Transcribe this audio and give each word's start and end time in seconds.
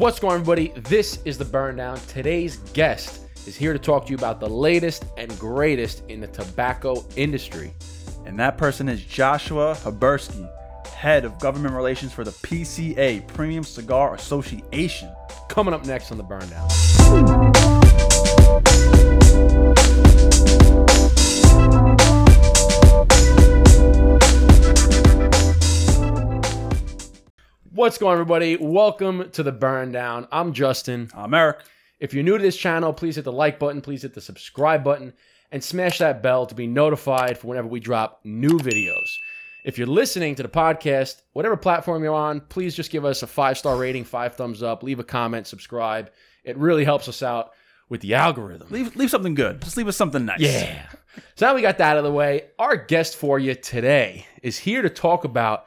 What's 0.00 0.18
going 0.18 0.32
on, 0.32 0.40
everybody? 0.40 0.68
This 0.88 1.18
is 1.26 1.36
the 1.36 1.44
Burn 1.44 1.76
Down. 1.76 1.98
Today's 2.08 2.56
guest 2.72 3.20
is 3.46 3.54
here 3.54 3.74
to 3.74 3.78
talk 3.78 4.06
to 4.06 4.10
you 4.10 4.16
about 4.16 4.40
the 4.40 4.48
latest 4.48 5.04
and 5.18 5.38
greatest 5.38 6.04
in 6.08 6.22
the 6.22 6.26
tobacco 6.26 7.04
industry. 7.16 7.74
And 8.24 8.40
that 8.40 8.56
person 8.56 8.88
is 8.88 9.04
Joshua 9.04 9.76
Habursky, 9.82 10.50
head 10.86 11.26
of 11.26 11.38
government 11.38 11.74
relations 11.74 12.14
for 12.14 12.24
the 12.24 12.30
PCA, 12.30 13.28
Premium 13.28 13.62
Cigar 13.62 14.14
Association. 14.14 15.12
Coming 15.50 15.74
up 15.74 15.84
next 15.84 16.10
on 16.10 16.16
the 16.16 16.24
Burn 16.24 16.48
Down. 16.48 17.49
What's 27.80 27.96
going 27.96 28.10
on, 28.10 28.20
everybody? 28.20 28.58
Welcome 28.58 29.30
to 29.30 29.42
the 29.42 29.52
Burn 29.52 29.90
Down. 29.90 30.28
I'm 30.30 30.52
Justin. 30.52 31.10
I'm 31.14 31.32
Eric. 31.32 31.60
If 31.98 32.12
you're 32.12 32.22
new 32.22 32.36
to 32.36 32.42
this 32.42 32.58
channel, 32.58 32.92
please 32.92 33.16
hit 33.16 33.24
the 33.24 33.32
like 33.32 33.58
button, 33.58 33.80
please 33.80 34.02
hit 34.02 34.12
the 34.12 34.20
subscribe 34.20 34.84
button, 34.84 35.14
and 35.50 35.64
smash 35.64 35.96
that 35.96 36.22
bell 36.22 36.44
to 36.44 36.54
be 36.54 36.66
notified 36.66 37.38
for 37.38 37.46
whenever 37.46 37.68
we 37.68 37.80
drop 37.80 38.20
new 38.22 38.58
videos. 38.58 39.08
If 39.64 39.78
you're 39.78 39.86
listening 39.86 40.34
to 40.34 40.42
the 40.42 40.48
podcast, 40.50 41.22
whatever 41.32 41.56
platform 41.56 42.04
you're 42.04 42.12
on, 42.12 42.40
please 42.42 42.74
just 42.74 42.90
give 42.90 43.06
us 43.06 43.22
a 43.22 43.26
five 43.26 43.56
star 43.56 43.78
rating, 43.78 44.04
five 44.04 44.34
thumbs 44.34 44.62
up, 44.62 44.82
leave 44.82 45.00
a 45.00 45.04
comment, 45.04 45.46
subscribe. 45.46 46.10
It 46.44 46.58
really 46.58 46.84
helps 46.84 47.08
us 47.08 47.22
out 47.22 47.52
with 47.88 48.02
the 48.02 48.12
algorithm. 48.12 48.68
Leave, 48.68 48.94
leave 48.94 49.08
something 49.08 49.34
good. 49.34 49.62
Just 49.62 49.78
leave 49.78 49.88
us 49.88 49.96
something 49.96 50.26
nice. 50.26 50.40
Yeah. 50.40 50.86
So 51.34 51.46
now 51.46 51.54
we 51.54 51.62
got 51.62 51.78
that 51.78 51.92
out 51.92 51.96
of 51.96 52.04
the 52.04 52.12
way. 52.12 52.50
Our 52.58 52.76
guest 52.76 53.16
for 53.16 53.38
you 53.38 53.54
today 53.54 54.26
is 54.42 54.58
here 54.58 54.82
to 54.82 54.90
talk 54.90 55.24
about 55.24 55.64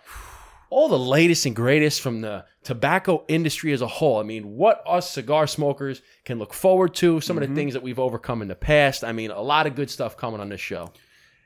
all 0.73 0.89
the 0.89 0.97
latest 0.97 1.45
and 1.45 1.55
greatest 1.55 2.01
from 2.01 2.21
the 2.21 2.45
tobacco 2.63 3.23
industry 3.27 3.73
as 3.73 3.81
a 3.81 3.87
whole. 3.87 4.19
I 4.19 4.23
mean, 4.23 4.55
what 4.55 4.81
us 4.87 5.09
cigar 5.09 5.45
smokers 5.45 6.01
can 6.25 6.39
look 6.39 6.53
forward 6.53 6.95
to, 6.95 7.21
some 7.21 7.37
of 7.37 7.47
the 7.47 7.53
things 7.53 7.73
that 7.73 7.83
we've 7.83 7.99
overcome 7.99 8.41
in 8.41 8.47
the 8.47 8.55
past. 8.55 9.03
I 9.03 9.11
mean, 9.11 9.29
a 9.29 9.41
lot 9.41 9.67
of 9.67 9.75
good 9.75 9.91
stuff 9.91 10.17
coming 10.17 10.39
on 10.39 10.49
this 10.49 10.59
show. 10.59 10.91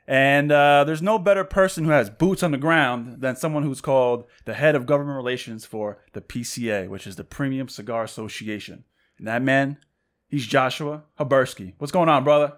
And 0.08 0.50
uh, 0.50 0.86
there's 0.86 1.02
no 1.02 1.20
better 1.20 1.44
person 1.44 1.84
who 1.84 1.92
has 1.92 2.10
boots 2.10 2.42
on 2.42 2.52
the 2.52 2.58
ground 2.58 3.20
than 3.20 3.36
someone 3.36 3.64
who's 3.64 3.82
called 3.82 4.24
the 4.46 4.54
head 4.54 4.76
of 4.76 4.86
government 4.86 5.18
relations 5.18 5.66
for 5.66 6.00
the 6.14 6.22
PCA, 6.22 6.88
which 6.88 7.06
is 7.06 7.18
the 7.18 7.26
Premium 7.26 7.68
Cigar 7.68 8.06
Association. 8.06 8.86
And 9.18 9.28
that 9.28 9.42
man, 9.42 9.78
he's 10.30 10.48
Joshua 10.48 11.04
Habursky. 11.20 11.74
What's 11.78 11.92
going 11.92 12.08
on, 12.08 12.24
brother? 12.24 12.54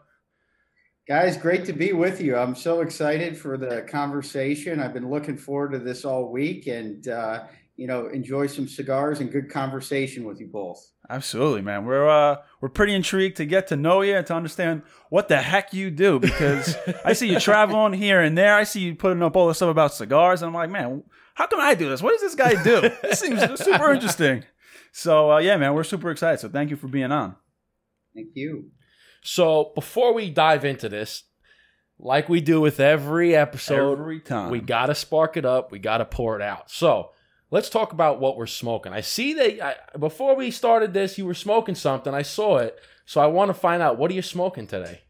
Guys, 1.09 1.37
great 1.37 1.65
to 1.65 1.73
be 1.73 1.91
with 1.91 2.21
you. 2.21 2.35
I'm 2.35 2.53
so 2.53 2.81
excited 2.81 3.35
for 3.35 3.57
the 3.57 3.81
conversation. 3.81 4.79
I've 4.79 4.93
been 4.93 5.09
looking 5.09 5.37
forward 5.37 5.71
to 5.71 5.79
this 5.79 6.05
all 6.05 6.31
week 6.31 6.67
and, 6.67 7.07
uh, 7.07 7.45
you 7.77 7.87
know, 7.87 8.05
enjoy 8.09 8.45
some 8.45 8.67
cigars 8.67 9.19
and 9.19 9.31
good 9.31 9.49
conversation 9.49 10.23
with 10.23 10.39
you 10.39 10.45
both. 10.45 10.91
Absolutely, 11.09 11.63
man. 11.63 11.85
We're 11.85 12.07
uh, 12.07 12.35
we're 12.61 12.69
pretty 12.69 12.93
intrigued 12.93 13.37
to 13.37 13.45
get 13.47 13.65
to 13.69 13.75
know 13.75 14.01
you 14.01 14.17
and 14.17 14.27
to 14.27 14.35
understand 14.35 14.83
what 15.09 15.29
the 15.29 15.37
heck 15.37 15.73
you 15.73 15.89
do 15.89 16.19
because 16.19 16.77
I 17.03 17.13
see 17.13 17.27
you 17.27 17.39
traveling 17.39 17.93
here 17.93 18.21
and 18.21 18.37
there. 18.37 18.55
I 18.55 18.63
see 18.63 18.81
you 18.81 18.93
putting 18.93 19.23
up 19.23 19.35
all 19.35 19.47
this 19.47 19.57
stuff 19.57 19.71
about 19.71 19.95
cigars, 19.95 20.43
and 20.43 20.49
I'm 20.49 20.53
like, 20.53 20.69
man, 20.69 21.01
how 21.33 21.47
can 21.47 21.59
I 21.59 21.73
do 21.73 21.89
this? 21.89 22.03
What 22.03 22.11
does 22.11 22.21
this 22.21 22.35
guy 22.35 22.61
do? 22.61 22.81
This 23.01 23.19
seems 23.19 23.41
super 23.63 23.91
interesting. 23.91 24.43
So 24.91 25.31
uh, 25.31 25.37
yeah, 25.39 25.57
man, 25.57 25.73
we're 25.73 25.83
super 25.83 26.11
excited. 26.11 26.39
So 26.39 26.49
thank 26.49 26.69
you 26.69 26.75
for 26.75 26.87
being 26.87 27.11
on. 27.11 27.35
Thank 28.13 28.27
you. 28.35 28.69
So 29.21 29.71
before 29.75 30.13
we 30.13 30.29
dive 30.29 30.65
into 30.65 30.89
this, 30.89 31.23
like 31.99 32.29
we 32.29 32.41
do 32.41 32.61
with 32.61 32.79
every 32.79 33.35
episode, 33.35 33.99
Every 33.99 34.21
time. 34.21 34.49
we 34.49 34.61
got 34.61 34.87
to 34.87 34.95
spark 34.95 35.35
it 35.37 35.45
up, 35.45 35.71
we 35.71 35.79
got 35.79 35.97
to 35.97 36.05
pour 36.05 36.35
it 36.35 36.41
out. 36.41 36.71
So 36.71 37.11
let's 37.51 37.69
talk 37.69 37.91
about 37.91 38.19
what 38.19 38.37
we're 38.37 38.45
smoking. 38.45 38.93
I 38.93 39.01
see 39.01 39.33
that 39.33 39.61
I, 39.65 39.97
before 39.97 40.35
we 40.35 40.51
started 40.51 40.93
this, 40.93 41.17
you 41.17 41.25
were 41.25 41.33
smoking 41.33 41.75
something. 41.75 42.13
I 42.13 42.21
saw 42.21 42.57
it. 42.57 42.79
So 43.05 43.19
I 43.19 43.27
want 43.27 43.49
to 43.49 43.53
find 43.53 43.81
out 43.81 43.97
what 43.97 44.11
are 44.11 44.13
you 44.13 44.21
smoking 44.21 44.67
today? 44.67 45.01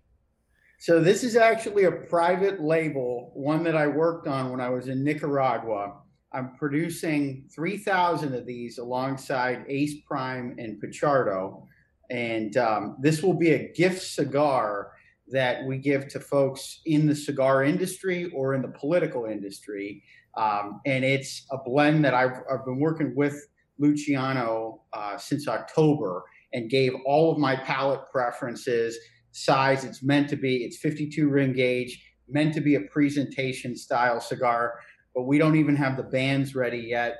So, 0.82 1.02
this 1.02 1.26
is 1.26 1.36
actually 1.36 1.84
a 1.84 1.92
private 1.92 2.62
label, 2.62 3.32
one 3.34 3.64
that 3.66 3.76
I 3.76 3.88
worked 3.88 4.28
on 4.28 4.50
when 4.50 4.62
I 4.62 4.70
was 4.70 4.88
in 4.88 5.04
Nicaragua. 5.04 5.98
I'm 6.32 6.56
producing 6.56 7.50
3,000 7.54 8.34
of 8.34 8.46
these 8.46 8.78
alongside 8.78 9.66
Ace 9.68 9.96
Prime 10.08 10.56
and 10.58 10.82
Pichardo. 10.82 11.66
And 12.10 12.56
um, 12.58 12.98
this 13.00 13.22
will 13.22 13.34
be 13.34 13.52
a 13.52 13.72
gift 13.74 14.02
cigar 14.02 14.92
that 15.32 15.64
we 15.66 15.78
give 15.78 16.08
to 16.10 16.20
folks 16.20 16.82
in 16.86 17.06
the 17.06 17.16
cigar 17.16 17.64
industry 17.64 18.32
or 18.36 18.56
in 18.56 18.62
the 18.62 18.70
political 18.70 19.26
industry. 19.26 20.04
Um, 20.38 20.82
and 20.86 21.06
it's 21.06 21.46
a 21.52 21.58
blend 21.64 22.04
that 22.06 22.14
I've, 22.14 22.42
I've 22.52 22.66
been 22.66 22.80
working 22.80 23.14
with 23.16 23.48
Luciano 23.78 24.82
uh, 24.94 25.18
since 25.18 25.48
October 25.48 26.24
and 26.54 26.70
gave 26.70 26.94
all 27.06 27.32
of 27.32 27.38
my 27.38 27.56
palate 27.56 28.02
preferences, 28.12 28.98
size. 29.32 29.84
It's 29.86 30.04
meant 30.04 30.30
to 30.30 30.36
be, 30.36 30.64
it's 30.64 30.78
52 30.78 31.30
ring 31.30 31.54
gauge, 31.54 32.04
meant 32.28 32.54
to 32.56 32.62
be 32.62 32.76
a 32.76 32.82
presentation 32.82 33.76
style 33.76 34.20
cigar, 34.20 34.80
but 35.16 35.24
we 35.24 35.38
don't 35.38 35.56
even 35.56 35.76
have 35.76 35.98
the 35.98 36.04
bands 36.04 36.56
ready 36.56 36.80
yet. 36.80 37.18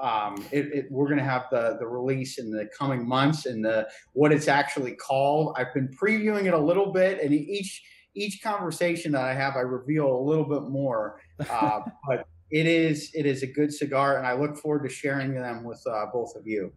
Um, 0.00 0.44
it, 0.50 0.66
it, 0.72 0.86
we're 0.90 1.06
going 1.06 1.18
to 1.18 1.24
have 1.24 1.44
the 1.50 1.76
the 1.78 1.86
release 1.86 2.38
in 2.38 2.50
the 2.50 2.68
coming 2.78 3.06
months 3.06 3.46
and 3.46 3.64
the 3.64 3.88
what 4.12 4.32
it's 4.32 4.48
actually 4.48 4.92
called. 4.92 5.54
I've 5.58 5.72
been 5.74 5.88
previewing 5.88 6.46
it 6.46 6.54
a 6.54 6.58
little 6.58 6.92
bit, 6.92 7.20
and 7.22 7.32
each 7.32 7.82
each 8.14 8.42
conversation 8.42 9.12
that 9.12 9.22
I 9.24 9.34
have, 9.34 9.56
I 9.56 9.60
reveal 9.60 10.06
a 10.10 10.22
little 10.22 10.44
bit 10.48 10.68
more. 10.68 11.20
Uh, 11.50 11.80
but 12.06 12.26
it 12.50 12.66
is 12.66 13.10
it 13.14 13.24
is 13.24 13.42
a 13.42 13.46
good 13.46 13.72
cigar, 13.72 14.18
and 14.18 14.26
I 14.26 14.34
look 14.34 14.56
forward 14.58 14.82
to 14.86 14.94
sharing 14.94 15.34
them 15.34 15.64
with 15.64 15.82
uh, 15.86 16.04
both 16.12 16.36
of 16.36 16.46
you. 16.46 16.72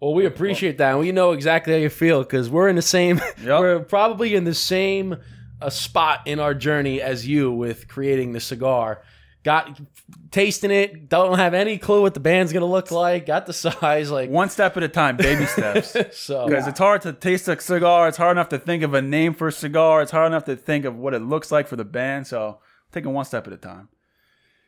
Well, 0.00 0.14
we 0.14 0.24
appreciate 0.26 0.78
that. 0.78 0.90
And 0.92 0.98
we 0.98 1.12
know 1.12 1.32
exactly 1.32 1.74
how 1.74 1.78
you 1.78 1.90
feel 1.90 2.20
because 2.22 2.48
we're 2.48 2.68
in 2.68 2.76
the 2.76 2.82
same, 2.82 3.18
Yep. 3.42 3.60
we're 3.60 3.80
probably 3.80 4.34
in 4.34 4.44
the 4.44 4.54
same 4.54 5.16
uh, 5.60 5.68
spot 5.70 6.20
in 6.26 6.40
our 6.40 6.54
journey 6.54 7.02
as 7.02 7.28
you 7.28 7.52
with 7.52 7.86
creating 7.86 8.32
the 8.32 8.40
cigar. 8.40 9.02
Got 9.42 9.80
tasting 10.30 10.70
it, 10.70 11.08
don't 11.08 11.38
have 11.38 11.54
any 11.54 11.78
clue 11.78 12.02
what 12.02 12.12
the 12.12 12.20
band's 12.20 12.52
gonna 12.52 12.66
look 12.66 12.90
like. 12.90 13.24
Got 13.24 13.46
the 13.46 13.52
size, 13.54 14.10
like 14.10 14.28
One 14.28 14.50
step 14.50 14.76
at 14.76 14.82
a 14.82 14.88
time, 14.88 15.16
baby 15.16 15.46
steps. 15.46 15.96
so. 16.18 16.46
Because 16.46 16.66
it's 16.66 16.78
hard 16.78 17.00
to 17.02 17.12
taste 17.14 17.48
a 17.48 17.58
cigar. 17.58 18.08
It's 18.08 18.18
hard 18.18 18.36
enough 18.36 18.50
to 18.50 18.58
think 18.58 18.82
of 18.82 18.92
a 18.92 19.00
name 19.00 19.32
for 19.32 19.48
a 19.48 19.52
cigar. 19.52 20.02
It's 20.02 20.10
hard 20.10 20.26
enough 20.26 20.44
to 20.44 20.56
think 20.56 20.84
of 20.84 20.96
what 20.96 21.14
it 21.14 21.20
looks 21.20 21.50
like 21.50 21.68
for 21.68 21.76
the 21.76 21.84
band. 21.84 22.26
So 22.26 22.58
taking 22.92 23.14
one 23.14 23.24
step 23.24 23.46
at 23.46 23.52
a 23.52 23.56
time. 23.56 23.88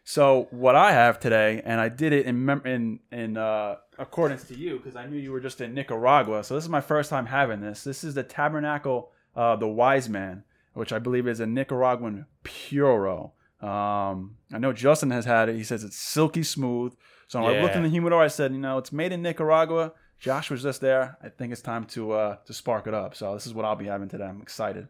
So 0.04 0.48
what 0.50 0.74
I 0.74 0.92
have 0.92 1.20
today, 1.20 1.62
and 1.64 1.80
I 1.80 1.88
did 1.88 2.12
it 2.12 2.26
in 2.26 2.44
mem- 2.44 2.66
in 2.66 3.00
in 3.12 3.36
uh, 3.36 3.76
accordance 3.98 4.44
to 4.44 4.56
you 4.56 4.78
because 4.78 4.96
I 4.96 5.06
knew 5.06 5.18
you 5.18 5.32
were 5.32 5.40
just 5.40 5.60
in 5.60 5.74
Nicaragua. 5.74 6.42
So 6.44 6.54
this 6.54 6.64
is 6.64 6.70
my 6.70 6.80
first 6.80 7.08
time 7.10 7.26
having 7.26 7.60
this. 7.60 7.84
This 7.84 8.02
is 8.02 8.14
the 8.14 8.24
Tabernacle, 8.24 9.12
uh, 9.36 9.56
the 9.56 9.68
Wise 9.68 10.08
Man, 10.08 10.42
which 10.74 10.92
I 10.92 10.98
believe 10.98 11.28
is 11.28 11.40
a 11.40 11.46
Nicaraguan 11.46 12.26
puro. 12.42 13.32
Um, 13.62 14.36
I 14.52 14.58
know 14.58 14.72
Justin 14.72 15.10
has 15.10 15.24
had 15.24 15.48
it. 15.48 15.56
He 15.56 15.64
says 15.64 15.84
it's 15.84 15.96
silky 15.96 16.42
smooth. 16.42 16.94
So 17.28 17.40
when 17.40 17.54
I 17.56 17.62
looked 17.62 17.76
in 17.76 17.82
the 17.82 17.88
humidor, 17.88 18.22
I 18.22 18.28
said, 18.28 18.52
you 18.52 18.58
know, 18.58 18.78
it's 18.78 18.92
made 18.92 19.12
in 19.12 19.22
Nicaragua. 19.22 19.92
Josh 20.18 20.50
was 20.50 20.62
just 20.62 20.80
there. 20.80 21.16
I 21.22 21.28
think 21.30 21.52
it's 21.52 21.62
time 21.62 21.84
to 21.86 22.12
uh, 22.12 22.36
to 22.46 22.52
spark 22.52 22.86
it 22.86 22.94
up. 22.94 23.14
So 23.14 23.34
this 23.34 23.46
is 23.46 23.54
what 23.54 23.64
I'll 23.64 23.76
be 23.76 23.86
having 23.86 24.08
today. 24.08 24.24
I'm 24.24 24.42
excited. 24.42 24.88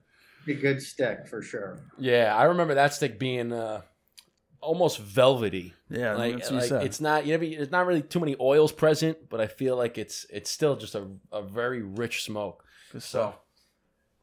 A 0.49 0.55
good 0.55 0.83
stick 0.83 1.29
for 1.29 1.41
sure. 1.41 1.79
Yeah, 1.99 2.35
I 2.37 2.45
remember 2.45 2.75
that 2.75 2.93
stick 2.93 3.19
being 3.19 3.53
uh, 3.53 3.83
almost 4.61 4.99
velvety. 4.99 5.73
Yeah, 5.89 6.15
like, 6.17 6.35
that's 6.35 6.51
what 6.51 6.55
you 6.55 6.61
like 6.61 6.69
said. 6.69 6.83
it's 6.85 7.01
not 7.01 7.27
you 7.27 7.33
never, 7.33 7.45
it's 7.45 7.71
not 7.71 7.87
really 7.87 8.03
too 8.03 8.21
many 8.21 8.37
oils 8.41 8.73
present, 8.73 9.29
but 9.29 9.41
I 9.41 9.47
feel 9.47 9.77
like 9.77 9.99
it's 9.99 10.27
it's 10.31 10.51
still 10.51 10.77
just 10.77 10.95
a, 10.95 11.07
a 11.31 11.43
very 11.43 11.83
rich 11.83 12.25
smoke. 12.25 12.65
Good 12.93 13.03
So 13.03 13.21
stuff. 13.21 13.35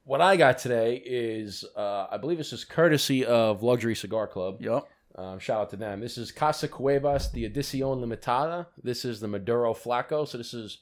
What 0.03 0.21
I 0.21 0.37
got 0.37 0.57
today 0.57 1.01
is 1.05 1.65
uh, 1.75 2.07
I 2.11 2.17
believe 2.17 2.37
this 2.37 2.53
is 2.53 2.63
courtesy 2.63 3.25
of 3.25 3.63
Luxury 3.63 3.95
Cigar 3.95 4.27
Club. 4.27 4.61
Yep. 4.61 4.87
Um, 5.15 5.39
shout 5.39 5.61
out 5.61 5.69
to 5.71 5.75
them. 5.75 5.99
This 5.99 6.17
is 6.17 6.31
Casa 6.31 6.67
Cuevas, 6.67 7.31
the 7.31 7.49
Edición 7.49 7.99
Limitada. 7.99 8.67
This 8.81 9.03
is 9.03 9.19
the 9.19 9.27
Maduro 9.27 9.73
Flaco. 9.73 10.27
So 10.27 10.37
this 10.37 10.53
is 10.53 10.79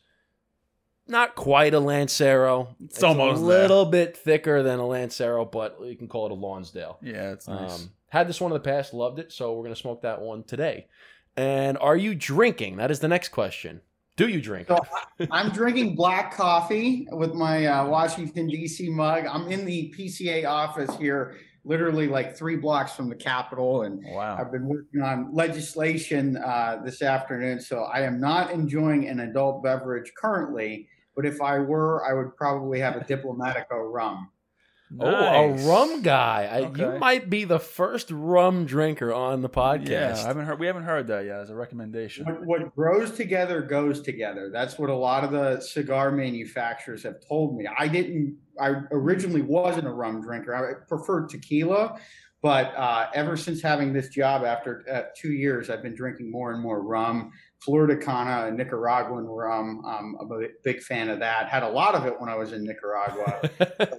not 1.07 1.35
quite 1.35 1.73
a 1.73 1.79
Lancero. 1.79 2.75
It's, 2.83 3.01
almost 3.01 3.41
a 3.41 3.45
there. 3.45 3.61
little 3.61 3.85
bit 3.85 4.15
thicker 4.15 4.61
than 4.61 4.79
a 4.79 4.85
Lancero, 4.85 5.45
but 5.45 5.79
you 5.83 5.95
can 5.95 6.07
call 6.07 6.25
it 6.25 6.31
a 6.31 6.35
Lonsdale. 6.35 6.99
Yeah, 7.01 7.31
it's 7.31 7.47
nice. 7.47 7.83
Um, 7.83 7.91
had 8.09 8.27
this 8.27 8.39
one 8.39 8.51
in 8.51 8.53
the 8.53 8.59
past, 8.59 8.93
loved 8.93 9.19
it, 9.19 9.31
so 9.31 9.53
we're 9.53 9.63
gonna 9.63 9.75
smoke 9.75 10.01
that 10.01 10.21
one 10.21 10.43
today. 10.43 10.87
And 11.35 11.77
are 11.77 11.95
you 11.95 12.15
drinking? 12.15 12.77
That 12.77 12.91
is 12.91 12.99
the 12.99 13.07
next 13.07 13.29
question. 13.29 13.81
Do 14.17 14.27
you 14.27 14.41
drink? 14.41 14.67
So 14.67 14.79
I'm 15.31 15.51
drinking 15.51 15.95
black 15.95 16.35
coffee 16.35 17.07
with 17.11 17.35
my 17.35 17.67
uh, 17.67 17.85
Washington 17.85 18.47
D.C. 18.47 18.89
mug. 18.89 19.25
I'm 19.27 19.47
in 19.51 19.63
the 19.63 19.93
PCA 19.95 20.47
office 20.47 20.93
here, 20.97 21.37
literally 21.63 22.07
like 22.07 22.35
three 22.35 22.55
blocks 22.55 22.93
from 22.93 23.09
the 23.09 23.15
Capitol, 23.15 23.83
and 23.83 24.03
wow. 24.07 24.37
I've 24.39 24.51
been 24.51 24.65
working 24.65 25.03
on 25.03 25.31
legislation 25.33 26.35
uh, 26.37 26.81
this 26.83 27.03
afternoon. 27.03 27.61
So 27.61 27.83
I 27.83 28.01
am 28.01 28.19
not 28.19 28.49
enjoying 28.49 29.07
an 29.07 29.19
adult 29.19 29.63
beverage 29.63 30.11
currently, 30.19 30.87
but 31.15 31.23
if 31.23 31.39
I 31.39 31.59
were, 31.59 32.03
I 32.03 32.13
would 32.13 32.35
probably 32.35 32.79
have 32.79 32.95
a 32.95 33.01
Diplomatico 33.01 33.93
rum. 33.93 34.31
Oh, 34.99 35.09
a 35.09 35.51
rum 35.67 36.01
guy. 36.01 36.47
I, 36.49 36.59
You 36.59 36.97
might 36.97 37.29
be 37.29 37.43
the 37.43 37.59
first 37.59 38.09
rum 38.09 38.65
drinker 38.65 39.13
on 39.13 39.41
the 39.41 39.49
podcast. 39.49 39.89
Yeah, 39.89 40.15
I 40.15 40.27
haven't 40.27 40.45
heard. 40.45 40.59
We 40.59 40.67
haven't 40.67 40.83
heard 40.83 41.07
that 41.07 41.25
yet 41.25 41.39
as 41.41 41.49
a 41.49 41.55
recommendation. 41.55 42.25
What, 42.25 42.45
what 42.45 42.75
grows 42.75 43.11
together 43.11 43.61
goes 43.61 44.01
together. 44.01 44.49
That's 44.51 44.79
what 44.79 44.89
a 44.89 44.95
lot 44.95 45.23
of 45.23 45.31
the 45.31 45.59
cigar 45.59 46.11
manufacturers 46.11 47.03
have 47.03 47.15
told 47.27 47.57
me. 47.57 47.67
I 47.77 47.87
didn't. 47.87 48.37
I 48.59 48.75
originally 48.91 49.41
wasn't 49.41 49.87
a 49.87 49.91
rum 49.91 50.21
drinker. 50.21 50.55
I 50.55 50.85
preferred 50.87 51.29
tequila, 51.29 51.99
but 52.41 52.73
uh, 52.77 53.09
ever 53.13 53.35
since 53.35 53.61
having 53.61 53.91
this 53.91 54.07
job, 54.09 54.45
after 54.45 54.85
uh, 54.91 55.01
two 55.15 55.33
years, 55.33 55.69
I've 55.69 55.83
been 55.83 55.95
drinking 55.95 56.31
more 56.31 56.53
and 56.53 56.61
more 56.61 56.81
rum. 56.81 57.31
Flor 57.59 57.87
de 57.87 57.97
Caña, 57.97 58.55
Nicaraguan 58.55 59.25
rum. 59.25 59.83
Um, 59.85 60.15
I'm 60.21 60.31
a 60.31 60.47
big 60.63 60.81
fan 60.81 61.09
of 61.09 61.19
that. 61.19 61.49
Had 61.49 61.63
a 61.63 61.69
lot 61.69 61.93
of 61.93 62.05
it 62.05 62.19
when 62.19 62.29
I 62.29 62.35
was 62.35 62.53
in 62.53 62.63
Nicaragua. 62.63 63.41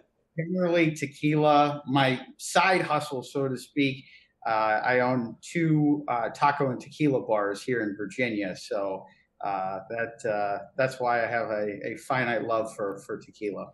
Generally, 0.39 0.93
tequila. 0.97 1.83
My 1.87 2.21
side 2.39 2.83
hustle, 2.83 3.23
so 3.23 3.49
to 3.49 3.57
speak. 3.57 4.05
Uh, 4.47 4.81
I 4.85 5.01
own 5.01 5.37
two 5.43 6.05
uh, 6.09 6.29
taco 6.31 6.71
and 6.71 6.81
tequila 6.81 7.27
bars 7.27 7.63
here 7.63 7.83
in 7.83 7.95
Virginia, 7.99 8.55
so 8.57 9.05
uh, 9.45 9.81
that 9.91 10.31
uh, 10.31 10.65
that's 10.77 10.99
why 11.01 11.23
I 11.25 11.27
have 11.27 11.49
a, 11.51 11.67
a 11.93 11.97
finite 11.97 12.45
love 12.45 12.75
for 12.75 12.99
for 13.05 13.19
tequila. 13.19 13.67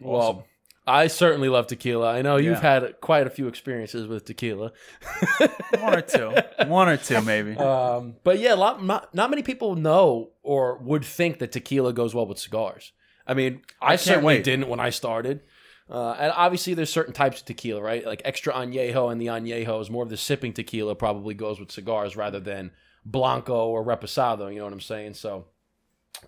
Well, 0.00 0.20
Awesome. 0.20 0.42
I 0.88 1.08
certainly 1.08 1.48
love 1.48 1.66
tequila. 1.66 2.12
I 2.12 2.22
know 2.22 2.36
you've 2.36 2.62
Yeah. 2.62 2.80
had 2.80 3.00
quite 3.00 3.26
a 3.26 3.30
few 3.30 3.48
experiences 3.48 4.06
with 4.06 4.24
tequila. 4.24 4.70
One 5.80 5.94
or 5.94 6.00
two. 6.00 6.32
One 6.68 6.88
or 6.88 6.96
two, 6.96 7.20
maybe. 7.22 7.56
Um, 7.56 8.14
but 8.22 8.38
yeah, 8.38 8.54
a 8.54 8.56
lot, 8.56 8.84
not, 8.84 9.12
not 9.12 9.28
many 9.30 9.42
people 9.42 9.74
know 9.74 10.30
or 10.44 10.78
would 10.78 11.04
think 11.04 11.40
that 11.40 11.50
tequila 11.50 11.92
goes 11.92 12.14
well 12.14 12.26
with 12.26 12.38
cigars. 12.38 12.92
I 13.26 13.34
mean, 13.34 13.62
I, 13.82 13.94
I 13.94 13.96
certainly 13.96 14.36
wait. 14.36 14.44
didn't 14.44 14.68
when 14.68 14.78
I 14.78 14.90
started. 14.90 15.40
Uh, 15.88 16.16
and 16.18 16.32
obviously, 16.34 16.74
there's 16.74 16.92
certain 16.92 17.12
types 17.12 17.40
of 17.40 17.46
tequila, 17.46 17.80
right? 17.80 18.04
Like 18.04 18.22
extra 18.24 18.52
añejo, 18.52 19.10
and 19.10 19.20
the 19.20 19.26
añejo 19.26 19.80
is 19.80 19.88
more 19.88 20.02
of 20.02 20.08
the 20.08 20.16
sipping 20.16 20.52
tequila. 20.52 20.96
Probably 20.96 21.34
goes 21.34 21.60
with 21.60 21.70
cigars 21.70 22.16
rather 22.16 22.40
than 22.40 22.72
blanco 23.04 23.66
or 23.68 23.84
reposado. 23.84 24.52
You 24.52 24.58
know 24.58 24.64
what 24.64 24.72
I'm 24.72 24.80
saying? 24.80 25.14
So, 25.14 25.46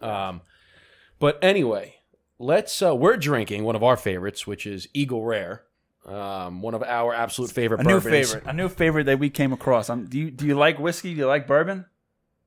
um, 0.01 0.43
but 1.19 1.39
anyway, 1.43 1.97
let's. 2.39 2.81
Uh, 2.81 2.95
we're 2.95 3.17
drinking 3.17 3.65
one 3.65 3.75
of 3.75 3.83
our 3.83 3.97
favorites, 3.97 4.47
which 4.47 4.65
is 4.65 4.87
Eagle 4.95 5.25
Rare. 5.25 5.65
Um, 6.07 6.63
one 6.63 6.75
of 6.75 6.83
our 6.85 7.13
absolute 7.13 7.51
favorite 7.51 7.81
a 7.81 7.85
new 7.85 8.01
favorite. 8.01 8.45
A 8.47 8.53
new 8.53 8.69
favorite 8.69 9.05
that 9.05 9.19
we 9.19 9.29
came 9.29 9.53
across. 9.53 9.91
Um, 9.91 10.07
do 10.07 10.19
you 10.19 10.31
do 10.31 10.47
you 10.47 10.55
like 10.55 10.79
whiskey? 10.79 11.15
Do 11.15 11.21
you 11.21 11.27
like 11.27 11.49
bourbon? 11.49 11.85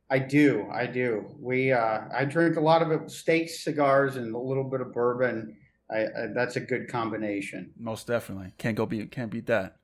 I 0.10 0.20
do, 0.20 0.68
I 0.74 0.88
do. 0.88 1.26
We 1.40 1.72
uh, 1.72 2.02
I 2.14 2.26
drink 2.26 2.56
a 2.56 2.62
lot 2.62 2.82
of 2.82 2.92
it, 2.92 3.12
steaks, 3.12 3.64
cigars, 3.64 4.16
and 4.16 4.34
a 4.34 4.38
little 4.38 4.64
bit 4.64 4.82
of 4.82 4.94
bourbon. 4.94 5.58
I, 5.92 6.00
I, 6.04 6.28
that's 6.34 6.56
a 6.56 6.62
good 6.62 6.88
combination. 6.88 7.72
Most 7.78 8.08
definitely. 8.08 8.54
Can't 8.58 8.78
go 8.78 8.86
beat. 8.86 9.12
Can't 9.12 9.30
beat 9.32 9.48
that. 9.48 9.78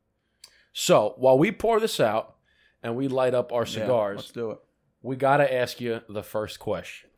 So 0.74 1.15
while 1.18 1.38
we 1.38 1.51
pour 1.51 1.80
this 1.80 2.00
out 2.00 2.36
and 2.83 2.95
we 2.95 3.07
light 3.07 3.33
up 3.33 3.51
our 3.51 3.63
Yeah, 3.65 3.74
cigars, 3.81 4.18
let's 4.18 4.31
do 4.31 4.51
it. 4.51 4.59
we 5.01 5.15
got 5.15 5.38
to 5.38 5.54
ask 5.54 5.81
you 5.81 6.01
the 6.07 6.24
first 6.24 6.59
question. 6.59 7.09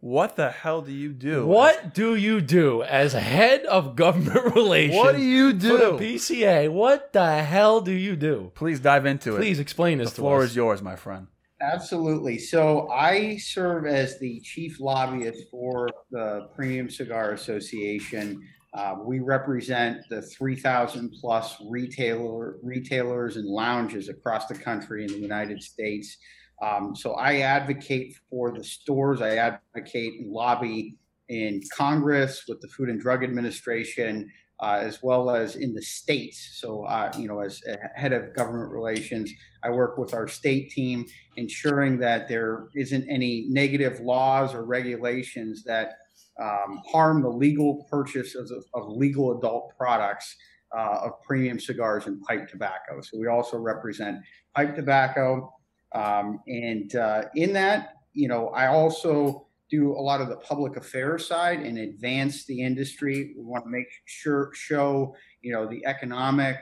What 0.00 0.36
the 0.36 0.50
hell 0.50 0.80
do 0.82 0.92
you 0.92 1.12
do? 1.12 1.44
What 1.44 1.92
do 1.92 2.14
you 2.14 2.40
do 2.40 2.84
as 2.84 3.14
head 3.14 3.64
of 3.64 3.96
government 3.96 4.54
relations 4.54 4.96
What 4.96 5.16
do 5.16 5.22
you 5.22 5.52
for 5.54 5.58
do? 5.58 5.76
the 5.98 6.14
PCA? 6.14 6.70
What 6.70 7.12
the 7.12 7.42
hell 7.42 7.80
do 7.80 7.90
you 7.90 8.14
do? 8.14 8.52
Please 8.54 8.78
dive 8.78 9.06
into 9.06 9.34
it. 9.34 9.38
Please 9.38 9.58
explain 9.58 9.98
this 9.98 10.10
the 10.10 10.14
to 10.16 10.20
floor 10.20 10.44
us. 10.44 10.50
is 10.50 10.56
yours, 10.56 10.80
my 10.82 10.94
friend. 10.94 11.26
Absolutely. 11.60 12.38
So 12.38 12.88
I 12.88 13.36
serve 13.38 13.86
as 13.86 14.18
the 14.20 14.40
chief 14.40 14.78
lobbyist 14.80 15.50
for 15.50 15.90
the 16.10 16.48
Premium 16.54 16.88
Cigar 16.88 17.32
Association. 17.32 18.40
Uh, 18.74 18.96
we 19.04 19.18
represent 19.18 20.04
the 20.08 20.22
3,000 20.22 21.12
plus 21.20 21.56
retailer 21.68 22.58
retailers 22.62 23.36
and 23.36 23.46
lounges 23.46 24.08
across 24.08 24.46
the 24.46 24.54
country 24.54 25.04
in 25.04 25.08
the 25.08 25.18
United 25.18 25.60
States. 25.60 26.16
Um, 26.62 26.94
so 26.94 27.14
I 27.14 27.38
advocate 27.38 28.14
for 28.30 28.52
the 28.52 28.62
stores. 28.62 29.20
I 29.20 29.36
advocate 29.36 30.20
and 30.20 30.30
lobby 30.30 30.96
in 31.28 31.60
Congress 31.76 32.44
with 32.46 32.60
the 32.60 32.68
Food 32.68 32.88
and 32.88 33.00
Drug 33.00 33.24
Administration, 33.24 34.30
uh, 34.60 34.78
as 34.80 35.02
well 35.02 35.30
as 35.30 35.56
in 35.56 35.74
the 35.74 35.82
states. 35.82 36.58
So, 36.60 36.84
uh, 36.84 37.12
you 37.18 37.28
know, 37.28 37.40
as 37.40 37.62
head 37.94 38.12
of 38.12 38.34
government 38.34 38.72
relations, 38.72 39.32
I 39.62 39.70
work 39.70 39.98
with 39.98 40.14
our 40.14 40.28
state 40.28 40.70
team, 40.70 41.06
ensuring 41.36 41.98
that 41.98 42.28
there 42.28 42.68
isn't 42.74 43.08
any 43.08 43.46
negative 43.48 44.00
laws 44.00 44.54
or 44.54 44.64
regulations 44.64 45.64
that 45.64 45.98
um, 46.40 46.82
harm 46.86 47.22
the 47.22 47.28
legal 47.28 47.86
purchase 47.90 48.34
of, 48.34 48.50
of 48.74 48.88
legal 48.88 49.36
adult 49.36 49.76
products 49.76 50.36
uh, 50.76 51.00
of 51.04 51.22
premium 51.22 51.58
cigars 51.58 52.06
and 52.06 52.20
pipe 52.22 52.48
tobacco. 52.48 53.00
So 53.00 53.18
we 53.18 53.26
also 53.26 53.58
represent 53.58 54.18
pipe 54.54 54.76
tobacco. 54.76 55.52
Um, 55.94 56.40
and 56.46 56.94
uh, 56.94 57.24
in 57.34 57.52
that, 57.54 57.94
you 58.12 58.28
know, 58.28 58.48
I 58.48 58.66
also 58.66 59.47
do 59.70 59.92
a 59.92 60.00
lot 60.00 60.20
of 60.20 60.28
the 60.28 60.36
public 60.36 60.76
affairs 60.76 61.26
side 61.26 61.60
and 61.60 61.78
advance 61.78 62.46
the 62.46 62.62
industry. 62.62 63.34
We 63.36 63.44
want 63.44 63.64
to 63.64 63.70
make 63.70 63.88
sure, 64.06 64.50
show, 64.54 65.14
you 65.42 65.52
know, 65.52 65.66
the 65.66 65.84
economic 65.86 66.56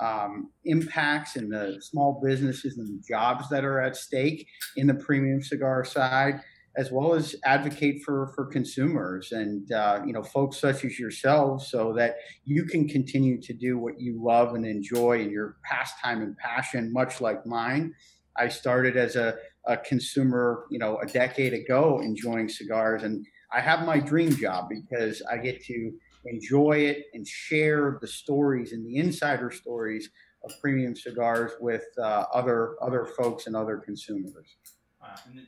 um, 0.00 0.50
impacts 0.64 1.36
and 1.36 1.52
the 1.52 1.78
small 1.80 2.20
businesses 2.24 2.78
and 2.78 2.86
the 2.86 3.02
jobs 3.08 3.48
that 3.48 3.64
are 3.64 3.80
at 3.80 3.96
stake 3.96 4.46
in 4.76 4.86
the 4.86 4.94
premium 4.94 5.42
cigar 5.42 5.84
side, 5.84 6.40
as 6.76 6.92
well 6.92 7.14
as 7.14 7.34
advocate 7.44 8.02
for 8.04 8.32
for 8.34 8.46
consumers 8.46 9.32
and 9.32 9.72
uh, 9.72 10.00
you 10.06 10.12
know 10.12 10.22
folks 10.22 10.58
such 10.58 10.84
as 10.84 10.98
yourselves, 10.98 11.68
so 11.68 11.92
that 11.94 12.16
you 12.44 12.64
can 12.64 12.88
continue 12.88 13.40
to 13.40 13.52
do 13.52 13.78
what 13.78 14.00
you 14.00 14.22
love 14.22 14.54
and 14.54 14.64
enjoy 14.64 15.20
in 15.20 15.30
your 15.30 15.56
pastime 15.64 16.22
and 16.22 16.36
passion, 16.36 16.92
much 16.92 17.20
like 17.20 17.44
mine. 17.44 17.92
I 18.36 18.48
started 18.48 18.96
as 18.96 19.16
a, 19.16 19.36
a 19.66 19.76
consumer, 19.76 20.64
you 20.70 20.78
know, 20.78 20.98
a 20.98 21.06
decade 21.06 21.52
ago, 21.52 22.00
enjoying 22.00 22.48
cigars, 22.48 23.02
and 23.02 23.26
I 23.52 23.60
have 23.60 23.86
my 23.86 23.98
dream 23.98 24.34
job 24.34 24.68
because 24.68 25.22
I 25.30 25.38
get 25.38 25.64
to 25.64 25.92
enjoy 26.24 26.78
it 26.78 27.06
and 27.14 27.26
share 27.26 27.98
the 28.00 28.06
stories 28.06 28.72
and 28.72 28.86
the 28.86 28.96
insider 28.96 29.50
stories 29.50 30.10
of 30.44 30.52
premium 30.60 30.94
cigars 30.94 31.52
with 31.60 31.84
uh, 31.98 32.24
other 32.32 32.76
other 32.82 33.06
folks 33.06 33.46
and 33.46 33.56
other 33.56 33.78
consumers. 33.78 34.56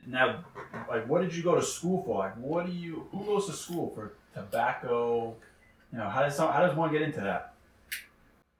Now, 0.07 0.43
like, 0.89 1.07
what 1.07 1.21
did 1.21 1.35
you 1.35 1.43
go 1.43 1.55
to 1.55 1.61
school 1.61 2.03
for? 2.03 2.19
Like, 2.19 2.35
what 2.37 2.65
do 2.65 2.71
you? 2.71 3.07
Who 3.11 3.25
goes 3.25 3.45
to 3.47 3.53
school 3.53 3.91
for 3.93 4.13
tobacco? 4.33 5.35
You 5.91 5.99
know, 5.99 6.09
how 6.09 6.23
does 6.23 6.37
how 6.37 6.65
does 6.65 6.75
one 6.75 6.91
get 6.91 7.01
into 7.01 7.21
that? 7.21 7.50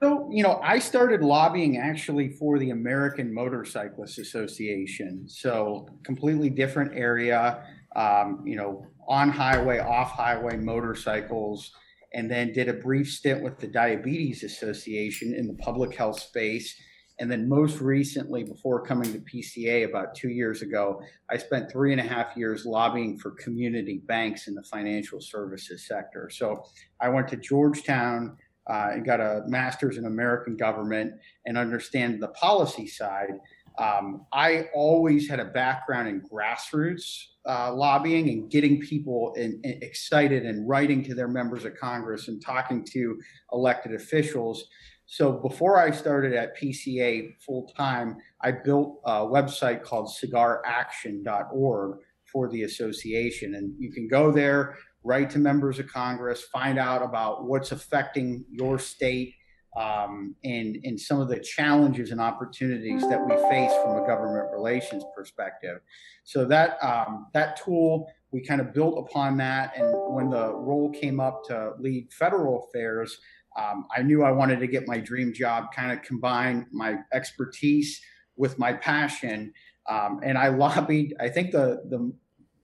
So, 0.03 0.27
you 0.31 0.41
know, 0.41 0.59
I 0.63 0.79
started 0.79 1.21
lobbying 1.21 1.77
actually 1.77 2.29
for 2.29 2.57
the 2.57 2.71
American 2.71 3.31
Motorcyclists 3.31 4.17
Association. 4.17 5.25
So, 5.27 5.87
completely 6.03 6.49
different 6.49 6.93
area, 6.95 7.63
um, 7.95 8.41
you 8.43 8.55
know, 8.55 8.87
on 9.07 9.29
highway, 9.29 9.77
off 9.77 10.09
highway 10.13 10.57
motorcycles, 10.57 11.71
and 12.15 12.31
then 12.31 12.51
did 12.51 12.67
a 12.67 12.73
brief 12.73 13.11
stint 13.11 13.43
with 13.43 13.59
the 13.59 13.67
Diabetes 13.67 14.43
Association 14.43 15.35
in 15.35 15.45
the 15.45 15.53
public 15.53 15.95
health 15.95 16.19
space. 16.19 16.75
And 17.19 17.29
then, 17.29 17.47
most 17.47 17.79
recently, 17.79 18.43
before 18.43 18.83
coming 18.83 19.13
to 19.13 19.19
PCA 19.19 19.87
about 19.87 20.15
two 20.15 20.29
years 20.29 20.63
ago, 20.63 20.99
I 21.29 21.37
spent 21.37 21.71
three 21.71 21.91
and 21.91 22.01
a 22.01 22.03
half 22.03 22.35
years 22.35 22.65
lobbying 22.65 23.19
for 23.19 23.35
community 23.35 24.01
banks 24.07 24.47
in 24.47 24.55
the 24.55 24.63
financial 24.63 25.21
services 25.21 25.85
sector. 25.87 26.31
So, 26.33 26.63
I 26.99 27.09
went 27.09 27.27
to 27.27 27.37
Georgetown 27.37 28.37
uh, 28.69 28.89
and 28.91 29.05
got 29.05 29.19
a 29.19 29.43
master's 29.47 29.97
in 29.97 30.05
American 30.05 30.55
government 30.55 31.13
and 31.45 31.57
understand 31.57 32.21
the 32.21 32.29
policy 32.29 32.87
side. 32.87 33.39
Um, 33.79 34.25
I 34.33 34.65
always 34.73 35.29
had 35.29 35.39
a 35.39 35.45
background 35.45 36.07
in 36.07 36.21
grassroots 36.21 37.25
uh, 37.47 37.73
lobbying 37.73 38.29
and 38.29 38.51
getting 38.51 38.79
people 38.79 39.33
in, 39.35 39.59
in 39.63 39.79
excited 39.81 40.45
and 40.45 40.67
writing 40.67 41.03
to 41.03 41.15
their 41.15 41.27
members 41.27 41.65
of 41.65 41.75
Congress 41.75 42.27
and 42.27 42.41
talking 42.43 42.85
to 42.91 43.17
elected 43.51 43.93
officials. 43.93 44.65
So 45.05 45.33
before 45.33 45.77
I 45.77 45.91
started 45.91 46.33
at 46.33 46.57
PCA 46.57 47.33
full 47.39 47.67
time, 47.75 48.17
I 48.41 48.51
built 48.51 49.01
a 49.05 49.21
website 49.21 49.83
called 49.83 50.09
cigaraction.org 50.09 51.97
for 52.31 52.49
the 52.49 52.63
association. 52.63 53.55
And 53.55 53.73
you 53.77 53.91
can 53.91 54.07
go 54.07 54.31
there, 54.31 54.77
write 55.03 55.29
to 55.31 55.39
members 55.39 55.79
of 55.79 55.87
Congress, 55.87 56.43
find 56.43 56.77
out 56.77 57.01
about 57.01 57.45
what's 57.45 57.71
affecting 57.71 58.45
your 58.49 58.77
state 58.77 59.35
um, 59.77 60.35
and, 60.43 60.77
and 60.83 60.99
some 60.99 61.21
of 61.21 61.29
the 61.29 61.39
challenges 61.39 62.11
and 62.11 62.19
opportunities 62.19 63.01
that 63.07 63.25
we 63.25 63.35
face 63.49 63.71
from 63.83 64.03
a 64.03 64.05
government 64.05 64.51
relations 64.51 65.03
perspective. 65.15 65.79
So 66.23 66.45
that 66.45 66.77
um, 66.83 67.27
that 67.33 67.61
tool, 67.63 68.11
we 68.31 68.41
kind 68.41 68.59
of 68.61 68.73
built 68.73 68.97
upon 68.99 69.37
that. 69.37 69.73
And 69.77 69.93
when 70.13 70.29
the 70.29 70.53
role 70.53 70.91
came 70.91 71.19
up 71.19 71.43
to 71.45 71.73
lead 71.79 72.11
federal 72.11 72.65
affairs, 72.65 73.17
um, 73.57 73.85
I 73.95 74.01
knew 74.01 74.23
I 74.23 74.31
wanted 74.31 74.59
to 74.59 74.67
get 74.67 74.87
my 74.87 74.99
dream 74.99 75.33
job, 75.33 75.73
kind 75.75 75.91
of 75.91 76.01
combine 76.03 76.67
my 76.71 76.97
expertise 77.13 78.01
with 78.35 78.59
my 78.59 78.73
passion. 78.73 79.53
Um, 79.89 80.19
and 80.23 80.37
I 80.37 80.49
lobbied, 80.49 81.15
I 81.19 81.29
think 81.29 81.51
the, 81.51 81.83
the 81.89 82.13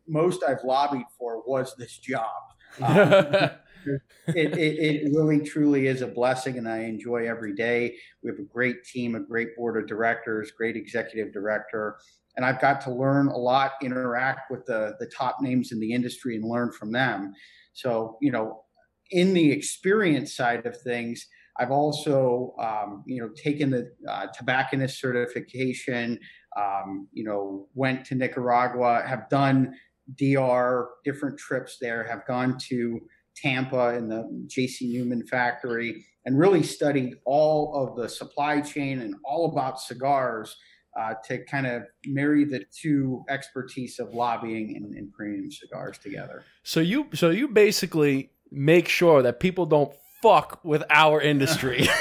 most 0.07 0.43
I've 0.47 0.63
lobbied 0.63 1.05
for 1.17 1.43
was 1.45 1.75
this 1.77 1.97
job. 1.97 2.31
Um, 3.87 3.95
it, 4.35 4.57
it, 4.57 5.05
it, 5.05 5.15
really 5.15 5.39
truly 5.39 5.87
is 5.87 6.01
a 6.01 6.07
blessing 6.07 6.57
and 6.57 6.67
I 6.67 6.79
enjoy 6.79 7.27
every 7.27 7.55
day. 7.55 7.95
We 8.21 8.29
have 8.29 8.39
a 8.39 8.43
great 8.43 8.83
team, 8.83 9.15
a 9.15 9.19
great 9.19 9.55
board 9.55 9.81
of 9.81 9.87
directors, 9.87 10.51
great 10.51 10.75
executive 10.75 11.31
director. 11.31 11.97
And 12.35 12.45
I've 12.45 12.61
got 12.61 12.81
to 12.81 12.91
learn 12.91 13.27
a 13.29 13.37
lot, 13.37 13.73
interact 13.81 14.51
with 14.51 14.65
the, 14.65 14.95
the 14.99 15.07
top 15.07 15.37
names 15.41 15.71
in 15.71 15.79
the 15.79 15.93
industry 15.93 16.35
and 16.35 16.47
learn 16.47 16.71
from 16.71 16.91
them. 16.91 17.33
So, 17.73 18.17
you 18.21 18.31
know, 18.31 18.63
in 19.11 19.33
the 19.33 19.51
experience 19.51 20.35
side 20.35 20.65
of 20.65 20.79
things, 20.81 21.25
I've 21.59 21.71
also, 21.71 22.53
um, 22.59 23.03
you 23.07 23.21
know, 23.21 23.29
taken 23.35 23.71
the 23.71 23.91
uh, 24.07 24.27
tobacconist 24.37 24.99
certification, 24.99 26.19
um, 26.55 27.07
you 27.11 27.23
know, 27.23 27.67
went 27.73 28.05
to 28.07 28.15
Nicaragua, 28.15 29.03
have 29.07 29.29
done 29.29 29.73
DR, 30.15 30.89
different 31.03 31.37
trips 31.37 31.77
there, 31.79 32.03
have 32.03 32.25
gone 32.25 32.57
to 32.69 32.99
Tampa 33.35 33.89
and 33.89 34.11
the 34.11 34.27
JC 34.47 34.89
Newman 34.91 35.25
factory 35.25 36.05
and 36.25 36.37
really 36.37 36.63
studied 36.63 37.15
all 37.25 37.73
of 37.75 37.95
the 37.95 38.09
supply 38.09 38.61
chain 38.61 39.01
and 39.01 39.15
all 39.23 39.51
about 39.51 39.79
cigars 39.79 40.55
uh, 40.99 41.13
to 41.25 41.43
kind 41.45 41.67
of 41.67 41.83
marry 42.05 42.43
the 42.43 42.65
two 42.75 43.23
expertise 43.29 43.99
of 43.99 44.13
lobbying 44.13 44.75
and, 44.75 44.95
and 44.95 45.13
premium 45.13 45.51
cigars 45.51 45.97
together. 45.99 46.43
So 46.63 46.79
you, 46.79 47.07
so 47.13 47.29
you 47.29 47.47
basically 47.47 48.31
make 48.51 48.87
sure 48.87 49.21
that 49.21 49.39
people 49.39 49.65
don't 49.65 49.93
fuck 50.21 50.59
with 50.63 50.83
our 50.89 51.21
industry. 51.21 51.87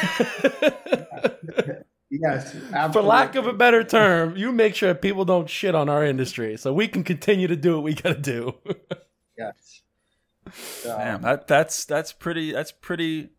yes, 2.11 2.55
absolutely. 2.73 2.93
for 2.93 3.03
lack 3.03 3.35
of 3.35 3.47
a 3.47 3.53
better 3.53 3.85
term, 3.85 4.37
you 4.37 4.53
make 4.53 4.75
sure 4.75 4.95
people 4.95 5.25
don't 5.25 5.49
shit 5.49 5.75
on 5.75 5.89
our 5.89 6.05
industry, 6.05 6.57
so 6.57 6.73
we 6.73 6.89
can 6.89 7.05
continue 7.05 7.49
to 7.49 7.57
do 7.57 7.75
what 7.75 7.83
we 7.83 7.95
got 7.95 8.15
to 8.15 8.21
do. 8.21 8.55
yes. 9.39 9.83
So, 10.53 10.97
Damn, 10.97 11.17
um, 11.17 11.23
that 11.23 11.47
that's 11.49 11.85
that's 11.85 12.13
pretty 12.13 12.53
that's 12.53 12.73
pretty 12.73 13.31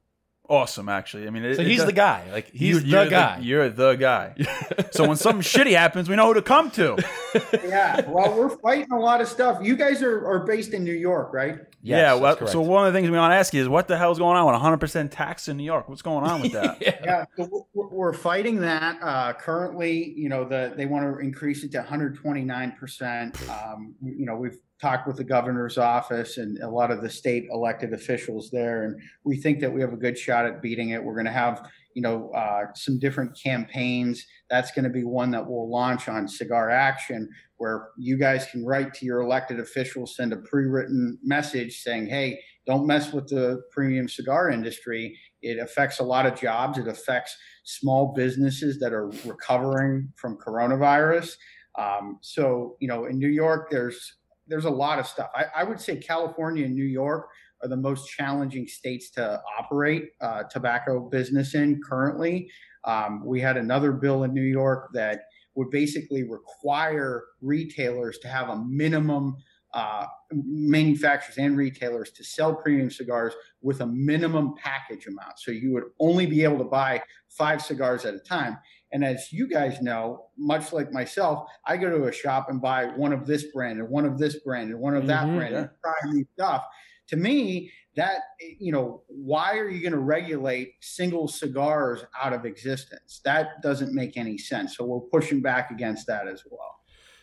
awesome, 0.50 0.90
actually. 0.90 1.28
I 1.28 1.30
mean, 1.30 1.44
it, 1.44 1.56
so 1.56 1.64
he's 1.64 1.86
the 1.86 1.92
guy. 1.92 2.30
Like 2.32 2.50
he's 2.52 2.84
you, 2.84 2.92
the 2.92 3.08
guy. 3.10 3.40
The, 3.40 3.46
you're 3.46 3.70
the 3.70 3.96
guy. 3.96 4.34
so 4.92 5.08
when 5.08 5.18
something 5.18 5.42
shitty 5.42 5.76
happens, 5.76 6.10
we 6.10 6.16
know 6.16 6.28
who 6.28 6.34
to 6.36 6.42
come 6.42 6.72
to. 6.72 6.98
yeah. 7.66 8.02
Well, 8.10 8.36
we're 8.38 8.58
fighting 8.58 8.92
a 8.92 9.00
lot 9.00 9.22
of 9.22 9.28
stuff. 9.28 9.60
You 9.62 9.76
guys 9.76 10.02
are, 10.02 10.26
are 10.28 10.40
based 10.46 10.74
in 10.74 10.84
New 10.84 10.94
York, 10.94 11.34
right? 11.34 11.60
Yes, 11.82 12.00
yeah. 12.00 12.14
Well, 12.16 12.48
so 12.48 12.62
one 12.62 12.88
of 12.88 12.94
the 12.94 12.98
things 13.00 13.10
we 13.10 13.18
want 13.18 13.32
to 13.32 13.36
ask 13.38 13.54
you 13.54 13.62
is 13.62 13.70
what 13.70 13.88
the 13.88 13.98
hell's 13.98 14.20
going 14.20 14.36
on 14.36 14.46
with 14.46 14.82
100% 14.82 15.10
tax 15.12 15.48
in 15.48 15.58
New 15.58 15.64
York? 15.64 15.88
What's 15.88 16.02
going 16.02 16.26
on 16.26 16.42
with 16.42 16.52
that? 16.54 16.82
yeah. 16.82 17.00
yeah 17.04 17.26
so 17.38 17.68
we're 17.74 18.14
fighting 18.14 18.60
that. 18.62 18.98
Uh, 19.02 19.34
currently, 19.34 20.14
you 20.18 20.30
know, 20.30 20.44
the 20.44 20.74
they 20.76 20.86
want 20.86 21.06
to 21.06 21.20
increase 21.20 21.64
it 21.64 21.72
to 21.74 21.82
129%. 21.82 23.50
Um, 23.50 23.96
you 24.02 24.26
know, 24.26 24.36
we've 24.36 24.58
talked 24.80 25.08
with 25.08 25.18
the 25.18 25.24
governor's 25.24 25.78
office 25.78 26.38
and 26.38 26.60
a 26.60 26.70
lot 26.70 26.92
of 26.92 27.02
the 27.02 27.10
state 27.10 27.48
elected 27.52 27.94
officials 27.94 28.50
there, 28.52 28.84
and 28.84 29.00
we 29.24 29.38
think 29.38 29.60
that 29.60 29.74
we 29.74 29.82
have 29.82 29.94
a 29.94 29.98
good 29.98 30.18
shot 30.18 30.46
at 30.46 30.62
beating 30.62 30.90
it. 30.90 31.04
We're 31.04 31.16
going 31.16 31.26
to 31.26 31.32
have, 31.32 31.68
you 31.96 32.02
know, 32.02 32.30
uh, 32.32 32.66
some 32.76 33.00
different 33.00 33.38
campaigns. 33.42 34.24
That's 34.50 34.72
going 34.72 34.84
to 34.84 34.92
be 34.92 35.04
one 35.04 35.32
that 35.32 35.48
we'll 35.48 35.70
launch 35.70 36.08
on 36.08 36.28
Cigar 36.28 36.70
Action, 36.70 37.28
where 37.58 37.90
you 37.98 38.18
guys 38.18 38.46
can 38.52 38.64
write 38.66 38.94
to 38.96 39.06
your 39.06 39.22
elected 39.22 39.60
officials, 39.60 40.16
send 40.16 40.32
a 40.32 40.38
pre-written 40.38 41.18
message 41.24 41.82
saying, 41.82 42.08
"Hey, 42.08 42.40
don't 42.68 42.86
mess 42.86 43.14
with 43.14 43.28
the 43.28 43.62
premium 43.72 44.08
cigar 44.08 44.52
industry. 44.52 45.18
It 45.42 45.58
affects 45.58 46.00
a 46.00 46.04
lot 46.04 46.26
of 46.26 46.40
jobs. 46.40 46.78
It 46.78 46.88
affects 46.88 47.36
small 47.64 48.14
businesses 48.16 48.80
that 48.80 48.94
are 48.94 49.10
recovering 49.26 50.14
from 50.16 50.38
coronavirus." 50.38 51.36
Um, 51.80 52.18
so, 52.22 52.76
you 52.80 52.88
know, 52.88 53.06
in 53.06 53.18
New 53.20 53.30
York, 53.30 53.70
there's 53.70 54.18
there's 54.48 54.66
a 54.66 54.70
lot 54.70 55.00
of 55.00 55.08
stuff. 55.08 55.30
I, 55.36 55.46
I, 55.56 55.64
would 55.64 55.80
say 55.80 55.98
California 55.98 56.66
and 56.66 56.76
New 56.76 56.86
York 56.86 57.28
are 57.64 57.70
the 57.70 57.78
most 57.78 58.10
challenging 58.10 58.68
states 58.68 59.10
to 59.12 59.42
operate 59.60 60.10
uh, 60.22 60.44
tobacco 60.44 61.10
business 61.10 61.56
in 61.56 61.82
currently. 61.82 62.50
Um, 62.84 63.24
we 63.26 63.42
had 63.42 63.58
another 63.58 63.92
bill 63.92 64.24
in 64.24 64.34
New 64.34 64.42
York 64.44 64.90
that 64.94 65.22
would 65.56 65.70
basically 65.72 66.24
require 66.24 67.24
retailers 67.42 68.20
to 68.20 68.28
have 68.28 68.50
a 68.50 68.58
minimum 68.58 69.36
uh, 69.74 70.06
manufacturers 70.32 71.38
and 71.38 71.58
retailers 71.58 72.12
to 72.12 72.24
sell 72.24 72.56
premium 72.56 72.90
cigars 72.90 73.34
with 73.62 73.82
a 73.82 73.86
minimum 73.86 74.56
package 74.64 75.08
amount. 75.08 75.38
So 75.38 75.52
you 75.52 75.74
would 75.74 75.84
only 76.00 76.26
be 76.26 76.44
able 76.44 76.58
to 76.60 76.64
buy 76.64 77.04
five 77.30 77.62
cigars 77.62 78.06
at 78.06 78.14
a 78.14 78.20
time. 78.20 78.58
And 78.92 79.04
as 79.04 79.32
you 79.32 79.48
guys 79.48 79.82
know, 79.82 80.28
much 80.38 80.72
like 80.72 80.92
myself, 80.92 81.50
I 81.66 81.78
go 81.78 81.90
to 81.90 82.06
a 82.06 82.12
shop 82.12 82.48
and 82.50 82.62
buy 82.62 82.86
one 82.86 83.12
of 83.12 83.28
this 83.28 83.46
brand 83.54 83.80
and 83.80 83.90
one 83.90 84.06
of 84.06 84.18
this 84.18 84.40
brand 84.46 84.72
and 84.72 84.80
one 84.80 84.96
of 84.96 85.08
that 85.08 85.26
mm-hmm, 85.26 85.38
brand 85.38 85.54
yeah. 85.54 85.60
and 85.60 85.70
try 85.84 86.12
new 86.12 86.26
stuff. 86.34 86.64
To 87.10 87.18
me, 87.18 87.72
that 87.98 88.20
you 88.60 88.72
know, 88.72 89.04
why 89.08 89.58
are 89.58 89.70
you 89.70 89.82
going 89.82 89.94
to 89.94 90.00
regulate 90.00 90.74
single 90.82 91.28
cigars 91.28 92.06
out 92.22 92.32
of 92.32 92.46
existence? 92.46 93.22
That 93.26 93.62
doesn't 93.62 93.94
make 93.94 94.16
any 94.16 94.38
sense. 94.38 94.78
So 94.78 94.86
we're 94.86 95.00
pushing 95.00 95.42
back 95.42 95.72
against 95.72 96.08
that 96.08 96.28
as 96.28 96.44
well. 96.50 96.76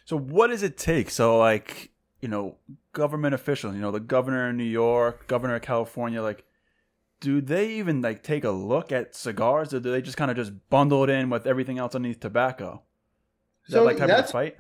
So 0.05 0.19
what 0.19 0.49
does 0.49 0.63
it 0.63 0.77
take? 0.77 1.11
So 1.11 1.39
like, 1.39 1.91
you 2.21 2.29
know, 2.29 2.57
government 2.93 3.35
officials, 3.35 3.75
you 3.75 3.81
know, 3.81 3.91
the 3.91 4.01
governor 4.01 4.51
of 4.51 4.57
New 4.57 4.65
York, 4.65 5.27
governor 5.29 5.55
of 5.55 5.63
California, 5.63 6.23
like 6.23 6.45
do 7.21 7.41
they 7.41 7.69
even 7.75 8.03
like 8.03 8.23
take 8.23 8.45
a 8.45 8.51
look 8.51 8.93
at 8.93 9.15
cigars 9.15 9.73
or 9.73 9.81
do 9.81 9.91
they 9.91 10.03
just 10.03 10.17
kind 10.17 10.31
of 10.31 10.37
just 10.37 10.53
bundle 10.69 11.05
it 11.05 11.11
in 11.11 11.31
with 11.31 11.47
everything 11.47 11.79
else 11.79 11.95
underneath 11.95 12.21
tobacco? 12.21 12.83
Is 13.67 13.73
so 13.73 13.85
that 13.85 13.99
like 13.99 14.01
a 14.01 14.23
fight? 14.25 14.57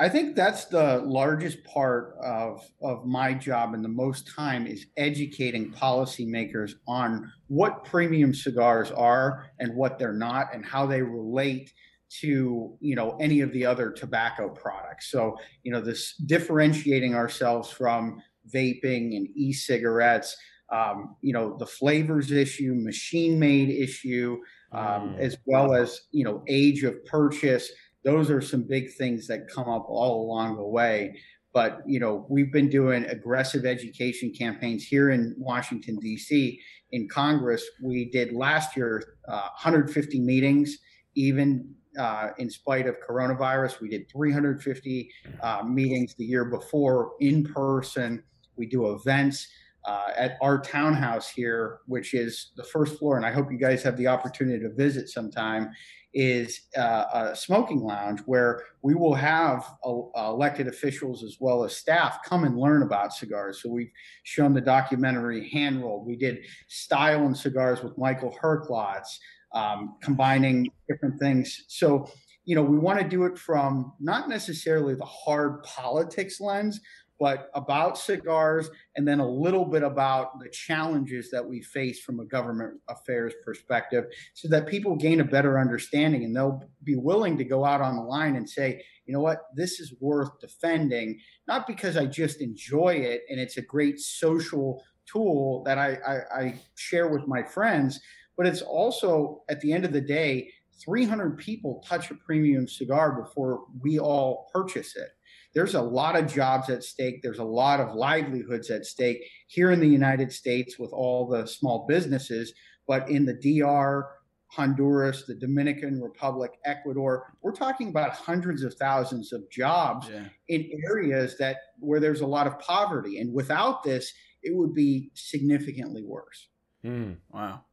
I 0.00 0.08
think 0.08 0.36
that's 0.36 0.66
the 0.66 1.02
largest 1.04 1.64
part 1.64 2.16
of 2.22 2.62
of 2.80 3.04
my 3.04 3.34
job 3.34 3.74
and 3.74 3.84
the 3.84 3.88
most 3.88 4.28
time 4.28 4.66
is 4.66 4.86
educating 4.96 5.72
policymakers 5.72 6.74
on 6.86 7.30
what 7.48 7.84
premium 7.84 8.32
cigars 8.32 8.92
are 8.92 9.50
and 9.58 9.74
what 9.74 9.98
they're 9.98 10.12
not 10.12 10.54
and 10.54 10.64
how 10.64 10.86
they 10.86 11.02
relate 11.02 11.72
to 12.20 12.76
you 12.80 12.94
know 12.94 13.16
any 13.20 13.40
of 13.40 13.52
the 13.52 13.66
other 13.66 13.90
tobacco 13.90 14.48
products. 14.48 15.10
So 15.10 15.36
you 15.64 15.72
know 15.72 15.80
this 15.80 16.14
differentiating 16.16 17.14
ourselves 17.14 17.68
from 17.68 18.22
vaping 18.54 19.16
and 19.16 19.28
e-cigarettes 19.34 20.36
um, 20.70 21.16
you 21.22 21.32
know, 21.32 21.56
the 21.56 21.66
flavors 21.66 22.30
issue, 22.30 22.74
machine 22.74 23.38
made 23.38 23.70
issue, 23.70 24.38
um, 24.72 25.14
mm. 25.14 25.18
as 25.18 25.36
well 25.46 25.74
as, 25.74 26.02
you 26.12 26.24
know, 26.24 26.42
age 26.48 26.84
of 26.84 27.04
purchase. 27.06 27.70
Those 28.04 28.30
are 28.30 28.40
some 28.40 28.62
big 28.62 28.92
things 28.94 29.26
that 29.28 29.48
come 29.48 29.68
up 29.68 29.86
all 29.88 30.22
along 30.22 30.56
the 30.56 30.66
way. 30.66 31.18
But, 31.54 31.80
you 31.86 31.98
know, 31.98 32.26
we've 32.28 32.52
been 32.52 32.68
doing 32.68 33.04
aggressive 33.06 33.64
education 33.64 34.32
campaigns 34.38 34.84
here 34.84 35.10
in 35.10 35.34
Washington, 35.38 35.98
D.C. 35.98 36.60
In 36.92 37.08
Congress, 37.08 37.64
we 37.82 38.10
did 38.10 38.34
last 38.34 38.76
year 38.76 39.16
uh, 39.26 39.48
150 39.62 40.20
meetings, 40.20 40.78
even 41.14 41.74
uh, 41.98 42.28
in 42.38 42.50
spite 42.50 42.86
of 42.86 42.96
coronavirus. 43.00 43.80
We 43.80 43.88
did 43.88 44.10
350 44.12 45.10
uh, 45.42 45.62
meetings 45.64 46.14
the 46.14 46.24
year 46.24 46.44
before 46.44 47.12
in 47.20 47.44
person. 47.44 48.22
We 48.56 48.66
do 48.66 48.92
events 48.92 49.48
uh, 49.88 50.10
at 50.18 50.36
our 50.42 50.60
townhouse 50.60 51.30
here, 51.30 51.78
which 51.86 52.12
is 52.12 52.50
the 52.56 52.62
first 52.62 52.98
floor, 52.98 53.16
and 53.16 53.24
I 53.24 53.32
hope 53.32 53.50
you 53.50 53.56
guys 53.56 53.82
have 53.84 53.96
the 53.96 54.06
opportunity 54.06 54.62
to 54.62 54.68
visit 54.68 55.08
sometime, 55.08 55.70
is 56.12 56.68
uh, 56.76 57.04
a 57.12 57.36
smoking 57.36 57.80
lounge 57.80 58.20
where 58.26 58.64
we 58.82 58.94
will 58.94 59.14
have 59.14 59.64
uh, 59.82 60.02
elected 60.16 60.68
officials 60.68 61.24
as 61.24 61.38
well 61.40 61.64
as 61.64 61.74
staff 61.74 62.18
come 62.22 62.44
and 62.44 62.58
learn 62.58 62.82
about 62.82 63.14
cigars. 63.14 63.62
So 63.62 63.70
we've 63.70 63.90
shown 64.24 64.52
the 64.52 64.60
documentary 64.60 65.48
Hand 65.48 65.82
Rolled. 65.82 66.06
We 66.06 66.16
did 66.16 66.44
Style 66.66 67.24
and 67.24 67.36
Cigars 67.36 67.82
with 67.82 67.96
Michael 67.96 68.36
Herklots, 68.42 69.18
um, 69.54 69.96
combining 70.02 70.68
different 70.86 71.18
things. 71.18 71.64
So 71.68 72.10
you 72.44 72.54
know, 72.54 72.62
we 72.62 72.78
want 72.78 72.98
to 72.98 73.06
do 73.06 73.24
it 73.24 73.36
from 73.36 73.92
not 74.00 74.26
necessarily 74.26 74.94
the 74.94 75.04
hard 75.04 75.62
politics 75.64 76.40
lens, 76.40 76.80
but 77.18 77.50
about 77.54 77.98
cigars 77.98 78.70
and 78.96 79.06
then 79.06 79.18
a 79.18 79.28
little 79.28 79.64
bit 79.64 79.82
about 79.82 80.38
the 80.38 80.48
challenges 80.50 81.30
that 81.30 81.44
we 81.44 81.60
face 81.60 82.00
from 82.00 82.20
a 82.20 82.24
government 82.24 82.78
affairs 82.88 83.34
perspective 83.44 84.04
so 84.34 84.48
that 84.48 84.68
people 84.68 84.94
gain 84.94 85.20
a 85.20 85.24
better 85.24 85.58
understanding 85.58 86.24
and 86.24 86.34
they'll 86.34 86.62
be 86.84 86.94
willing 86.94 87.36
to 87.36 87.44
go 87.44 87.64
out 87.64 87.80
on 87.80 87.96
the 87.96 88.02
line 88.02 88.36
and 88.36 88.48
say, 88.48 88.82
you 89.06 89.12
know 89.12 89.20
what, 89.20 89.46
this 89.54 89.80
is 89.80 89.94
worth 90.00 90.38
defending, 90.40 91.18
not 91.48 91.66
because 91.66 91.96
I 91.96 92.06
just 92.06 92.40
enjoy 92.40 92.94
it 92.94 93.22
and 93.28 93.40
it's 93.40 93.56
a 93.56 93.62
great 93.62 93.98
social 93.98 94.82
tool 95.10 95.62
that 95.64 95.78
I, 95.78 95.98
I, 96.06 96.40
I 96.40 96.54
share 96.76 97.08
with 97.08 97.26
my 97.26 97.42
friends, 97.42 98.00
but 98.36 98.46
it's 98.46 98.62
also 98.62 99.42
at 99.48 99.60
the 99.60 99.72
end 99.72 99.84
of 99.84 99.92
the 99.92 100.00
day, 100.00 100.50
300 100.84 101.36
people 101.38 101.82
touch 101.84 102.12
a 102.12 102.14
premium 102.14 102.68
cigar 102.68 103.20
before 103.20 103.64
we 103.80 103.98
all 103.98 104.48
purchase 104.52 104.94
it 104.94 105.08
there's 105.54 105.74
a 105.74 105.82
lot 105.82 106.16
of 106.16 106.32
jobs 106.32 106.68
at 106.70 106.84
stake. 106.84 107.22
There's 107.22 107.38
a 107.38 107.44
lot 107.44 107.80
of 107.80 107.94
livelihoods 107.94 108.70
at 108.70 108.86
stake 108.86 109.24
here 109.46 109.70
in 109.70 109.80
the 109.80 109.88
United 109.88 110.32
States 110.32 110.78
with 110.78 110.92
all 110.92 111.26
the 111.26 111.46
small 111.46 111.86
businesses, 111.88 112.52
but 112.86 113.08
in 113.08 113.24
the 113.24 113.34
DR, 113.34 114.04
Honduras, 114.50 115.24
the 115.26 115.34
Dominican 115.34 116.00
Republic, 116.00 116.52
Ecuador, 116.64 117.34
we're 117.42 117.52
talking 117.52 117.88
about 117.90 118.12
hundreds 118.12 118.62
of 118.62 118.74
thousands 118.74 119.32
of 119.32 119.48
jobs 119.50 120.08
yeah. 120.08 120.24
in 120.48 120.70
areas 120.88 121.36
that 121.38 121.56
where 121.78 122.00
there's 122.00 122.22
a 122.22 122.26
lot 122.26 122.46
of 122.46 122.58
poverty. 122.58 123.18
And 123.18 123.32
without 123.32 123.82
this, 123.82 124.12
it 124.42 124.56
would 124.56 124.74
be 124.74 125.10
significantly 125.14 126.02
worse. 126.02 126.48
Mm. 126.84 127.18
Wow. 127.30 127.64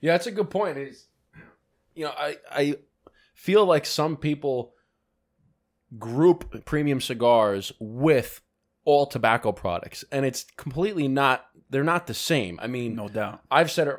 Yeah, 0.00 0.12
that's 0.12 0.26
a 0.26 0.32
good 0.32 0.50
point. 0.50 0.76
Is 0.76 1.06
you 1.94 2.04
know, 2.04 2.12
I 2.16 2.36
I 2.50 2.76
feel 3.34 3.64
like 3.64 3.86
some 3.86 4.16
people 4.16 4.74
group 5.98 6.64
premium 6.64 7.00
cigars 7.00 7.72
with 7.78 8.40
all 8.84 9.06
tobacco 9.06 9.52
products, 9.52 10.04
and 10.12 10.24
it's 10.26 10.44
completely 10.56 11.08
not. 11.08 11.46
They're 11.70 11.84
not 11.84 12.06
the 12.06 12.14
same. 12.14 12.58
I 12.62 12.66
mean, 12.66 12.94
No 12.96 13.08
doubt. 13.08 13.40
I've 13.50 13.70
said 13.70 13.88
it 13.88 13.96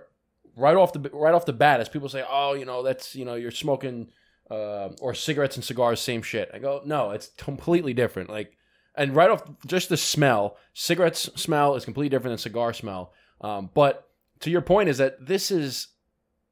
right 0.56 0.76
off 0.76 0.94
the 0.94 1.10
right 1.14 1.34
off 1.34 1.46
the 1.46 1.54
bat 1.54 1.80
as 1.80 1.90
people 1.90 2.10
say, 2.10 2.24
"Oh, 2.30 2.54
you 2.54 2.66
know, 2.66 2.84
that's 2.84 3.16
you 3.16 3.26
know, 3.26 3.36
you're 3.36 3.52
smoking 3.52 4.10
uh, 4.50 4.90
or 5.02 5.14
cigarettes 5.14 5.56
and 5.56 5.64
cigars, 5.66 6.00
same 6.00 6.22
shit." 6.22 6.50
I 6.54 6.60
go, 6.60 6.82
"No, 6.86 7.12
it's 7.12 7.30
completely 7.38 7.94
different." 7.94 8.30
Like, 8.30 8.56
and 8.96 9.16
right 9.16 9.30
off 9.30 9.44
just 9.66 9.90
the 9.90 9.98
smell, 9.98 10.58
cigarettes 10.74 11.30
smell 11.36 11.76
is 11.76 11.84
completely 11.86 12.10
different 12.10 12.32
than 12.34 12.38
cigar 12.38 12.74
smell. 12.74 13.12
Um, 13.42 13.70
but 13.74 14.08
to 14.42 14.50
your 14.52 14.62
point 14.62 14.90
is 14.90 14.98
that 15.00 15.26
this 15.26 15.50
is, 15.52 15.88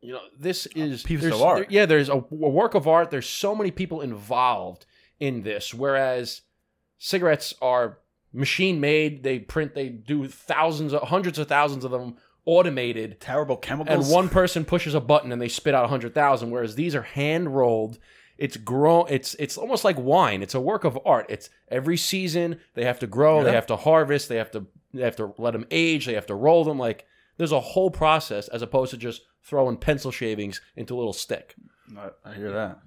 you 0.02 0.14
know, 0.14 0.22
this 0.38 0.66
is 0.76 1.04
piece 1.04 1.24
of 1.24 1.42
art. 1.42 1.60
there- 1.60 1.68
yeah, 1.70 1.86
there's 1.86 2.10
a, 2.10 2.14
a 2.16 2.20
work 2.50 2.74
of 2.76 2.88
art. 2.88 3.12
There's 3.12 3.30
so 3.30 3.54
many 3.56 3.72
people 3.72 4.02
involved 4.02 4.86
in 5.20 5.44
this, 5.44 5.74
whereas 5.74 6.42
cigarettes 6.98 7.54
are 7.62 8.00
machine 8.32 8.80
made. 8.80 9.24
They 9.24 9.40
print. 9.40 9.76
They 9.76 9.90
do 9.90 10.28
thousands, 10.28 10.94
of, 10.94 11.04
hundreds 11.04 11.40
of 11.40 11.48
thousands 11.48 11.86
of 11.86 11.92
them 11.92 12.18
automated 12.46 13.20
Terrible 13.22 13.56
chemicals. 13.56 14.06
and 14.06 14.14
one 14.14 14.28
person 14.28 14.66
pushes 14.66 14.94
a 14.94 15.00
button 15.00 15.32
and 15.32 15.42
they 15.42 15.48
spit 15.48 15.74
out 15.74 15.84
100,000 15.84 16.52
whereas 16.52 16.76
these 16.76 16.94
are 16.94 17.02
hand 17.02 17.56
rolled 17.56 17.98
it's 18.38 18.58
grown 18.58 19.06
it's 19.10 19.34
it's 19.36 19.58
almost 19.58 19.86
like 19.86 19.98
wine 19.98 20.44
it's 20.44 20.54
a 20.54 20.60
work 20.60 20.84
of 20.84 21.00
art 21.06 21.26
it's 21.30 21.50
every 21.70 21.96
season 21.96 22.60
they 22.74 22.84
have 22.84 23.00
to 23.00 23.08
grow 23.08 23.44
they 23.46 23.54
have 23.54 23.66
to 23.68 23.78
harvest 23.78 24.28
they 24.28 24.36
have 24.36 24.52
to 24.52 24.66
they 24.94 25.04
have 25.04 25.16
to 25.16 25.34
let 25.38 25.52
them 25.52 25.66
age 25.72 26.06
they 26.06 26.16
have 26.16 26.26
to 26.26 26.36
roll 26.36 26.66
them 26.66 26.78
like 26.78 27.06
there's 27.38 27.54
a 27.54 27.60
whole 27.62 27.90
process 27.90 28.50
as 28.50 28.62
opposed 28.62 28.92
to 28.92 28.98
just 28.98 29.22
throwing 29.42 29.78
pencil 29.78 30.12
shavings 30.12 30.60
into 30.76 30.94
a 30.94 30.98
little 30.98 31.14
stick 31.14 31.56
I 32.26 32.34
hear 32.34 32.52
that. 32.52 32.80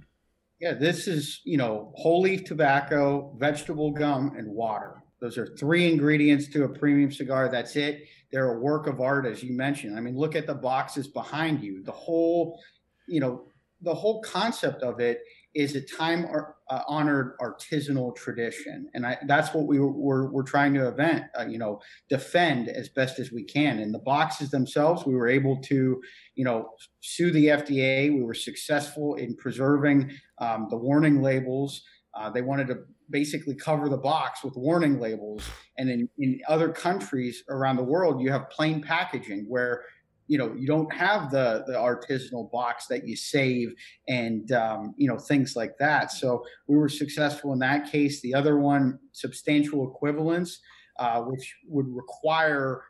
Yeah, 0.60 0.72
this 0.72 1.06
is, 1.06 1.42
you 1.44 1.58
know, 1.58 1.92
whole 1.96 2.22
leaf 2.22 2.44
tobacco, 2.44 3.34
vegetable 3.38 3.90
gum, 3.90 4.34
and 4.38 4.48
water. 4.48 5.02
Those 5.20 5.36
are 5.36 5.54
three 5.56 5.90
ingredients 5.90 6.48
to 6.48 6.64
a 6.64 6.68
premium 6.68 7.12
cigar. 7.12 7.50
That's 7.50 7.76
it. 7.76 8.04
They're 8.32 8.52
a 8.52 8.58
work 8.58 8.86
of 8.86 9.00
art, 9.00 9.26
as 9.26 9.42
you 9.42 9.52
mentioned. 9.54 9.96
I 9.96 10.00
mean, 10.00 10.16
look 10.16 10.34
at 10.34 10.46
the 10.46 10.54
boxes 10.54 11.08
behind 11.08 11.62
you. 11.62 11.82
The 11.82 11.92
whole, 11.92 12.58
you 13.06 13.20
know, 13.20 13.48
the 13.82 13.94
whole 13.94 14.22
concept 14.22 14.82
of 14.82 15.00
it 15.00 15.20
is 15.54 15.76
a 15.76 15.80
time 15.80 16.26
uh, 16.68 16.82
honored 16.88 17.34
artisanal 17.40 18.14
tradition, 18.16 18.88
and 18.94 19.06
I, 19.06 19.18
that's 19.26 19.54
what 19.54 19.66
we 19.66 19.78
were, 19.78 19.92
we're, 19.92 20.30
we're 20.30 20.42
trying 20.42 20.74
to 20.74 20.88
event, 20.88 21.24
uh, 21.38 21.46
you 21.46 21.58
know, 21.58 21.80
defend 22.08 22.68
as 22.68 22.88
best 22.88 23.18
as 23.18 23.30
we 23.32 23.44
can. 23.44 23.78
And 23.78 23.94
the 23.94 24.00
boxes 24.00 24.50
themselves, 24.50 25.06
we 25.06 25.14
were 25.14 25.28
able 25.28 25.60
to, 25.62 26.00
you 26.34 26.44
know, 26.44 26.70
sue 27.00 27.30
the 27.30 27.46
FDA. 27.46 28.12
We 28.12 28.22
were 28.22 28.34
successful 28.34 29.14
in 29.14 29.36
preserving 29.36 30.10
um, 30.38 30.66
the 30.70 30.76
warning 30.76 31.22
labels. 31.22 31.82
Uh, 32.14 32.30
they 32.30 32.42
wanted 32.42 32.66
to 32.68 32.78
basically 33.10 33.54
cover 33.54 33.88
the 33.88 33.96
box 33.96 34.42
with 34.42 34.54
warning 34.56 34.98
labels. 34.98 35.42
And 35.78 35.88
in, 35.88 36.08
in 36.18 36.40
other 36.48 36.70
countries 36.70 37.44
around 37.48 37.76
the 37.76 37.84
world, 37.84 38.20
you 38.20 38.32
have 38.32 38.50
plain 38.50 38.82
packaging 38.82 39.46
where 39.48 39.84
you 40.26 40.38
know 40.38 40.54
you 40.54 40.66
don't 40.66 40.92
have 40.92 41.30
the 41.30 41.64
the 41.66 41.74
artisanal 41.74 42.50
box 42.50 42.86
that 42.86 43.06
you 43.06 43.16
save 43.16 43.74
and 44.08 44.52
um, 44.52 44.94
you 44.96 45.08
know 45.08 45.18
things 45.18 45.56
like 45.56 45.76
that. 45.78 46.12
So 46.12 46.44
we 46.66 46.76
were 46.76 46.88
successful 46.88 47.52
in 47.52 47.58
that 47.60 47.90
case. 47.90 48.20
The 48.20 48.34
other 48.34 48.58
one, 48.58 48.98
substantial 49.12 49.88
equivalence, 49.88 50.60
uh, 50.98 51.20
which 51.22 51.54
would 51.68 51.86
require 51.88 52.82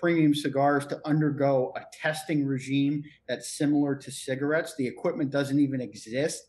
premium 0.00 0.34
cigars 0.34 0.86
to 0.86 1.00
undergo 1.04 1.72
a 1.76 1.80
testing 1.92 2.46
regime 2.46 3.02
that's 3.28 3.58
similar 3.58 3.96
to 3.96 4.10
cigarettes. 4.12 4.74
The 4.76 4.86
equipment 4.86 5.30
doesn't 5.30 5.58
even 5.58 5.80
exist 5.80 6.44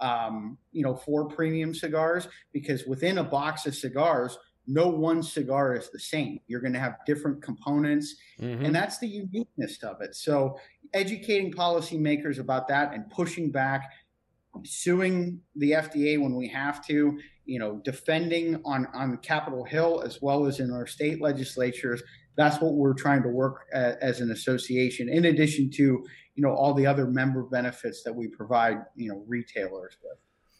um, 0.00 0.58
you 0.72 0.82
know, 0.82 0.94
for 0.94 1.28
premium 1.28 1.74
cigars 1.74 2.28
because 2.52 2.84
within 2.86 3.18
a 3.18 3.24
box 3.24 3.66
of 3.66 3.74
cigars, 3.74 4.36
no 4.66 4.88
one 4.88 5.22
cigar 5.22 5.74
is 5.74 5.90
the 5.90 5.98
same. 5.98 6.40
You're 6.46 6.60
going 6.60 6.72
to 6.72 6.78
have 6.78 6.96
different 7.06 7.42
components, 7.42 8.16
Mhm. 8.40 8.64
and 8.66 8.74
that's 8.74 8.98
the 8.98 9.08
uniqueness 9.08 9.82
of 9.82 10.00
it. 10.00 10.14
So, 10.14 10.58
educating 10.92 11.52
policymakers 11.52 12.38
about 12.38 12.68
that 12.68 12.94
and 12.94 13.08
pushing 13.10 13.50
back, 13.50 13.90
suing 14.64 15.40
the 15.56 15.74
FDA 15.74 16.18
when 16.18 16.34
we 16.36 16.48
have 16.48 16.84
to, 16.86 17.18
you 17.44 17.58
know, 17.58 17.80
defending 17.84 18.60
on 18.64 18.86
on 18.94 19.16
Capitol 19.18 19.64
Hill 19.64 20.02
as 20.04 20.22
well 20.22 20.46
as 20.46 20.60
in 20.60 20.70
our 20.70 20.86
state 20.86 21.20
legislatures. 21.20 22.02
That's 22.36 22.60
what 22.60 22.74
we're 22.74 22.94
trying 22.94 23.22
to 23.22 23.28
work 23.28 23.66
a, 23.72 24.02
as 24.02 24.20
an 24.20 24.30
association. 24.30 25.08
In 25.08 25.26
addition 25.26 25.70
to, 25.72 25.82
you 25.82 26.42
know, 26.42 26.52
all 26.52 26.74
the 26.74 26.86
other 26.86 27.06
member 27.06 27.42
benefits 27.44 28.02
that 28.04 28.12
we 28.14 28.28
provide, 28.28 28.78
you 28.96 29.08
know, 29.10 29.24
retailers 29.26 29.96
with. 30.02 30.18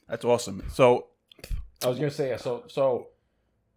That's 0.09 0.24
awesome. 0.24 0.62
So 0.72 1.09
I 1.83 1.88
was 1.88 1.98
gonna 1.98 2.11
say 2.11 2.37
so 2.38 2.64
so 2.68 3.09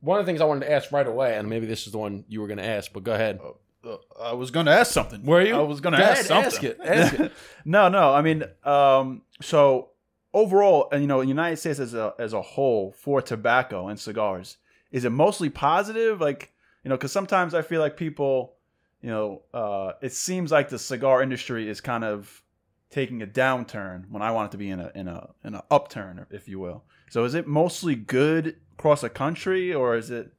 one 0.01 0.19
of 0.19 0.25
the 0.25 0.29
things 0.29 0.41
I 0.41 0.45
wanted 0.45 0.65
to 0.65 0.71
ask 0.71 0.91
right 0.91 1.07
away 1.07 1.37
and 1.37 1.49
maybe 1.49 1.65
this 1.65 1.85
is 1.85 1.91
the 1.91 1.97
one 1.97 2.25
you 2.27 2.41
were 2.41 2.47
gonna 2.47 2.63
ask 2.63 2.91
but 2.93 3.03
go 3.03 3.13
ahead 3.13 3.39
uh, 3.83 3.97
I 4.21 4.33
was 4.33 4.51
going 4.51 4.65
to 4.65 4.71
ask 4.71 4.91
something. 4.91 5.23
Were 5.23 5.41
you? 5.41 5.55
I 5.55 5.61
was 5.61 5.81
going 5.81 5.95
to 5.95 6.03
ask 6.03 6.25
something. 6.25 6.45
ask 6.45 6.63
it, 6.63 6.79
ask 6.83 7.13
it. 7.19 7.31
no, 7.65 7.87
no. 7.89 8.13
I 8.13 8.21
mean, 8.21 8.43
um, 8.63 9.21
so 9.41 9.89
overall, 10.33 10.89
and 10.91 11.01
you 11.01 11.07
know, 11.07 11.21
the 11.21 11.27
United 11.27 11.57
States 11.57 11.79
as 11.79 11.93
a 11.93 12.13
as 12.19 12.33
a 12.33 12.41
whole 12.41 12.91
for 12.91 13.21
tobacco 13.21 13.87
and 13.87 13.99
cigars, 13.99 14.57
is 14.91 15.05
it 15.05 15.11
mostly 15.11 15.49
positive? 15.49 16.19
Like, 16.19 16.53
you 16.83 16.89
know, 16.89 16.97
because 16.97 17.11
sometimes 17.11 17.53
I 17.53 17.61
feel 17.61 17.81
like 17.81 17.97
people, 17.97 18.55
you 19.01 19.09
know, 19.09 19.41
uh, 19.53 19.93
it 20.01 20.13
seems 20.13 20.51
like 20.51 20.69
the 20.69 20.79
cigar 20.79 21.21
industry 21.21 21.69
is 21.69 21.81
kind 21.81 22.03
of 22.03 22.43
taking 22.89 23.21
a 23.21 23.27
downturn 23.27 24.09
when 24.09 24.21
I 24.21 24.31
want 24.31 24.49
it 24.49 24.51
to 24.53 24.57
be 24.57 24.69
in 24.69 24.79
a 24.79 24.91
in 24.95 25.07
a 25.07 25.29
in 25.43 25.55
a 25.55 25.63
upturn, 25.71 26.25
if 26.31 26.47
you 26.47 26.59
will. 26.59 26.83
So, 27.09 27.23
is 27.23 27.35
it 27.35 27.47
mostly 27.47 27.95
good 27.95 28.57
across 28.77 29.01
the 29.01 29.09
country, 29.09 29.73
or 29.73 29.95
is 29.95 30.11
it? 30.11 30.31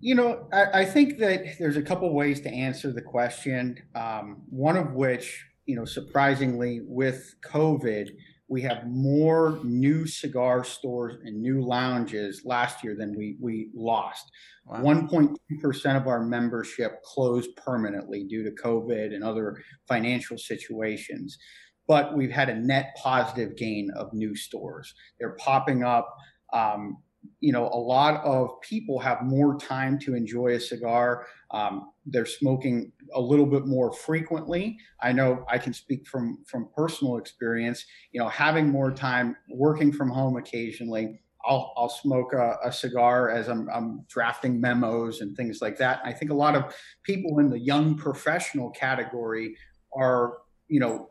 You 0.00 0.14
know, 0.14 0.48
I, 0.52 0.80
I 0.80 0.84
think 0.84 1.18
that 1.18 1.56
there's 1.58 1.76
a 1.76 1.82
couple 1.82 2.12
ways 2.14 2.40
to 2.42 2.50
answer 2.50 2.92
the 2.92 3.02
question. 3.02 3.78
Um, 3.94 4.42
one 4.48 4.76
of 4.76 4.92
which, 4.92 5.44
you 5.64 5.74
know, 5.74 5.84
surprisingly, 5.84 6.82
with 6.84 7.34
COVID, 7.44 8.10
we 8.48 8.62
have 8.62 8.86
more 8.86 9.58
new 9.64 10.06
cigar 10.06 10.62
stores 10.62 11.16
and 11.24 11.42
new 11.42 11.60
lounges 11.60 12.42
last 12.44 12.84
year 12.84 12.94
than 12.96 13.16
we 13.16 13.36
we 13.40 13.70
lost. 13.74 14.30
Wow. 14.66 14.82
1.2% 14.82 15.96
of 15.96 16.06
our 16.06 16.24
membership 16.24 17.02
closed 17.02 17.50
permanently 17.56 18.24
due 18.24 18.44
to 18.44 18.50
COVID 18.50 19.14
and 19.14 19.24
other 19.24 19.62
financial 19.88 20.38
situations. 20.38 21.38
But 21.88 22.16
we've 22.16 22.30
had 22.30 22.48
a 22.48 22.54
net 22.54 22.96
positive 23.00 23.56
gain 23.56 23.90
of 23.96 24.12
new 24.12 24.36
stores. 24.36 24.94
They're 25.18 25.36
popping 25.36 25.82
up. 25.82 26.08
Um, 26.52 26.98
you 27.40 27.52
know, 27.52 27.68
a 27.68 27.78
lot 27.78 28.24
of 28.24 28.60
people 28.60 28.98
have 28.98 29.22
more 29.22 29.58
time 29.58 29.98
to 30.00 30.14
enjoy 30.14 30.54
a 30.54 30.60
cigar. 30.60 31.26
Um, 31.50 31.90
they're 32.04 32.26
smoking 32.26 32.92
a 33.14 33.20
little 33.20 33.46
bit 33.46 33.66
more 33.66 33.92
frequently. 33.92 34.78
I 35.00 35.12
know 35.12 35.44
I 35.48 35.58
can 35.58 35.72
speak 35.72 36.06
from 36.06 36.44
from 36.46 36.68
personal 36.76 37.18
experience. 37.18 37.84
You 38.12 38.20
know, 38.20 38.28
having 38.28 38.68
more 38.68 38.90
time, 38.90 39.36
working 39.48 39.92
from 39.92 40.10
home 40.10 40.36
occasionally. 40.36 41.20
I'll, 41.48 41.72
I'll 41.76 41.88
smoke 41.88 42.32
a, 42.32 42.56
a 42.64 42.72
cigar 42.72 43.30
as 43.30 43.46
I'm, 43.46 43.68
I'm 43.72 44.04
drafting 44.08 44.60
memos 44.60 45.20
and 45.20 45.36
things 45.36 45.62
like 45.62 45.78
that. 45.78 46.00
I 46.04 46.12
think 46.12 46.32
a 46.32 46.34
lot 46.34 46.56
of 46.56 46.74
people 47.04 47.38
in 47.38 47.50
the 47.50 47.58
young 47.60 47.96
professional 47.96 48.70
category 48.70 49.54
are, 49.96 50.38
you 50.66 50.80
know, 50.80 51.10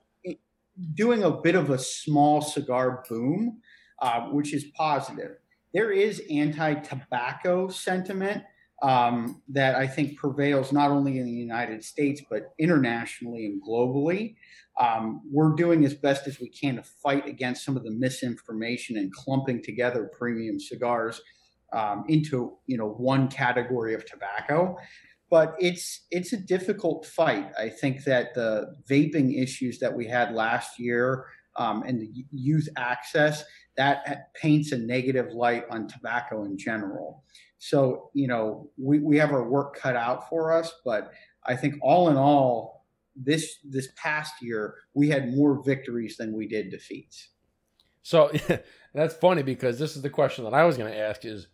doing 0.94 1.24
a 1.24 1.32
bit 1.32 1.56
of 1.56 1.70
a 1.70 1.78
small 1.78 2.42
cigar 2.42 3.06
boom, 3.08 3.62
uh, 4.02 4.24
which 4.32 4.54
is 4.54 4.66
positive 4.76 5.38
there 5.76 5.92
is 5.92 6.24
anti-tobacco 6.32 7.68
sentiment 7.68 8.42
um, 8.82 9.42
that 9.50 9.76
I 9.76 9.86
think 9.86 10.18
prevails 10.18 10.72
not 10.72 10.90
only 10.90 11.20
in 11.20 11.26
the 11.26 11.32
United 11.32 11.84
States 11.84 12.22
but 12.30 12.54
internationally 12.58 13.46
and 13.46 13.62
globally. 13.62 14.36
Um, 14.80 15.22
we're 15.30 15.54
doing 15.54 15.84
as 15.84 15.94
best 15.94 16.28
as 16.28 16.40
we 16.40 16.50
can 16.50 16.78
to 16.78 16.84
fight 16.84 17.28
against 17.28 17.66
some 17.66 17.76
of 17.76 17.84
the 17.84 17.92
misinformation 17.92 18.98
and 18.98 19.12
clumping 19.14 19.62
together 19.62 20.10
premium 20.18 20.60
cigars 20.60 21.22
um, 21.74 22.06
into 22.08 22.58
you 22.68 22.78
know 22.78 22.88
one 22.88 23.28
category 23.28 23.94
of 23.94 24.06
tobacco. 24.06 24.78
But 25.30 25.56
it's 25.60 26.06
it's 26.10 26.32
a 26.32 26.38
difficult 26.38 27.06
fight. 27.06 27.52
I 27.60 27.68
think 27.68 28.06
that 28.06 28.34
the 28.34 28.76
vaping 28.90 29.42
issues 29.42 29.80
that 29.80 29.94
we 29.94 30.08
had 30.08 30.34
last 30.34 30.80
year 30.80 31.26
um, 31.58 31.84
and 31.84 32.00
the 32.00 32.26
youth 32.32 32.70
access 32.78 33.44
that 33.78 34.34
paints 34.34 34.72
a 34.72 34.78
negative 34.78 35.34
light 35.34 35.66
on 35.70 35.88
tobacco 35.88 36.46
in 36.46 36.58
general. 36.58 37.24
So, 37.58 38.10
you 38.14 38.28
know, 38.28 38.70
we, 38.78 39.00
we 39.00 39.18
have 39.18 39.32
our 39.32 39.48
work 39.48 39.76
cut 39.78 39.96
out 39.96 40.30
for 40.30 40.54
us, 40.54 40.72
but 40.84 41.12
I 41.46 41.56
think 41.56 41.76
all 41.82 42.10
in 42.10 42.18
all, 42.18 42.76
this 43.18 43.60
this 43.64 43.88
past 43.96 44.34
year 44.42 44.76
we 44.94 45.08
had 45.10 45.34
more 45.34 45.64
victories 45.64 46.18
than 46.18 46.34
we 46.34 46.48
did 46.48 46.70
defeats. 46.70 47.30
So 48.02 48.30
that's 48.94 49.14
funny 49.16 49.42
because 49.42 49.80
this 49.80 49.96
is 49.96 50.02
the 50.02 50.10
question 50.10 50.44
that 50.44 50.54
I 50.54 50.66
was 50.66 50.76
going 50.78 50.92
to 50.92 51.00
ask 51.00 51.24
is 51.24 51.48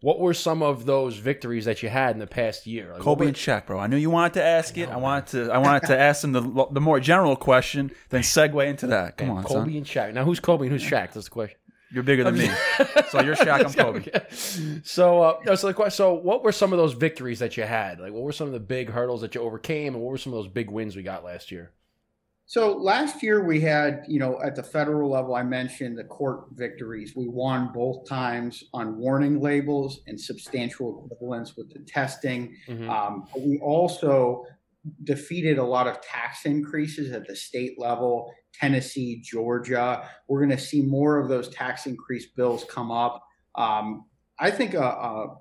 What 0.00 0.18
were 0.20 0.32
some 0.34 0.62
of 0.62 0.86
those 0.86 1.16
victories 1.18 1.66
that 1.66 1.82
you 1.82 1.90
had 1.90 2.12
in 2.16 2.18
the 2.18 2.26
past 2.26 2.66
year? 2.66 2.92
Like, 2.94 3.02
Kobe 3.02 3.24
were- 3.24 3.28
and 3.28 3.36
Shaq, 3.36 3.66
bro. 3.66 3.78
I 3.78 3.86
knew 3.88 3.98
you 3.98 4.08
wanted 4.10 4.32
to 4.34 4.42
ask 4.42 4.76
it. 4.78 4.88
know, 4.88 4.94
I 4.94 4.96
wanted 4.96 5.26
to. 5.46 5.52
I 5.52 5.58
wanted 5.58 5.86
to 5.88 5.98
ask 5.98 6.24
him 6.24 6.32
the 6.32 6.66
the 6.72 6.80
more 6.80 6.98
general 6.98 7.36
question, 7.36 7.92
then 8.08 8.22
segue 8.22 8.66
into 8.66 8.86
that. 8.88 9.18
Come 9.18 9.28
Man, 9.28 9.36
on, 9.36 9.44
Kobe 9.44 9.70
son. 9.70 9.76
and 9.76 9.86
Shaq. 9.86 10.14
Now, 10.14 10.24
who's 10.24 10.40
Kobe 10.40 10.64
and 10.66 10.72
who's 10.72 10.82
Shaq? 10.82 11.12
That's 11.12 11.26
the 11.26 11.30
question. 11.30 11.58
You're 11.92 12.02
bigger 12.02 12.24
than 12.24 12.38
me, 12.38 12.46
so 13.10 13.20
you're 13.20 13.36
Shaq. 13.36 13.64
I'm 13.66 13.72
Kobe. 13.72 14.80
So, 14.82 15.22
uh, 15.22 15.56
so 15.56 15.66
the 15.66 15.74
question. 15.74 15.96
So, 15.96 16.14
what 16.14 16.42
were 16.42 16.52
some 16.52 16.72
of 16.72 16.78
those 16.78 16.94
victories 16.94 17.38
that 17.40 17.56
you 17.56 17.64
had? 17.64 18.00
Like, 18.00 18.12
what 18.12 18.22
were 18.22 18.32
some 18.32 18.46
of 18.46 18.52
the 18.54 18.60
big 18.60 18.90
hurdles 18.90 19.20
that 19.20 19.34
you 19.34 19.42
overcame, 19.42 19.94
and 19.94 20.02
what 20.02 20.10
were 20.10 20.18
some 20.18 20.32
of 20.32 20.38
those 20.38 20.50
big 20.50 20.70
wins 20.70 20.96
we 20.96 21.02
got 21.02 21.22
last 21.22 21.52
year? 21.52 21.72
So 22.52 22.76
last 22.76 23.22
year 23.22 23.42
we 23.42 23.60
had, 23.62 24.04
you 24.06 24.18
know, 24.18 24.38
at 24.42 24.54
the 24.54 24.62
federal 24.62 25.10
level, 25.10 25.34
I 25.34 25.42
mentioned 25.42 25.96
the 25.96 26.04
court 26.04 26.48
victories. 26.52 27.14
We 27.16 27.26
won 27.26 27.70
both 27.72 28.06
times 28.06 28.64
on 28.74 28.98
warning 28.98 29.40
labels 29.40 30.00
and 30.06 30.20
substantial 30.20 31.08
equivalence 31.10 31.56
with 31.56 31.72
the 31.72 31.78
testing. 31.78 32.54
Mhm. 32.68 32.88
Um, 32.90 33.26
but 33.32 33.42
we 33.42 33.58
also 33.60 34.44
defeated 35.04 35.58
a 35.58 35.64
lot 35.64 35.86
of 35.86 36.00
tax 36.00 36.44
increases 36.44 37.12
at 37.12 37.26
the 37.26 37.36
state 37.36 37.78
level, 37.78 38.32
Tennessee, 38.54 39.20
Georgia. 39.22 40.08
We're 40.28 40.40
going 40.40 40.56
to 40.56 40.62
see 40.62 40.82
more 40.82 41.18
of 41.18 41.28
those 41.28 41.48
tax 41.48 41.86
increase 41.86 42.26
bills 42.26 42.64
come 42.68 42.90
up. 42.90 43.22
Um, 43.54 44.04
I 44.38 44.50
think 44.50 44.74
a, 44.74 44.82
a 44.82 45.36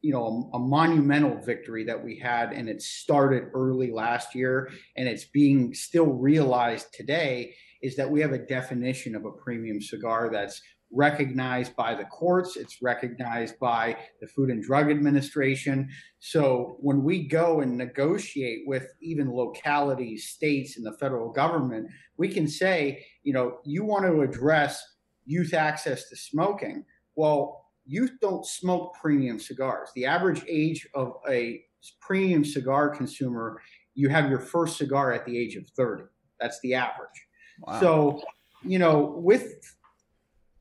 you 0.00 0.12
know 0.12 0.50
a, 0.52 0.56
a 0.56 0.60
monumental 0.60 1.36
victory 1.42 1.84
that 1.84 2.02
we 2.02 2.18
had, 2.18 2.52
and 2.52 2.68
it 2.68 2.80
started 2.80 3.50
early 3.54 3.90
last 3.90 4.34
year, 4.34 4.70
and 4.96 5.08
it's 5.08 5.24
being 5.24 5.74
still 5.74 6.06
realized 6.06 6.92
today. 6.92 7.54
Is 7.82 7.96
that 7.96 8.10
we 8.10 8.20
have 8.20 8.32
a 8.32 8.38
definition 8.38 9.14
of 9.14 9.26
a 9.26 9.30
premium 9.30 9.82
cigar 9.82 10.30
that's 10.32 10.62
recognized 10.92 11.74
by 11.76 11.94
the 11.94 12.04
courts, 12.04 12.56
it's 12.56 12.80
recognized 12.80 13.58
by 13.58 13.96
the 14.20 14.26
Food 14.26 14.50
and 14.50 14.62
Drug 14.62 14.90
Administration. 14.90 15.88
So 16.20 16.76
when 16.80 17.02
we 17.02 17.26
go 17.26 17.60
and 17.60 17.76
negotiate 17.76 18.62
with 18.66 18.94
even 19.00 19.30
localities, 19.30 20.28
states, 20.28 20.76
and 20.76 20.86
the 20.86 20.96
federal 20.98 21.32
government, 21.32 21.88
we 22.16 22.28
can 22.28 22.46
say, 22.46 23.04
you 23.24 23.32
know, 23.32 23.58
you 23.64 23.84
want 23.84 24.06
to 24.06 24.22
address 24.22 24.82
youth 25.24 25.54
access 25.54 26.08
to 26.08 26.16
smoking. 26.16 26.84
Well, 27.16 27.64
youth 27.84 28.12
don't 28.20 28.46
smoke 28.46 28.94
premium 29.00 29.38
cigars. 29.38 29.90
The 29.94 30.06
average 30.06 30.44
age 30.48 30.86
of 30.94 31.14
a 31.28 31.62
premium 32.00 32.44
cigar 32.44 32.90
consumer, 32.90 33.60
you 33.94 34.08
have 34.08 34.30
your 34.30 34.40
first 34.40 34.76
cigar 34.76 35.12
at 35.12 35.24
the 35.24 35.36
age 35.36 35.56
of 35.56 35.68
30. 35.70 36.04
That's 36.40 36.60
the 36.60 36.74
average. 36.74 37.26
Wow. 37.60 37.80
So, 37.80 38.22
you 38.62 38.78
know, 38.78 39.14
with 39.16 39.54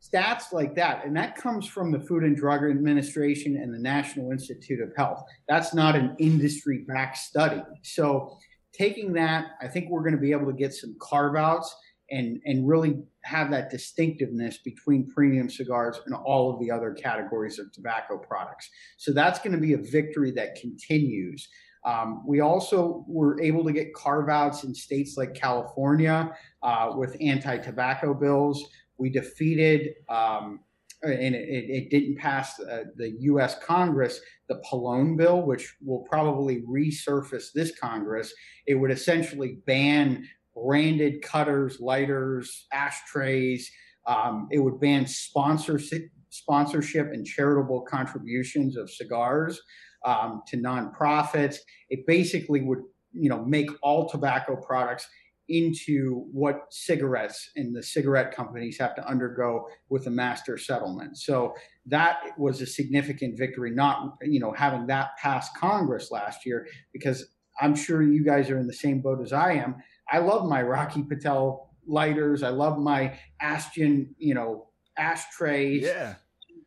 stats 0.05 0.51
like 0.51 0.75
that, 0.75 1.05
and 1.05 1.15
that 1.15 1.35
comes 1.35 1.67
from 1.67 1.91
the 1.91 1.99
Food 1.99 2.23
and 2.23 2.35
Drug 2.35 2.63
Administration 2.63 3.57
and 3.57 3.73
the 3.73 3.79
National 3.79 4.31
Institute 4.31 4.81
of 4.81 4.91
Health. 4.95 5.23
That's 5.47 5.73
not 5.73 5.95
an 5.95 6.15
industry 6.19 6.85
backed 6.87 7.17
study. 7.17 7.61
So, 7.83 8.37
taking 8.73 9.13
that, 9.13 9.51
I 9.61 9.67
think 9.67 9.89
we're 9.89 10.01
going 10.01 10.15
to 10.15 10.21
be 10.21 10.31
able 10.31 10.47
to 10.47 10.57
get 10.57 10.73
some 10.73 10.95
carve 11.01 11.35
outs 11.35 11.73
and, 12.11 12.41
and 12.45 12.67
really 12.67 12.97
have 13.23 13.49
that 13.51 13.69
distinctiveness 13.69 14.59
between 14.63 15.09
premium 15.09 15.49
cigars 15.49 15.99
and 16.05 16.13
all 16.13 16.53
of 16.53 16.59
the 16.59 16.69
other 16.69 16.93
categories 16.93 17.57
of 17.57 17.71
tobacco 17.71 18.17
products. 18.17 18.69
So, 18.97 19.11
that's 19.11 19.39
going 19.39 19.53
to 19.53 19.61
be 19.61 19.73
a 19.73 19.77
victory 19.77 20.31
that 20.31 20.55
continues. 20.55 21.47
Um, 21.85 22.23
we 22.25 22.39
also 22.39 23.05
were 23.07 23.39
able 23.41 23.63
to 23.63 23.71
get 23.71 23.93
carve 23.93 24.27
outs 24.27 24.63
in 24.63 24.73
states 24.73 25.17
like 25.17 25.35
California 25.35 26.35
uh, 26.63 26.93
with 26.95 27.15
anti 27.21 27.57
tobacco 27.57 28.13
bills. 28.13 28.67
We 28.97 29.09
defeated, 29.09 29.95
um, 30.09 30.61
and 31.03 31.35
it, 31.35 31.69
it 31.69 31.89
didn't 31.89 32.17
pass 32.17 32.59
uh, 32.59 32.85
the 32.95 33.15
US 33.19 33.57
Congress, 33.63 34.19
the 34.47 34.61
Pallone 34.69 35.17
bill, 35.17 35.41
which 35.41 35.75
will 35.83 36.05
probably 36.09 36.61
resurface 36.61 37.51
this 37.53 37.77
Congress. 37.77 38.33
It 38.67 38.75
would 38.75 38.91
essentially 38.91 39.59
ban 39.65 40.27
branded 40.55 41.21
cutters, 41.21 41.79
lighters, 41.79 42.67
ashtrays. 42.71 43.69
Um, 44.07 44.47
it 44.51 44.59
would 44.59 44.79
ban 44.79 45.05
sponsorship, 45.05 46.09
sponsorship 46.29 47.11
and 47.11 47.25
charitable 47.25 47.81
contributions 47.81 48.77
of 48.77 48.89
cigars 48.89 49.59
um, 50.05 50.41
to 50.47 50.57
nonprofits. 50.57 51.57
It 51.89 52.07
basically 52.07 52.61
would, 52.61 52.83
you 53.13 53.29
know, 53.29 53.43
make 53.43 53.69
all 53.81 54.07
tobacco 54.07 54.55
products 54.55 55.07
into 55.47 56.25
what 56.31 56.61
cigarettes 56.71 57.51
and 57.55 57.75
the 57.75 57.83
cigarette 57.83 58.35
companies 58.35 58.77
have 58.79 58.95
to 58.95 59.07
undergo 59.07 59.67
with 59.89 60.07
a 60.07 60.09
master 60.09 60.57
settlement. 60.57 61.17
So 61.17 61.53
that 61.85 62.19
was 62.37 62.61
a 62.61 62.65
significant 62.65 63.37
victory, 63.37 63.71
not, 63.71 64.17
you 64.23 64.39
know, 64.39 64.51
having 64.51 64.87
that 64.87 65.09
pass 65.21 65.49
Congress 65.57 66.09
last 66.11 66.45
year, 66.45 66.67
because 66.91 67.27
I'm 67.61 67.75
sure 67.75 68.01
you 68.01 68.23
guys 68.23 68.49
are 68.49 68.57
in 68.57 68.67
the 68.67 68.73
same 68.73 69.01
boat 69.01 69.21
as 69.21 69.31
I 69.33 69.53
am. 69.53 69.75
I 70.11 70.19
love 70.19 70.47
my 70.47 70.61
Rocky 70.61 71.03
Patel 71.03 71.71
lighters. 71.87 72.43
I 72.43 72.49
love 72.49 72.79
my 72.79 73.17
Ashton, 73.39 74.15
you 74.17 74.33
know, 74.33 74.67
ashtrays 74.97 75.83
yeah. 75.83 76.15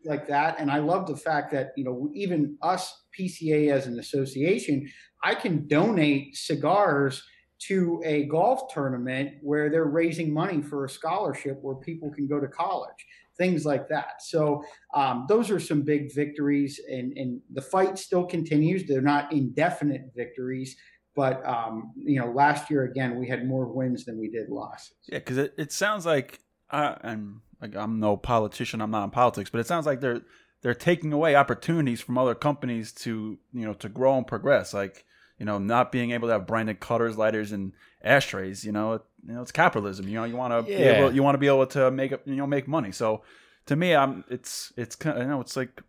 like 0.05 0.29
that. 0.29 0.61
And 0.61 0.71
I 0.71 0.79
love 0.79 1.07
the 1.07 1.17
fact 1.17 1.51
that, 1.53 1.73
you 1.77 1.85
know, 1.85 2.11
even 2.15 2.57
us 2.63 3.05
PCA 3.19 3.73
as 3.73 3.87
an 3.87 3.99
association, 3.99 4.89
I 5.25 5.35
can 5.35 5.67
donate 5.67 6.37
cigars 6.37 7.23
to 7.61 8.01
a 8.05 8.25
golf 8.25 8.73
tournament 8.73 9.33
where 9.43 9.69
they're 9.69 9.85
raising 9.85 10.33
money 10.33 10.63
for 10.63 10.85
a 10.85 10.89
scholarship 10.89 11.59
where 11.63 11.75
people 11.75 12.11
can 12.11 12.27
go 12.27 12.39
to 12.39 12.47
college, 12.47 13.07
things 13.37 13.67
like 13.67 13.89
that. 13.89 14.23
So 14.23 14.63
um, 14.95 15.27
those 15.29 15.51
are 15.51 15.59
some 15.59 15.83
big 15.83 16.15
victories, 16.15 16.81
and, 16.89 17.17
and 17.17 17.41
the 17.53 17.63
fight 17.63 17.99
still 17.99 18.25
continues. 18.25 18.87
They're 18.87 19.01
not 19.01 19.33
indefinite 19.33 20.13
victories. 20.15 20.77
But 21.17 21.45
um, 21.45 21.93
you 21.97 22.21
know, 22.21 22.31
last 22.31 22.71
year 22.71 22.85
again, 22.85 23.19
we 23.19 23.29
had 23.29 23.45
more 23.45 23.67
wins 23.67 24.05
than 24.05 24.21
we 24.21 24.29
did 24.29 24.51
losses. 24.51 24.95
Yeah, 25.09 25.19
because 25.19 25.39
it, 25.39 25.55
it 25.59 25.73
sounds 25.73 26.07
like 26.07 26.39
I, 26.71 26.97
I'm 27.03 27.43
like 27.61 27.75
I'm 27.75 27.99
no 27.99 28.17
politician. 28.17 28.81
I'm 28.81 28.93
not 28.93 29.03
in 29.03 29.11
politics, 29.11 29.51
but 29.51 29.59
it 29.59 29.67
sounds 29.67 29.85
like 29.85 30.01
they're 30.01 30.23
they're 30.63 30.75
taking 30.75 31.13
away 31.13 31.35
opportunities 31.35 32.01
from 32.01 32.19
other 32.19 32.37
companies 32.37 32.93
to 32.93 33.37
you 33.53 33.67
know 33.67 33.75
to 33.75 33.89
grow 33.89 34.17
and 34.17 34.29
progress. 34.29 34.73
Like 34.73 35.05
you 35.39 35.47
know, 35.47 35.59
not 35.59 35.93
being 35.93 36.11
able 36.11 36.29
to 36.29 36.33
have 36.33 36.47
branded 36.47 36.81
cutters, 36.81 37.17
lighters, 37.17 37.53
and 37.53 37.73
ashtrays. 38.03 38.65
You 38.65 38.73
know, 38.73 38.95
it, 38.95 39.03
you 39.27 39.35
know, 39.35 39.43
it's 39.43 39.53
capitalism. 39.53 40.09
You 40.09 40.15
know, 40.17 40.25
you 40.25 40.37
want 40.37 40.67
to 40.67 40.71
Yeah. 40.73 40.79
be 40.79 40.85
able, 40.85 41.15
you 41.15 41.23
want 41.23 41.35
to 41.35 41.39
be 41.39 41.47
able 41.47 41.67
to 41.67 41.91
make 41.91 42.11
you 42.11 42.37
know 42.37 42.47
make 42.47 42.67
money. 42.69 42.93
So 42.93 43.23
to 43.67 43.77
me, 43.77 43.95
I'm 43.95 44.25
it's 44.29 44.73
it's 44.77 44.97
you 45.05 45.13
know 45.13 45.41
it's 45.41 45.57
like 45.57 45.83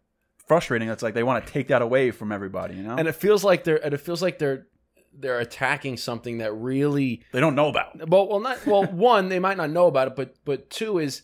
frustrating. 0.48 0.90
It's 0.90 1.04
like 1.04 1.14
they 1.14 1.24
want 1.24 1.46
to 1.46 1.52
take 1.54 1.68
that 1.68 1.82
away 1.82 2.12
from 2.12 2.32
everybody. 2.32 2.76
You 2.76 2.84
know, 2.84 2.96
And 2.98 3.08
it 3.08 3.16
feels 3.16 3.44
like 3.44 3.64
they're, 3.64 3.84
and 3.84 3.94
it 3.94 4.00
feels 4.02 4.22
like 4.22 4.40
they're, 4.40 4.66
they're 5.14 5.40
attacking 5.40 5.98
something 5.98 6.40
that 6.40 6.54
really 6.54 7.24
they 7.32 7.40
don't 7.40 7.56
know 7.56 7.68
about. 7.70 8.08
Well, 8.10 8.28
well, 8.28 8.40
not 8.40 8.66
well. 8.66 8.84
one, 8.92 9.30
they 9.30 9.40
might 9.40 9.58
not 9.58 9.70
know 9.70 9.88
about 9.88 10.08
it, 10.10 10.16
but 10.16 10.36
but 10.46 10.70
two 10.70 10.98
is 11.00 11.24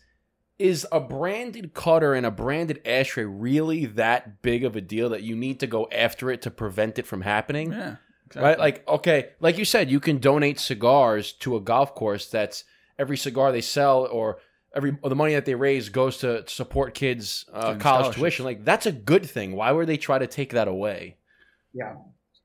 is 0.57 0.87
a 0.91 0.99
branded 1.01 1.73
cutter 1.73 2.13
and 2.13 2.25
a 2.25 2.31
branded 2.31 2.79
ashtray 2.85 3.25
really 3.25 3.85
that 3.85 4.41
big 4.41 4.63
of 4.63 4.73
a 4.75 4.79
deal 4.81 5.09
that 5.09 5.21
you 5.21 5.35
need 5.35 5.59
to 5.59 5.67
go 5.67 5.85
after 5.91 6.31
it 6.31 6.41
to 6.41 6.49
prevent 6.49 6.97
it 6.97 7.05
from 7.05 7.21
happening? 7.21 7.71
Yeah, 7.73 7.95
exactly. 8.35 8.49
Right? 8.49 8.59
Like, 8.59 8.87
okay, 8.87 9.29
like 9.39 9.57
you 9.57 9.65
said, 9.65 9.89
you 9.89 9.99
can 9.99 10.19
donate 10.19 10.59
cigars 10.59 11.33
to 11.33 11.55
a 11.55 11.61
golf 11.61 11.95
course. 11.95 12.27
That's 12.27 12.63
every 12.99 13.17
cigar 13.17 13.51
they 13.51 13.61
sell 13.61 14.05
or 14.05 14.39
every 14.75 14.97
or 15.01 15.09
the 15.09 15.15
money 15.15 15.33
that 15.33 15.45
they 15.45 15.55
raise 15.55 15.89
goes 15.89 16.17
to, 16.17 16.43
to 16.43 16.49
support 16.49 16.93
kids' 16.93 17.45
uh, 17.53 17.75
college 17.75 18.15
tuition. 18.15 18.45
Like, 18.45 18.65
that's 18.65 18.85
a 18.85 18.91
good 18.91 19.25
thing. 19.25 19.55
Why 19.55 19.71
would 19.71 19.87
they 19.87 19.97
try 19.97 20.19
to 20.19 20.27
take 20.27 20.51
that 20.51 20.67
away? 20.67 21.17
Yeah. 21.73 21.95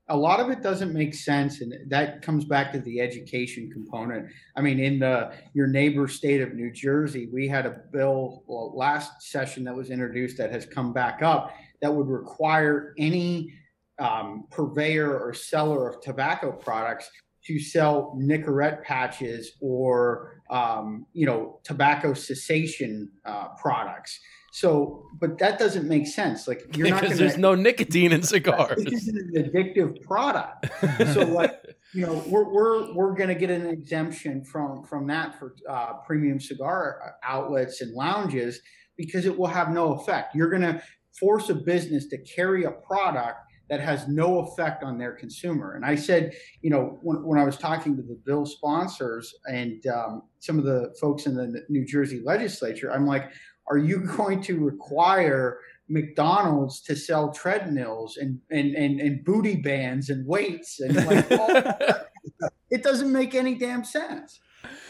A 0.09 0.17
lot 0.17 0.41
of 0.41 0.49
it 0.49 0.61
doesn't 0.61 0.91
make 0.91 1.13
sense, 1.13 1.61
and 1.61 1.73
that 1.89 2.21
comes 2.21 2.43
back 2.43 2.73
to 2.73 2.79
the 2.81 2.99
education 2.99 3.69
component. 3.71 4.27
I 4.57 4.61
mean, 4.61 4.77
in 4.77 4.99
the 4.99 5.31
your 5.53 5.67
neighbor 5.67 6.09
state 6.09 6.41
of 6.41 6.53
New 6.53 6.69
Jersey, 6.73 7.29
we 7.31 7.47
had 7.47 7.65
a 7.65 7.77
bill 7.93 8.43
well, 8.45 8.75
last 8.75 9.21
session 9.21 9.63
that 9.63 9.75
was 9.75 9.89
introduced 9.89 10.37
that 10.37 10.51
has 10.51 10.65
come 10.65 10.91
back 10.91 11.21
up 11.21 11.53
that 11.81 11.93
would 11.93 12.07
require 12.07 12.93
any 12.97 13.53
um, 13.99 14.45
purveyor 14.51 15.17
or 15.19 15.33
seller 15.33 15.87
of 15.87 16.01
tobacco 16.01 16.51
products 16.51 17.09
to 17.45 17.59
sell 17.59 18.15
Nicorette 18.19 18.83
patches 18.83 19.53
or 19.61 20.41
um, 20.49 21.05
you 21.13 21.25
know 21.25 21.59
tobacco 21.63 22.13
cessation 22.13 23.09
uh, 23.25 23.49
products. 23.59 24.19
So, 24.53 25.05
but 25.17 25.37
that 25.39 25.57
doesn't 25.57 25.87
make 25.87 26.07
sense. 26.07 26.45
Like 26.45 26.75
you're 26.75 26.89
not 26.89 27.01
Because 27.01 27.17
there's 27.17 27.37
no 27.37 27.55
nicotine 27.55 28.11
in 28.11 28.21
cigars. 28.21 28.83
this 28.83 29.07
is 29.07 29.07
an 29.07 29.31
addictive 29.37 30.01
product. 30.01 30.67
So, 31.13 31.21
like, 31.25 31.53
you 31.93 32.05
know, 32.05 32.21
we're 32.27 32.51
we're 32.51 32.93
we're 32.93 33.15
going 33.15 33.29
to 33.29 33.35
get 33.35 33.49
an 33.49 33.65
exemption 33.67 34.43
from 34.43 34.83
from 34.83 35.07
that 35.07 35.39
for 35.39 35.55
uh, 35.69 35.93
premium 36.05 36.39
cigar 36.39 37.15
outlets 37.23 37.79
and 37.79 37.93
lounges 37.93 38.59
because 38.97 39.25
it 39.25 39.37
will 39.37 39.47
have 39.47 39.71
no 39.71 39.93
effect. 39.93 40.35
You're 40.35 40.49
going 40.49 40.63
to 40.63 40.83
force 41.17 41.49
a 41.49 41.55
business 41.55 42.07
to 42.07 42.17
carry 42.17 42.65
a 42.65 42.71
product 42.71 43.39
that 43.71 43.79
has 43.79 44.09
no 44.09 44.39
effect 44.39 44.83
on 44.83 44.97
their 44.97 45.13
consumer. 45.13 45.75
And 45.75 45.85
I 45.85 45.95
said, 45.95 46.35
you 46.61 46.69
know, 46.69 46.99
when, 47.01 47.23
when 47.23 47.39
I 47.39 47.45
was 47.45 47.55
talking 47.55 47.95
to 47.95 48.01
the 48.01 48.19
bill 48.25 48.45
sponsors 48.45 49.33
and 49.45 49.87
um, 49.87 50.23
some 50.39 50.59
of 50.59 50.65
the 50.65 50.93
folks 50.99 51.25
in 51.25 51.35
the 51.35 51.63
New 51.69 51.85
Jersey 51.85 52.21
legislature, 52.23 52.91
I'm 52.91 53.07
like, 53.07 53.31
are 53.67 53.77
you 53.77 53.99
going 54.17 54.41
to 54.43 54.59
require 54.59 55.59
McDonald's 55.87 56.81
to 56.81 56.95
sell 56.97 57.31
treadmills 57.31 58.17
and 58.17 58.39
and 58.49 58.75
and, 58.75 58.99
and 58.99 59.25
booty 59.25 59.55
bands 59.55 60.09
and 60.09 60.25
weights 60.27 60.79
and 60.79 60.95
like 61.05 61.31
all, 61.39 62.51
it 62.69 62.83
doesn't 62.83 63.11
make 63.11 63.35
any 63.35 63.55
damn 63.55 63.85
sense. 63.85 64.41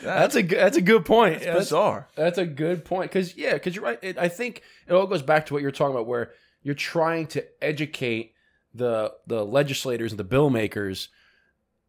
That's 0.01 0.35
a 0.35 0.41
good, 0.43 0.57
that's 0.57 0.77
a 0.77 0.81
good 0.81 1.05
point. 1.05 1.35
It's 1.35 1.45
Yeah, 1.45 1.53
that's, 1.53 1.65
bizarre. 1.65 2.07
that's 2.15 2.37
a 2.39 2.45
good 2.47 2.83
point 2.83 3.11
because 3.11 3.37
yeah, 3.37 3.53
because 3.53 3.75
you're 3.75 3.85
right. 3.85 3.99
It, 4.01 4.17
I 4.17 4.27
think 4.27 4.63
it 4.87 4.93
all 4.93 5.05
goes 5.05 5.21
back 5.21 5.45
to 5.47 5.53
what 5.53 5.61
you're 5.61 5.71
talking 5.71 5.95
about, 5.95 6.07
where 6.07 6.31
you're 6.63 6.75
trying 6.75 7.27
to 7.27 7.45
educate 7.63 8.33
the 8.73 9.13
the 9.27 9.45
legislators 9.45 10.11
and 10.11 10.19
the 10.19 10.23
bill 10.23 10.49
makers 10.49 11.09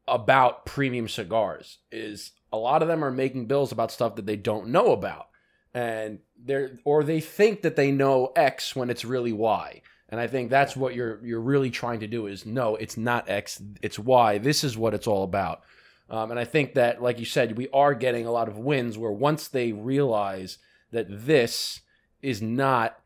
about 0.06 0.66
premium 0.66 1.08
cigars. 1.08 1.78
Is 1.90 2.32
a 2.52 2.56
lot 2.56 2.82
of 2.82 2.88
them 2.88 3.04
are 3.04 3.10
making 3.10 3.46
bills 3.46 3.72
about 3.72 3.92
stuff 3.92 4.16
that 4.16 4.26
they 4.26 4.36
don't 4.36 4.68
know 4.68 4.92
about, 4.92 5.28
and 5.74 6.18
they're 6.36 6.78
or 6.84 7.04
they 7.04 7.20
think 7.20 7.62
that 7.62 7.76
they 7.76 7.90
know 7.90 8.32
X 8.36 8.74
when 8.76 8.90
it's 8.90 9.04
really 9.04 9.32
Y. 9.32 9.82
And 10.08 10.20
I 10.20 10.26
think 10.26 10.50
that's 10.50 10.76
what 10.76 10.94
you're 10.94 11.24
you're 11.24 11.40
really 11.40 11.70
trying 11.70 12.00
to 12.00 12.06
do 12.06 12.26
is 12.26 12.44
no, 12.44 12.76
it's 12.76 12.98
not 12.98 13.30
X, 13.30 13.62
it's 13.80 13.98
Y. 13.98 14.38
This 14.38 14.62
is 14.62 14.76
what 14.76 14.92
it's 14.92 15.06
all 15.06 15.24
about. 15.24 15.62
Um, 16.10 16.30
and 16.30 16.38
I 16.38 16.44
think 16.44 16.74
that, 16.74 17.02
like 17.02 17.18
you 17.18 17.24
said, 17.24 17.56
we 17.56 17.70
are 17.70 17.94
getting 17.94 18.26
a 18.26 18.30
lot 18.30 18.46
of 18.46 18.58
wins 18.58 18.98
where 18.98 19.10
once 19.10 19.48
they 19.48 19.72
realize 19.72 20.58
that 20.90 21.06
this 21.08 21.80
is 22.20 22.42
not 22.42 22.98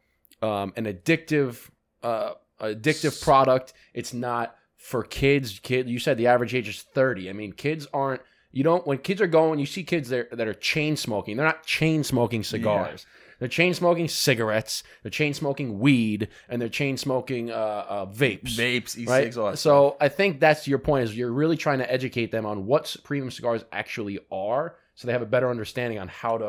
um, 0.43 0.73
an 0.75 0.87
addictive, 0.87 1.71
uh, 2.03 2.33
addictive 2.61 3.23
product, 3.23 3.73
it's 3.95 4.13
not 4.15 4.57
for 4.77 5.03
kids. 5.03 5.59
Kid, 5.63 5.89
you 5.89 5.99
said 5.99 6.17
the 6.19 6.27
average 6.29 6.55
age 6.55 6.69
is 6.69 6.83
thirty. 6.83 7.29
I 7.31 7.33
mean, 7.33 7.53
kids 7.53 7.87
aren't. 7.93 8.23
You 8.53 8.63
don't 8.65 8.87
when 8.87 8.99
kids 8.99 9.21
are 9.21 9.27
going. 9.27 9.59
You 9.59 9.67
see 9.67 9.85
kids 9.85 10.09
there 10.09 10.29
that 10.33 10.47
are 10.49 10.55
chain 10.55 10.97
smoking. 10.97 11.37
They're 11.37 11.47
not 11.47 11.65
chain 11.67 12.05
smoking 12.05 12.43
cigars. 12.43 13.05
They're 13.39 13.49
chain 13.49 13.75
smoking 13.75 14.09
cigarettes. 14.09 14.83
They're 15.03 15.11
chain 15.11 15.35
smoking 15.35 15.79
weed, 15.79 16.29
and 16.49 16.61
they're 16.63 16.71
chain 16.71 16.97
smoking 16.97 17.51
uh, 17.51 17.55
uh, 17.55 18.07
vapes 18.07 18.57
Vapes, 18.57 19.07
right? 19.07 19.21
e-cigs, 19.25 19.37
all. 19.37 19.55
So 19.57 19.99
I 20.01 20.09
think 20.09 20.41
that's 20.41 20.67
your 20.67 20.79
point 20.79 21.05
is 21.05 21.15
you're 21.15 21.31
really 21.31 21.59
trying 21.59 21.81
to 21.81 21.93
educate 21.93 22.31
them 22.31 22.47
on 22.47 22.65
what 22.65 22.97
premium 23.05 23.31
cigars 23.31 23.63
actually 23.73 24.21
are, 24.33 24.77
so 24.95 25.07
they 25.07 25.13
have 25.13 25.21
a 25.21 25.27
better 25.27 25.51
understanding 25.51 25.99
on 25.99 26.09
how 26.09 26.39
to 26.39 26.47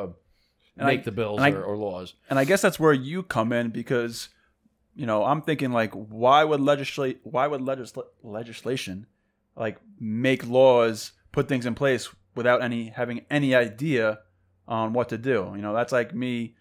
And 0.77 0.87
make 0.87 1.01
I- 1.01 1.03
the 1.03 1.11
bills 1.11 1.41
and 1.41 1.45
I- 1.53 1.57
or, 1.57 1.63
or 1.63 1.75
laws. 1.75 2.13
and 2.29 2.39
I 2.39 2.45
guess 2.45 2.61
that's 2.61 2.79
where 2.79 2.93
you 2.93 3.21
come 3.21 3.51
in 3.51 3.69
because, 3.71 4.29
you 4.97 5.05
know, 5.05 5.23
I'm 5.23 5.43
thinking 5.43 5.71
like, 5.71 5.93
why 5.93 6.43
would 6.43 6.59
legislate? 6.59 7.19
Why 7.23 7.45
would 7.45 7.61
legisla- 7.61 8.07
legislation 8.23 9.05
like 9.55 9.77
make 9.99 10.45
laws, 10.47 11.11
put 11.31 11.47
things 11.47 11.65
in 11.65 11.75
place 11.75 12.09
without 12.35 12.63
any 12.63 12.89
having 12.89 13.25
any 13.29 13.53
idea 13.53 14.19
on 14.67 14.93
what 14.93 15.09
to 15.09 15.17
do? 15.17 15.53
You 15.55 15.61
know, 15.61 15.73
that's 15.73 15.91
like 15.91 16.15
me, 16.15 16.55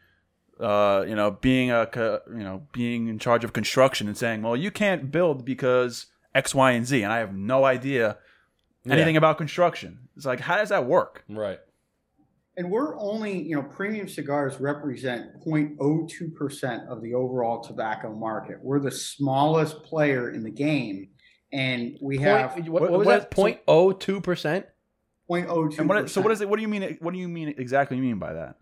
uh, 0.61 1.05
you 1.09 1.15
know, 1.15 1.31
being 1.31 1.71
a 1.71 1.89
you 2.29 2.45
know 2.45 2.67
being 2.73 3.09
in 3.09 3.19
charge 3.19 3.43
of 3.43 3.55
construction 3.55 4.07
and 4.07 4.19
saying, 4.19 4.43
well, 4.43 4.55
you 4.55 4.71
can't 4.71 5.11
build 5.11 5.47
because 5.47 6.07
X, 6.35 6.55
Y, 6.55 6.73
and 6.73 6.87
Z, 6.87 7.03
and 7.03 7.13
I 7.13 7.19
have 7.19 7.35
no 7.35 7.65
idea 7.65 8.19
anything 8.87 9.17
about 9.17 9.39
construction. 9.39 10.09
It's 10.15 10.27
like, 10.27 10.41
how 10.41 10.57
does 10.57 10.69
that 10.69 10.85
work? 10.85 11.25
Right. 11.29 11.59
And 12.59 12.71
we're 12.71 12.99
only, 12.99 13.43
you 13.43 13.55
know, 13.55 13.63
premium 13.63 14.09
cigars 14.09 14.59
represent 14.61 15.27
0.02% 15.47 16.89
of 16.89 17.03
the 17.03 17.13
overall 17.13 17.61
tobacco 17.63 18.15
market. 18.15 18.57
We're 18.63 18.81
the 18.81 18.91
smallest 18.91 19.83
player 19.83 20.31
in 20.31 20.43
the 20.43 20.51
game. 20.51 21.09
And 21.53 21.99
we 22.01 22.17
have 22.19 22.53
Point, 22.53 22.69
what, 22.71 22.83
what- 22.83 22.91
what 22.93 22.99
was 23.01 23.07
what- 23.07 23.31
that? 23.31 23.37
0.02%? 23.37 24.65
0.02%. 25.29 25.79
And 25.81 25.89
what? 25.89 26.09
So 26.11 26.21
what 26.21 26.33
is 26.33 26.41
it? 26.41 26.49
What 26.49 26.57
do 26.57 26.63
you 26.63 26.69
mean? 26.69 26.97
What 27.01 27.13
do 27.13 27.19
you 27.21 27.29
mean 27.29 27.49
exactly? 27.59 27.97
You 27.97 28.03
Mean 28.03 28.19
by 28.19 28.33
that? 28.33 28.57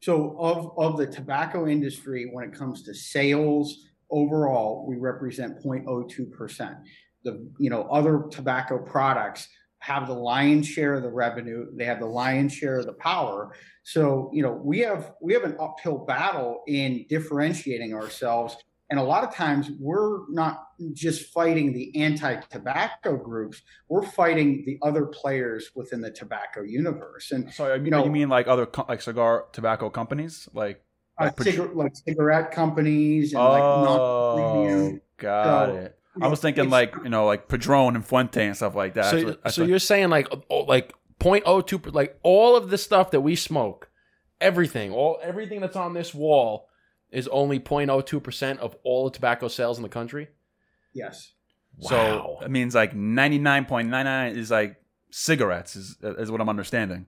So 0.00 0.36
of 0.38 0.76
of 0.76 0.96
the 0.96 1.06
tobacco 1.06 1.66
industry, 1.68 2.28
when 2.32 2.44
it 2.48 2.52
comes 2.52 2.82
to 2.84 2.94
sales 2.94 3.86
overall, 4.10 4.86
we 4.88 4.96
represent 4.96 5.62
0.02 5.64 6.32
percent. 6.32 6.76
The 7.24 7.48
you 7.58 7.70
know 7.70 7.82
other 7.84 8.24
tobacco 8.30 8.78
products 8.78 9.48
have 9.80 10.06
the 10.06 10.12
lion's 10.14 10.66
share 10.66 10.94
of 10.94 11.02
the 11.02 11.10
revenue. 11.10 11.66
They 11.74 11.84
have 11.84 12.00
the 12.00 12.06
lion's 12.06 12.52
share 12.52 12.78
of 12.78 12.86
the 12.86 12.92
power. 12.94 13.52
So 13.82 14.30
you 14.32 14.42
know 14.42 14.52
we 14.52 14.80
have 14.80 15.12
we 15.20 15.32
have 15.34 15.44
an 15.44 15.56
uphill 15.60 15.98
battle 15.98 16.62
in 16.66 17.06
differentiating 17.08 17.94
ourselves. 17.94 18.56
And 18.90 18.98
a 18.98 19.02
lot 19.02 19.22
of 19.22 19.34
times 19.34 19.70
we're 19.78 20.26
not 20.30 20.64
just 20.94 21.30
fighting 21.34 21.74
the 21.74 21.94
anti-tobacco 22.00 23.16
groups; 23.18 23.60
we're 23.88 24.02
fighting 24.02 24.64
the 24.64 24.78
other 24.82 25.04
players 25.06 25.70
within 25.74 26.00
the 26.00 26.10
tobacco 26.10 26.62
universe. 26.62 27.30
And 27.30 27.52
mean, 27.58 27.84
You 27.84 27.90
know- 27.90 28.04
you 28.04 28.10
mean 28.10 28.28
like 28.30 28.46
other 28.48 28.64
co- 28.64 28.86
like 28.88 29.02
cigar 29.02 29.44
tobacco 29.52 29.90
companies, 29.90 30.48
like 30.54 30.82
uh, 31.18 31.24
Like 31.24 31.42
cigar- 31.42 31.74
like 31.74 31.96
cigarette 31.96 32.50
companies 32.50 33.34
and 33.34 33.42
like 33.42 33.60
non 33.60 33.98
oh, 34.00 34.34
premium. 34.36 35.00
got 35.18 35.68
So, 35.68 35.74
it. 35.76 35.97
I 36.22 36.28
was 36.28 36.40
thinking 36.40 36.70
like 36.70 36.94
you 37.02 37.10
know 37.10 37.26
like 37.26 37.48
Padron 37.48 37.94
and 37.96 38.04
Fuente 38.06 38.44
and 38.46 38.56
stuff 38.56 38.74
like 38.74 38.94
that. 38.94 39.06
So, 39.06 39.16
That's 39.16 39.24
what- 39.24 39.42
that's 39.44 39.56
so 39.56 39.62
what- 39.62 39.68
you're 39.70 39.78
saying 39.78 40.10
like 40.10 40.28
oh, 40.50 40.60
like 40.60 40.92
0.02 41.20 41.92
like 41.94 42.18
all 42.22 42.56
of 42.56 42.70
the 42.70 42.78
stuff 42.78 43.10
that 43.10 43.20
we 43.20 43.34
smoke, 43.36 43.90
everything, 44.40 44.92
all 44.92 45.18
everything 45.22 45.60
that's 45.60 45.76
on 45.76 45.94
this 45.94 46.14
wall 46.14 46.68
is 47.10 47.26
only 47.28 47.58
0.02 47.58 48.22
percent 48.22 48.60
of 48.60 48.76
all 48.84 49.04
the 49.06 49.10
tobacco 49.10 49.48
sales 49.48 49.78
in 49.78 49.82
the 49.82 49.88
country. 49.88 50.28
yes. 50.94 51.32
so 51.80 52.38
it 52.42 52.50
means 52.50 52.74
like 52.74 52.94
ninety 52.94 53.38
nine 53.38 53.64
point 53.64 53.88
nine 53.88 54.04
nine 54.04 54.36
is 54.36 54.50
like 54.50 54.76
cigarettes 55.10 55.76
is 55.76 55.96
is 56.02 56.30
what 56.30 56.40
I'm 56.40 56.48
understanding. 56.48 57.06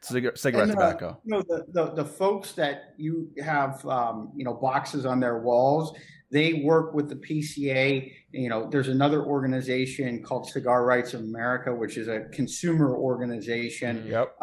Cigar- 0.00 0.36
cigarette 0.36 0.68
And, 0.70 0.78
uh, 0.78 0.86
tobacco. 0.92 1.20
You 1.24 1.30
know 1.32 1.42
the, 1.42 1.66
the 1.72 1.84
the 2.02 2.04
folks 2.04 2.52
that 2.52 2.94
you 2.96 3.30
have 3.42 3.84
um, 3.86 4.32
you 4.36 4.44
know 4.44 4.54
boxes 4.54 5.04
on 5.06 5.20
their 5.20 5.38
walls. 5.38 5.96
They 6.30 6.54
work 6.64 6.92
with 6.94 7.08
the 7.08 7.16
PCA. 7.16 8.12
You 8.32 8.48
know, 8.48 8.68
there's 8.68 8.88
another 8.88 9.22
organization 9.24 10.22
called 10.22 10.48
Cigar 10.48 10.84
Rights 10.84 11.14
of 11.14 11.20
America, 11.20 11.74
which 11.74 11.96
is 11.96 12.08
a 12.08 12.24
consumer 12.32 12.96
organization. 12.96 14.04
Mhm. 14.04 14.10
Yep. 14.10 14.36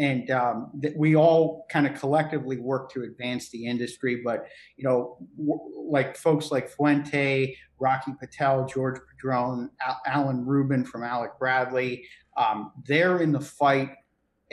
and 0.00 0.30
um, 0.30 0.70
that 0.80 0.96
we 0.96 1.16
all 1.16 1.66
kind 1.70 1.84
of 1.84 1.98
collectively 1.98 2.56
work 2.56 2.88
to 2.92 3.02
advance 3.02 3.48
the 3.50 3.66
industry. 3.66 4.22
But 4.24 4.46
you 4.76 4.84
know, 4.84 5.18
w- 5.36 5.60
like 5.90 6.16
folks 6.16 6.52
like 6.52 6.68
Fuente, 6.68 7.56
Rocky 7.80 8.12
Patel, 8.20 8.64
George 8.66 9.00
Padron, 9.10 9.70
Al- 9.84 10.00
Alan 10.06 10.46
Rubin 10.46 10.84
from 10.84 11.02
Alec 11.02 11.32
Bradley, 11.40 12.04
um, 12.36 12.70
they're 12.86 13.18
in 13.20 13.32
the 13.32 13.40
fight 13.40 13.90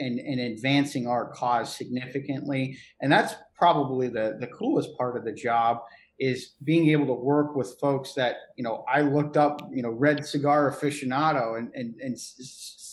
and, 0.00 0.18
and 0.18 0.40
advancing 0.40 1.06
our 1.06 1.28
cause 1.30 1.76
significantly. 1.76 2.76
And 3.00 3.10
that's 3.12 3.34
probably 3.56 4.08
the 4.08 4.36
the 4.40 4.48
coolest 4.48 4.96
part 4.98 5.16
of 5.16 5.24
the 5.24 5.32
job 5.32 5.78
is 6.18 6.54
being 6.64 6.88
able 6.88 7.06
to 7.06 7.12
work 7.12 7.54
with 7.54 7.76
folks 7.80 8.14
that 8.14 8.36
you 8.56 8.64
know 8.64 8.84
I 8.92 9.02
looked 9.02 9.36
up, 9.36 9.60
you 9.72 9.82
know, 9.82 9.90
Read 9.90 10.24
Cigar 10.24 10.70
Aficionado, 10.70 11.58
and 11.58 11.70
and 11.74 11.94
and 12.00 12.16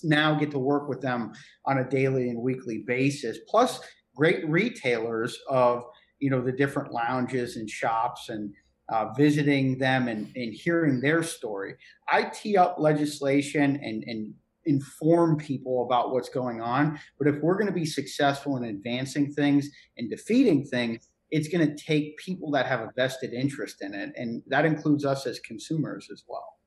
now 0.04 0.36
get 0.36 0.52
to 0.52 0.60
work 0.60 0.90
with 0.90 1.02
them 1.02 1.34
on 1.66 1.80
a 1.80 1.90
daily 1.90 2.30
and 2.30 2.42
weekly 2.42 2.84
basis. 2.86 3.38
Plus, 3.48 3.80
great 4.16 4.48
retailers 4.50 5.38
of 5.50 5.84
you 6.20 6.30
know 6.30 6.42
the 6.42 6.52
different 6.52 6.92
lounges 6.92 7.56
and 7.56 7.70
shops 7.70 8.30
and 8.30 8.54
uh, 8.90 9.14
visiting 9.14 9.78
them 9.78 10.08
and, 10.08 10.30
and 10.36 10.54
hearing 10.54 11.00
their 11.00 11.24
story. 11.24 11.76
I 12.12 12.24
tee 12.24 12.58
up 12.58 12.76
legislation 12.78 13.80
and 13.82 14.04
and 14.06 14.34
inform 14.66 15.38
people 15.38 15.84
about 15.86 16.12
what's 16.12 16.30
going 16.30 16.62
on. 16.62 17.00
But 17.18 17.28
if 17.28 17.42
we're 17.42 17.56
going 17.58 17.68
to 17.68 17.74
be 17.74 17.86
successful 17.86 18.58
in 18.58 18.64
advancing 18.64 19.34
things 19.34 19.70
and 19.98 20.10
defeating 20.10 20.66
things, 20.66 21.10
it's 21.34 21.48
going 21.48 21.68
to 21.68 21.76
take 21.76 22.16
people 22.18 22.52
that 22.52 22.68
have 22.68 22.82
a 22.82 22.92
vested 22.96 23.34
interest 23.34 23.82
in 23.82 23.96
it, 23.96 24.14
and 24.16 24.44
that 24.48 24.66
includes 24.66 25.04
us 25.04 25.26
as 25.26 25.40
consumers 25.40 26.08
as 26.14 26.24
well. 26.28 26.60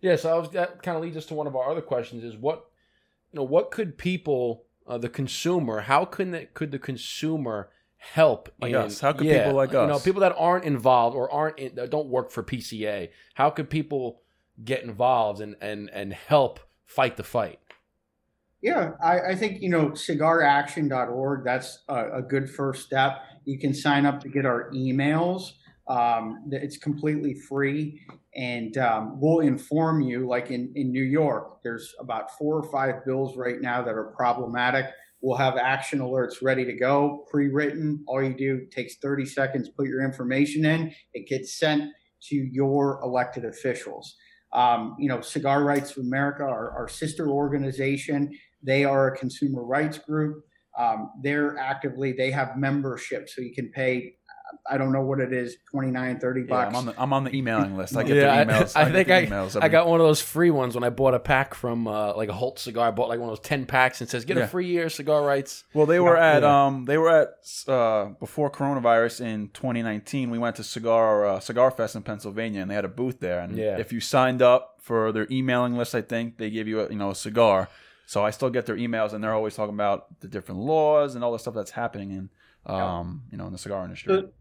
Yeah, 0.00 0.16
so 0.16 0.40
was, 0.40 0.50
that 0.52 0.82
kind 0.82 0.96
of 0.96 1.02
leads 1.02 1.18
us 1.18 1.26
to 1.26 1.34
one 1.34 1.46
of 1.46 1.54
our 1.54 1.70
other 1.70 1.82
questions: 1.82 2.24
is 2.24 2.34
what 2.34 2.64
you 3.30 3.36
know, 3.36 3.44
what 3.44 3.70
could 3.70 3.98
people, 3.98 4.64
uh, 4.86 4.96
the 4.96 5.10
consumer, 5.10 5.80
how 5.80 6.06
can 6.06 6.30
the, 6.30 6.46
could 6.46 6.72
the 6.72 6.78
consumer 6.78 7.68
help? 7.98 8.48
Like 8.58 8.70
in- 8.70 8.76
us. 8.76 9.00
How 9.00 9.12
could 9.12 9.26
people 9.26 9.52
like 9.52 9.72
You 9.72 9.86
know, 9.86 9.98
people 9.98 10.22
that 10.22 10.34
aren't 10.38 10.64
involved 10.64 11.14
or 11.14 11.30
aren't 11.30 11.58
in, 11.58 11.74
that 11.74 11.90
don't 11.90 12.08
work 12.08 12.30
for 12.30 12.42
PCA. 12.42 13.10
How 13.34 13.50
could 13.50 13.68
people 13.68 14.22
get 14.64 14.82
involved 14.82 15.42
and 15.42 15.56
and 15.60 15.90
and 15.92 16.14
help 16.14 16.60
fight 16.86 17.18
the 17.18 17.22
fight? 17.22 17.60
Yeah, 18.60 18.92
I, 19.02 19.20
I 19.20 19.34
think 19.36 19.60
you 19.60 19.68
know 19.68 19.90
cigaraction.org. 19.90 21.44
That's 21.44 21.84
a, 21.88 22.18
a 22.18 22.22
good 22.22 22.50
first 22.50 22.84
step. 22.84 23.22
You 23.48 23.58
can 23.58 23.72
sign 23.72 24.04
up 24.04 24.20
to 24.20 24.28
get 24.28 24.44
our 24.44 24.70
emails. 24.72 25.52
Um, 25.88 26.44
it's 26.52 26.76
completely 26.76 27.32
free, 27.32 27.98
and 28.36 28.76
um, 28.76 29.18
we'll 29.18 29.40
inform 29.40 30.02
you. 30.02 30.28
Like 30.28 30.50
in 30.50 30.70
in 30.74 30.92
New 30.92 31.02
York, 31.02 31.62
there's 31.62 31.94
about 31.98 32.36
four 32.36 32.56
or 32.56 32.70
five 32.70 33.06
bills 33.06 33.38
right 33.38 33.58
now 33.58 33.80
that 33.80 33.94
are 33.94 34.12
problematic. 34.14 34.90
We'll 35.22 35.38
have 35.38 35.56
action 35.56 36.00
alerts 36.00 36.42
ready 36.42 36.66
to 36.66 36.74
go, 36.74 37.24
pre-written. 37.30 38.04
All 38.06 38.22
you 38.22 38.34
do 38.34 38.66
takes 38.70 38.98
30 38.98 39.24
seconds, 39.24 39.70
put 39.70 39.88
your 39.88 40.04
information 40.04 40.66
in. 40.66 40.92
It 41.14 41.26
gets 41.26 41.58
sent 41.58 41.90
to 42.24 42.36
your 42.36 43.00
elected 43.02 43.46
officials. 43.46 44.14
Um, 44.52 44.94
you 44.98 45.08
know, 45.08 45.22
Cigar 45.22 45.64
Rights 45.64 45.92
of 45.92 46.04
America, 46.04 46.42
our, 46.42 46.70
our 46.72 46.88
sister 46.88 47.28
organization, 47.28 48.30
they 48.62 48.84
are 48.84 49.08
a 49.08 49.16
consumer 49.16 49.64
rights 49.64 49.98
group. 49.98 50.44
Um, 50.78 51.10
they're 51.22 51.58
actively, 51.58 52.12
they 52.12 52.30
have 52.30 52.56
membership, 52.56 53.28
so 53.28 53.40
you 53.42 53.52
can 53.54 53.70
pay 53.72 54.14
I 54.70 54.78
don't 54.78 54.92
know 54.92 55.02
what 55.02 55.20
it 55.20 55.30
is, 55.32 55.56
29, 55.70 56.20
30 56.20 56.40
Yeah, 56.40 56.46
bucks. 56.48 56.68
I'm 56.68 56.76
on 56.76 56.86
the 56.86 56.94
I'm 57.02 57.12
on 57.12 57.24
the 57.24 57.34
emailing 57.36 57.76
list. 57.76 57.94
I 57.96 58.02
get 58.02 58.16
Yeah, 58.16 58.44
the 58.44 58.50
emails. 58.52 58.72
I, 58.74 58.80
I 58.82 58.84
get 58.86 58.92
think 58.94 59.08
I, 59.10 59.26
emails 59.26 59.62
I 59.62 59.68
got 59.68 59.86
one 59.86 60.00
of 60.00 60.06
those 60.06 60.22
free 60.22 60.50
ones 60.50 60.74
when 60.74 60.84
I 60.84 60.88
bought 60.90 61.12
a 61.12 61.18
pack 61.18 61.52
from 61.54 61.86
uh, 61.86 62.14
like 62.16 62.30
a 62.30 62.32
Holt 62.32 62.58
cigar. 62.58 62.88
I 62.88 62.90
bought 62.90 63.10
like 63.10 63.18
one 63.20 63.28
of 63.28 63.36
those 63.36 63.44
ten 63.46 63.66
packs 63.66 64.00
and 64.00 64.08
says 64.08 64.24
get 64.24 64.38
Yeah. 64.38 64.44
a 64.44 64.48
free 64.48 64.66
year 64.66 64.86
of 64.86 64.92
cigar 64.92 65.22
rights. 65.22 65.64
Well, 65.74 65.84
they 65.84 66.00
were 66.00 66.16
at 66.16 66.44
um 66.44 66.86
they 66.86 66.96
were 66.96 67.10
at 67.10 67.28
uh 67.68 68.06
before 68.20 68.50
coronavirus 68.50 69.20
in 69.20 69.48
2019. 69.48 70.30
We 70.30 70.38
went 70.38 70.56
to 70.56 70.64
cigar 70.64 71.26
uh, 71.26 71.40
cigar 71.40 71.70
fest 71.70 71.94
in 71.96 72.02
Pennsylvania, 72.02 72.62
and 72.62 72.70
they 72.70 72.74
had 72.74 72.86
a 72.86 72.88
booth 72.88 73.20
there. 73.20 73.40
And 73.40 73.54
Yeah. 73.56 73.76
if 73.78 73.92
you 73.92 74.00
signed 74.00 74.40
up 74.40 74.76
for 74.80 75.12
their 75.12 75.26
emailing 75.30 75.76
list, 75.76 75.94
I 75.94 76.00
think 76.00 76.38
they 76.38 76.48
give 76.48 76.66
you 76.66 76.80
a 76.80 76.88
you 76.88 76.96
know 76.96 77.10
a 77.10 77.14
cigar. 77.14 77.68
So 78.08 78.24
I 78.24 78.30
still 78.30 78.48
get 78.48 78.64
their 78.64 78.76
emails, 78.76 79.12
and 79.12 79.22
they're 79.22 79.34
always 79.34 79.54
talking 79.54 79.74
about 79.74 80.18
the 80.20 80.28
different 80.28 80.62
laws 80.62 81.14
and 81.14 81.22
all 81.22 81.30
the 81.30 81.38
stuff 81.38 81.52
that's 81.52 81.70
happening 81.70 82.10
in 82.12 82.30
um 82.64 83.22
you 83.30 83.36
know 83.36 83.46
in 83.46 83.52
the 83.52 83.58
cigar 83.58 83.84
industry. 83.84 84.14
Th- 84.14 84.32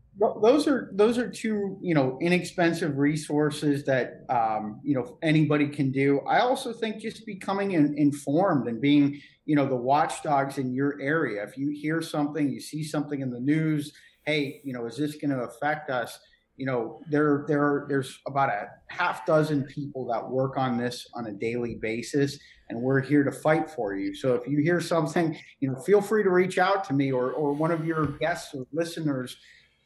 those 0.42 0.70
are 0.70 0.90
those 0.94 1.18
are 1.18 1.30
two 1.30 1.78
you 1.82 1.94
know 1.94 2.18
inexpensive 2.22 2.98
resources 2.98 3.84
that 3.84 4.24
um, 4.30 4.80
you 4.86 4.96
know 4.96 5.18
anybody 5.22 5.68
can 5.68 5.92
do. 5.92 6.22
I 6.22 6.40
also 6.40 6.72
think 6.72 7.02
just 7.02 7.26
becoming 7.26 7.72
in, 7.72 7.94
informed 7.98 8.70
and 8.70 8.80
being 8.80 9.20
you 9.46 9.58
know 9.58 9.68
the 9.68 9.76
watchdogs 9.76 10.58
in 10.60 10.74
your 10.74 10.98
area. 11.02 11.44
If 11.44 11.58
you 11.58 11.70
hear 11.70 12.02
something, 12.02 12.50
you 12.50 12.62
see 12.62 12.86
something 12.86 13.20
in 13.20 13.32
the 13.32 13.42
news, 13.42 13.92
hey, 14.26 14.62
you 14.64 14.72
know, 14.72 14.86
is 14.86 14.96
this 14.96 15.16
going 15.16 15.32
to 15.32 15.42
affect 15.42 15.90
us? 15.90 16.18
You 16.58 16.66
know, 16.66 17.00
there 17.10 17.46
there 17.48 17.86
there's 17.88 18.20
about 18.28 18.50
a 18.50 18.68
half 18.88 19.26
dozen 19.26 19.64
people 19.64 20.08
that 20.08 20.28
work 20.30 20.58
on 20.58 20.78
this 20.78 21.08
on 21.14 21.28
a 21.28 21.32
daily 21.32 21.76
basis, 21.76 22.40
and 22.70 22.82
we're 22.82 23.02
here 23.02 23.24
to 23.24 23.32
fight 23.32 23.70
for 23.70 23.96
you. 23.96 24.16
So 24.16 24.34
if 24.34 24.48
you 24.48 24.60
hear 24.60 24.82
something, 24.82 25.38
you 25.60 25.70
know, 25.70 25.80
feel 25.80 26.02
free 26.02 26.24
to 26.24 26.30
reach 26.30 26.58
out 26.58 26.84
to 26.86 26.94
me 26.94 27.12
or 27.12 27.32
or 27.32 27.54
one 27.54 27.72
of 27.72 27.86
your 27.86 28.08
guests 28.18 28.54
or 28.54 28.66
listeners 28.74 29.38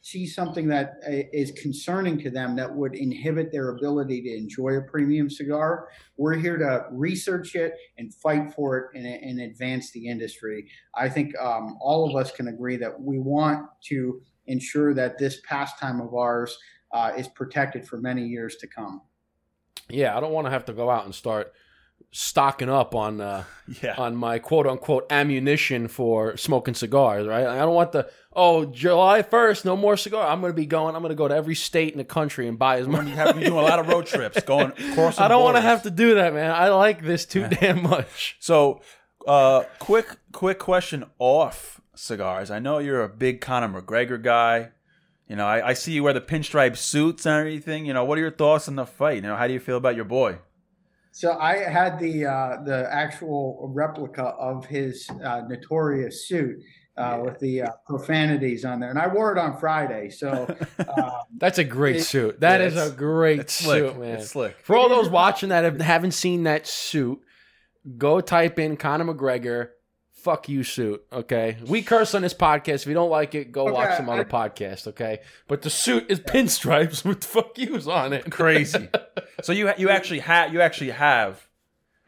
see 0.02 0.26
something 0.26 0.66
that 0.66 0.94
uh, 1.08 1.52
concerning 1.60 2.18
to 2.18 2.28
them 2.28 2.56
that 2.56 2.74
would 2.74 2.94
inhibit 2.94 3.52
their 3.52 3.70
ability 3.70 4.20
to 4.20 4.36
enjoy 4.36 4.76
a 4.76 4.82
premium 4.82 5.30
cigar, 5.30 5.88
we're 6.16 6.34
here 6.34 6.58
to 6.58 6.84
research 6.90 7.54
it 7.54 7.74
and 7.98 8.12
fight 8.14 8.52
for 8.52 8.78
it 8.78 8.98
and, 8.98 9.06
and 9.06 9.40
advance 9.40 9.92
the 9.92 10.08
industry. 10.08 10.68
I 10.96 11.08
think 11.08 11.32
um, 11.38 11.78
all 11.80 12.08
of 12.08 12.16
us 12.20 12.32
can 12.32 12.48
agree 12.48 12.76
that 12.76 13.00
we 13.00 13.20
want 13.20 13.68
to 13.84 14.20
ensure 14.46 14.94
that 14.94 15.18
this 15.18 15.40
pastime 15.48 16.00
of 16.00 16.14
ours 16.14 16.56
uh, 16.92 17.12
is 17.16 17.28
protected 17.28 17.86
for 17.86 17.98
many 17.98 18.26
years 18.26 18.56
to 18.56 18.66
come. 18.66 19.02
Yeah, 19.88 20.16
I 20.16 20.20
don't 20.20 20.32
want 20.32 20.46
to 20.46 20.50
have 20.50 20.64
to 20.66 20.72
go 20.72 20.90
out 20.90 21.04
and 21.04 21.14
start 21.14 21.52
stocking 22.10 22.68
up 22.68 22.94
on 22.94 23.20
uh, 23.20 23.44
yeah. 23.82 23.94
on 23.96 24.16
my 24.16 24.38
quote 24.38 24.66
unquote 24.66 25.10
ammunition 25.10 25.88
for 25.88 26.36
smoking 26.36 26.74
cigars. 26.74 27.26
Right? 27.26 27.46
I 27.46 27.58
don't 27.58 27.74
want 27.74 27.92
the 27.92 28.10
oh 28.32 28.64
July 28.66 29.22
first, 29.22 29.64
no 29.64 29.76
more 29.76 29.96
cigar. 29.96 30.26
I'm 30.26 30.40
going 30.40 30.52
to 30.52 30.56
be 30.56 30.66
going. 30.66 30.94
I'm 30.94 31.02
going 31.02 31.10
to 31.10 31.16
go 31.16 31.28
to 31.28 31.34
every 31.34 31.54
state 31.54 31.92
in 31.92 31.98
the 31.98 32.04
country 32.04 32.48
and 32.48 32.58
buy 32.58 32.78
as 32.78 32.86
When 32.86 33.04
much. 33.04 33.08
you 33.08 33.14
have 33.14 33.38
you 33.38 33.46
doing 33.46 33.58
a 33.58 33.62
lot 33.62 33.78
of 33.78 33.88
road 33.88 34.06
trips, 34.06 34.42
going 34.42 34.72
crossing. 34.94 35.24
I 35.24 35.28
don't 35.28 35.42
want 35.42 35.56
to 35.56 35.62
have 35.62 35.82
to 35.82 35.90
do 35.90 36.14
that, 36.16 36.34
man. 36.34 36.50
I 36.50 36.68
like 36.68 37.02
this 37.02 37.24
too 37.24 37.48
damn 37.48 37.82
much. 37.82 38.36
So, 38.40 38.80
uh, 39.26 39.64
quick, 39.78 40.16
quick 40.32 40.58
question 40.58 41.04
off 41.18 41.80
cigars. 41.94 42.50
I 42.50 42.58
know 42.58 42.78
you're 42.78 43.02
a 43.02 43.08
big 43.08 43.40
Conor 43.40 43.80
McGregor 43.80 44.20
guy. 44.22 44.70
You 45.28 45.36
know, 45.36 45.46
I, 45.46 45.68
I 45.68 45.72
see 45.74 45.92
you 45.92 46.02
wear 46.02 46.12
the 46.12 46.20
pinstripe 46.20 46.76
suits 46.76 47.24
and 47.26 47.34
everything. 47.38 47.86
You 47.86 47.94
know, 47.94 48.04
what 48.04 48.18
are 48.18 48.20
your 48.20 48.30
thoughts 48.30 48.68
on 48.68 48.76
the 48.76 48.86
fight? 48.86 49.16
You 49.16 49.22
know, 49.22 49.36
how 49.36 49.46
do 49.46 49.52
you 49.52 49.60
feel 49.60 49.76
about 49.76 49.96
your 49.96 50.04
boy? 50.04 50.38
So 51.12 51.38
I 51.38 51.56
had 51.58 51.98
the 51.98 52.26
uh, 52.26 52.62
the 52.64 52.88
actual 52.90 53.70
replica 53.74 54.22
of 54.24 54.64
his 54.66 55.08
uh, 55.22 55.42
notorious 55.46 56.26
suit 56.26 56.56
uh, 56.96 57.20
with 57.22 57.38
the 57.38 57.62
uh, 57.62 57.68
profanities 57.86 58.64
on 58.64 58.80
there, 58.80 58.88
and 58.90 58.98
I 58.98 59.08
wore 59.08 59.30
it 59.32 59.38
on 59.38 59.58
Friday. 59.58 60.08
So 60.08 60.46
um, 60.96 61.12
That's 61.36 61.58
a 61.58 61.64
great 61.64 61.96
It- 61.96 62.04
suit. 62.04 62.40
That 62.40 62.60
Yeah, 62.60 62.66
is 62.68 62.76
a 62.76 62.94
great 62.94 63.40
It's 63.40 63.52
slick, 63.54 63.92
suit, 63.92 64.00
man. 64.00 64.18
It's 64.20 64.30
slick. 64.30 64.56
For 64.64 64.74
all 64.74 64.88
those 64.88 65.10
watching 65.10 65.50
that 65.50 65.64
have, 65.64 65.80
haven't 65.80 66.12
seen 66.12 66.44
that 66.44 66.66
suit, 66.66 67.20
go 67.98 68.20
type 68.22 68.58
in 68.58 68.76
Conor 68.78 69.12
McGregor. 69.14 69.68
Fuck 70.22 70.48
you, 70.48 70.62
suit. 70.62 71.04
Okay, 71.12 71.56
we 71.66 71.82
curse 71.82 72.14
on 72.14 72.22
this 72.22 72.32
podcast. 72.34 72.82
If 72.82 72.86
you 72.86 72.94
don't 72.94 73.10
like 73.10 73.34
it, 73.34 73.50
go 73.50 73.64
watch 73.72 73.88
Okay, 73.88 73.96
some 73.96 74.08
other 74.08 74.20
I- 74.32 74.48
podcast. 74.48 74.86
Okay, 74.88 75.18
but 75.48 75.62
the 75.62 75.70
suit 75.70 76.06
is 76.08 76.20
pinstripes 76.20 77.04
with 77.08 77.24
"fuck 77.24 77.58
yous" 77.58 77.86
on 77.88 78.12
it. 78.12 78.30
Crazy. 78.30 78.88
so 79.42 79.52
you 79.52 79.72
you 79.78 79.88
actually 79.96 80.20
have 80.20 80.52
you 80.52 80.60
actually 80.60 80.90
have 80.90 81.46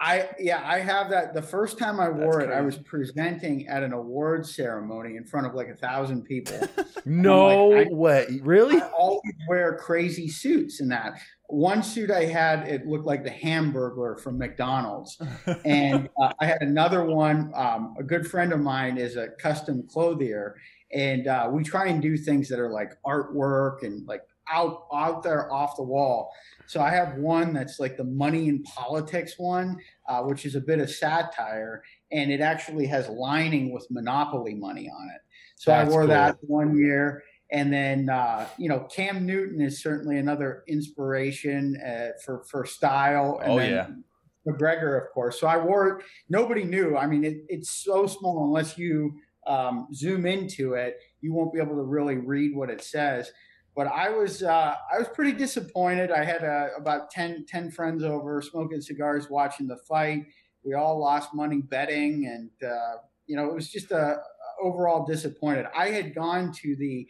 I 0.00 0.28
yeah, 0.40 0.60
I 0.64 0.80
have 0.80 1.08
that. 1.10 1.34
The 1.34 1.42
first 1.42 1.78
time 1.78 2.00
I 2.00 2.08
wore 2.08 2.40
That's 2.40 2.50
it, 2.50 2.54
I 2.54 2.60
was 2.62 2.78
presenting 2.78 3.68
at 3.68 3.82
an 3.82 3.92
awards 3.92 4.54
ceremony 4.54 5.16
in 5.16 5.24
front 5.24 5.46
of 5.46 5.54
like 5.54 5.68
a 5.68 5.76
thousand 5.76 6.22
people. 6.22 6.58
No 7.06 7.68
like, 7.68 7.88
I- 7.88 7.90
way, 7.92 8.40
really? 8.42 8.80
I 8.80 8.88
always 8.88 9.34
wear 9.46 9.76
crazy 9.76 10.26
suits 10.26 10.80
and 10.80 10.90
that. 10.90 11.20
One 11.48 11.82
suit 11.82 12.10
I 12.10 12.24
had, 12.24 12.66
it 12.66 12.86
looked 12.86 13.04
like 13.04 13.24
the 13.24 13.30
Hamburglar 13.30 14.18
from 14.18 14.38
McDonald's. 14.38 15.20
and 15.66 16.08
uh, 16.18 16.32
I 16.40 16.46
had 16.46 16.62
another 16.62 17.04
one. 17.04 17.52
Um, 17.54 17.94
a 17.98 18.02
good 18.02 18.26
friend 18.26 18.54
of 18.54 18.60
mine 18.60 18.96
is 18.96 19.16
a 19.16 19.28
custom 19.38 19.86
clothier, 19.86 20.54
and 20.94 21.26
uh, 21.26 21.50
we 21.52 21.62
try 21.62 21.88
and 21.88 22.00
do 22.00 22.16
things 22.16 22.48
that 22.48 22.58
are 22.58 22.70
like 22.70 22.92
artwork 23.06 23.82
and 23.82 24.06
like 24.06 24.22
out 24.50 24.86
out 24.92 25.22
there 25.22 25.52
off 25.52 25.76
the 25.76 25.82
wall. 25.82 26.32
So 26.66 26.80
I 26.80 26.90
have 26.90 27.16
one 27.16 27.52
that's 27.52 27.78
like 27.78 27.96
the 27.96 28.04
money 28.04 28.48
in 28.48 28.62
politics 28.62 29.34
one, 29.38 29.78
uh, 30.08 30.22
which 30.22 30.46
is 30.46 30.54
a 30.54 30.60
bit 30.60 30.78
of 30.78 30.90
satire, 30.90 31.82
and 32.10 32.30
it 32.32 32.40
actually 32.40 32.86
has 32.86 33.08
lining 33.08 33.72
with 33.72 33.86
Monopoly 33.90 34.54
money 34.54 34.88
on 34.88 35.08
it. 35.14 35.20
So 35.56 35.70
That's 35.70 35.88
I 35.88 35.90
wore 35.90 36.02
cool. 36.02 36.08
that 36.08 36.36
one 36.40 36.76
year. 36.76 37.22
And 37.52 37.72
then, 37.72 38.08
uh, 38.08 38.48
you 38.58 38.68
know, 38.68 38.80
Cam 38.80 39.24
Newton 39.26 39.60
is 39.60 39.82
certainly 39.82 40.18
another 40.18 40.64
inspiration 40.66 41.76
uh, 41.80 42.08
for 42.24 42.42
for 42.50 42.64
style. 42.64 43.38
And 43.42 43.52
Oh, 43.52 43.58
then 43.58 43.70
yeah. 43.70 44.52
McGregor, 44.52 45.00
of 45.00 45.12
course. 45.12 45.38
So 45.38 45.46
I 45.46 45.58
wore 45.58 45.88
it. 45.88 46.04
Nobody 46.28 46.64
knew. 46.64 46.96
I 46.96 47.06
mean, 47.06 47.24
it, 47.24 47.44
it's 47.48 47.70
so 47.70 48.06
small 48.06 48.44
unless 48.44 48.76
you 48.76 49.14
um, 49.46 49.88
zoom 49.94 50.26
into 50.26 50.74
it, 50.74 50.98
you 51.20 51.32
won't 51.32 51.52
be 51.52 51.60
able 51.60 51.76
to 51.76 51.82
really 51.82 52.16
read 52.16 52.56
what 52.56 52.70
it 52.70 52.82
says. 52.82 53.30
But 53.74 53.88
I 53.88 54.08
was 54.10 54.42
uh, 54.42 54.74
I 54.92 54.98
was 54.98 55.08
pretty 55.08 55.32
disappointed. 55.32 56.10
I 56.10 56.24
had 56.24 56.44
uh, 56.44 56.68
about 56.78 57.10
10, 57.10 57.46
10 57.48 57.70
friends 57.72 58.04
over 58.04 58.40
smoking 58.40 58.80
cigars, 58.80 59.28
watching 59.28 59.66
the 59.66 59.78
fight. 59.88 60.26
We 60.64 60.74
all 60.74 60.98
lost 60.98 61.34
money 61.34 61.60
betting, 61.60 62.26
and 62.26 62.50
uh, 62.70 62.98
you 63.26 63.36
know 63.36 63.48
it 63.48 63.54
was 63.54 63.70
just 63.70 63.90
a 63.90 64.18
overall 64.62 65.04
disappointed. 65.04 65.66
I 65.76 65.88
had 65.88 66.14
gone 66.14 66.52
to 66.62 66.76
the 66.76 67.06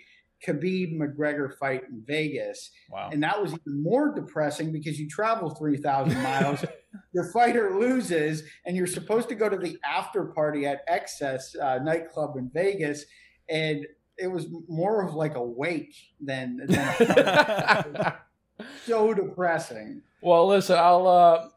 Khabib 0.46 0.98
McGregor 0.98 1.56
fight 1.58 1.82
in 1.88 2.02
Vegas, 2.06 2.70
wow. 2.90 3.10
and 3.12 3.22
that 3.22 3.40
was 3.40 3.52
even 3.52 3.82
more 3.82 4.14
depressing 4.14 4.72
because 4.72 4.98
you 4.98 5.08
travel 5.08 5.50
3,000 5.50 6.22
miles, 6.22 6.64
your 7.14 7.30
fighter 7.32 7.78
loses, 7.78 8.42
and 8.66 8.76
you're 8.76 8.86
supposed 8.86 9.28
to 9.28 9.34
go 9.34 9.48
to 9.48 9.56
the 9.56 9.78
after 9.84 10.24
party 10.26 10.66
at 10.66 10.86
XS 10.88 11.58
uh, 11.60 11.78
nightclub 11.82 12.36
in 12.36 12.50
Vegas. 12.52 13.04
And 13.48 13.86
it 14.18 14.28
was 14.28 14.46
more 14.68 15.06
of 15.06 15.14
like 15.14 15.34
a 15.34 15.42
wake 15.42 15.94
than, 16.20 16.62
than 16.66 18.12
so 18.86 19.14
depressing. 19.14 20.02
Well, 20.20 20.46
listen, 20.46 20.76
I'll. 20.78 21.06
Uh, 21.06 21.48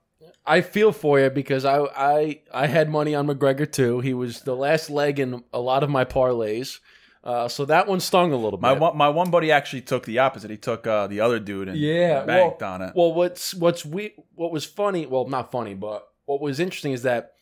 I 0.45 0.61
feel 0.61 0.91
for 0.91 1.19
you 1.19 1.29
because 1.29 1.65
I, 1.65 1.79
I 1.95 2.41
I 2.53 2.67
had 2.67 2.89
money 2.89 3.13
on 3.13 3.27
McGregor 3.27 3.69
too. 3.69 3.99
He 3.99 4.13
was 4.13 4.41
the 4.41 4.55
last 4.55 4.89
leg 4.89 5.19
in 5.19 5.43
a 5.53 5.59
lot 5.59 5.83
of 5.83 5.89
my 5.89 6.05
parlays, 6.05 6.79
uh, 7.23 7.47
so 7.47 7.65
that 7.65 7.87
one 7.87 7.99
stung 7.99 8.31
a 8.31 8.37
little 8.37 8.57
bit. 8.57 8.61
My 8.61 8.73
one, 8.73 8.97
my 8.97 9.09
one 9.09 9.29
buddy 9.29 9.51
actually 9.51 9.81
took 9.81 10.05
the 10.05 10.19
opposite. 10.19 10.49
He 10.49 10.57
took 10.57 10.87
uh, 10.87 11.07
the 11.07 11.19
other 11.19 11.39
dude 11.39 11.67
and 11.67 11.77
Yeah, 11.77 12.23
banked 12.25 12.63
on 12.63 12.81
it. 12.81 12.93
Well, 12.95 13.13
what's 13.13 13.53
what's 13.53 13.85
we 13.85 14.13
what 14.35 14.51
was 14.51 14.65
funny? 14.65 15.05
Well, 15.05 15.27
not 15.27 15.51
funny, 15.51 15.73
but 15.73 16.07
what 16.25 16.41
was 16.41 16.59
interesting 16.59 16.93
is 16.93 17.03
that 17.03 17.33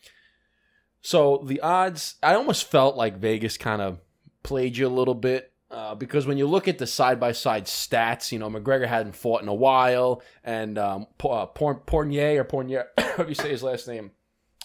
so 1.00 1.44
the 1.46 1.60
odds. 1.60 2.16
I 2.22 2.34
almost 2.34 2.68
felt 2.68 2.96
like 2.96 3.18
Vegas 3.18 3.56
kind 3.56 3.80
of 3.80 4.00
played 4.46 4.76
you 4.76 4.86
a 4.86 4.88
little 4.88 5.14
bit 5.14 5.52
uh, 5.72 5.96
because 5.96 6.24
when 6.24 6.38
you 6.38 6.46
look 6.46 6.68
at 6.68 6.78
the 6.78 6.86
side 6.86 7.18
by 7.18 7.32
side 7.32 7.64
stats, 7.64 8.30
you 8.30 8.38
know 8.38 8.48
McGregor 8.48 8.86
hadn't 8.86 9.16
fought 9.16 9.42
in 9.42 9.48
a 9.48 9.54
while, 9.54 10.22
and 10.44 10.78
um, 10.78 11.08
uh, 11.24 11.46
Por- 11.46 11.80
Pornier 11.80 12.38
or 12.38 12.44
Pornier, 12.44 12.84
however 12.98 13.28
you 13.28 13.34
say 13.34 13.50
his 13.50 13.64
last 13.64 13.88
name, 13.88 14.12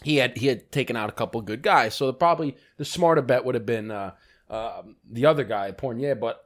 he 0.03 0.17
had 0.17 0.37
he 0.37 0.45
had 0.45 0.71
taken 0.71 0.95
out 0.95 1.09
a 1.09 1.13
couple 1.13 1.41
good 1.41 1.63
guys. 1.63 1.95
So 1.95 2.13
probably 2.13 2.55
the 2.77 2.85
smarter 2.85 3.23
bet 3.23 3.43
would 3.43 3.55
have 3.55 3.65
been 3.65 3.89
uh, 3.89 4.11
um 4.49 4.97
the 5.09 5.25
other 5.25 5.43
guy, 5.43 5.71
Pornier, 5.71 6.19
but. 6.19 6.43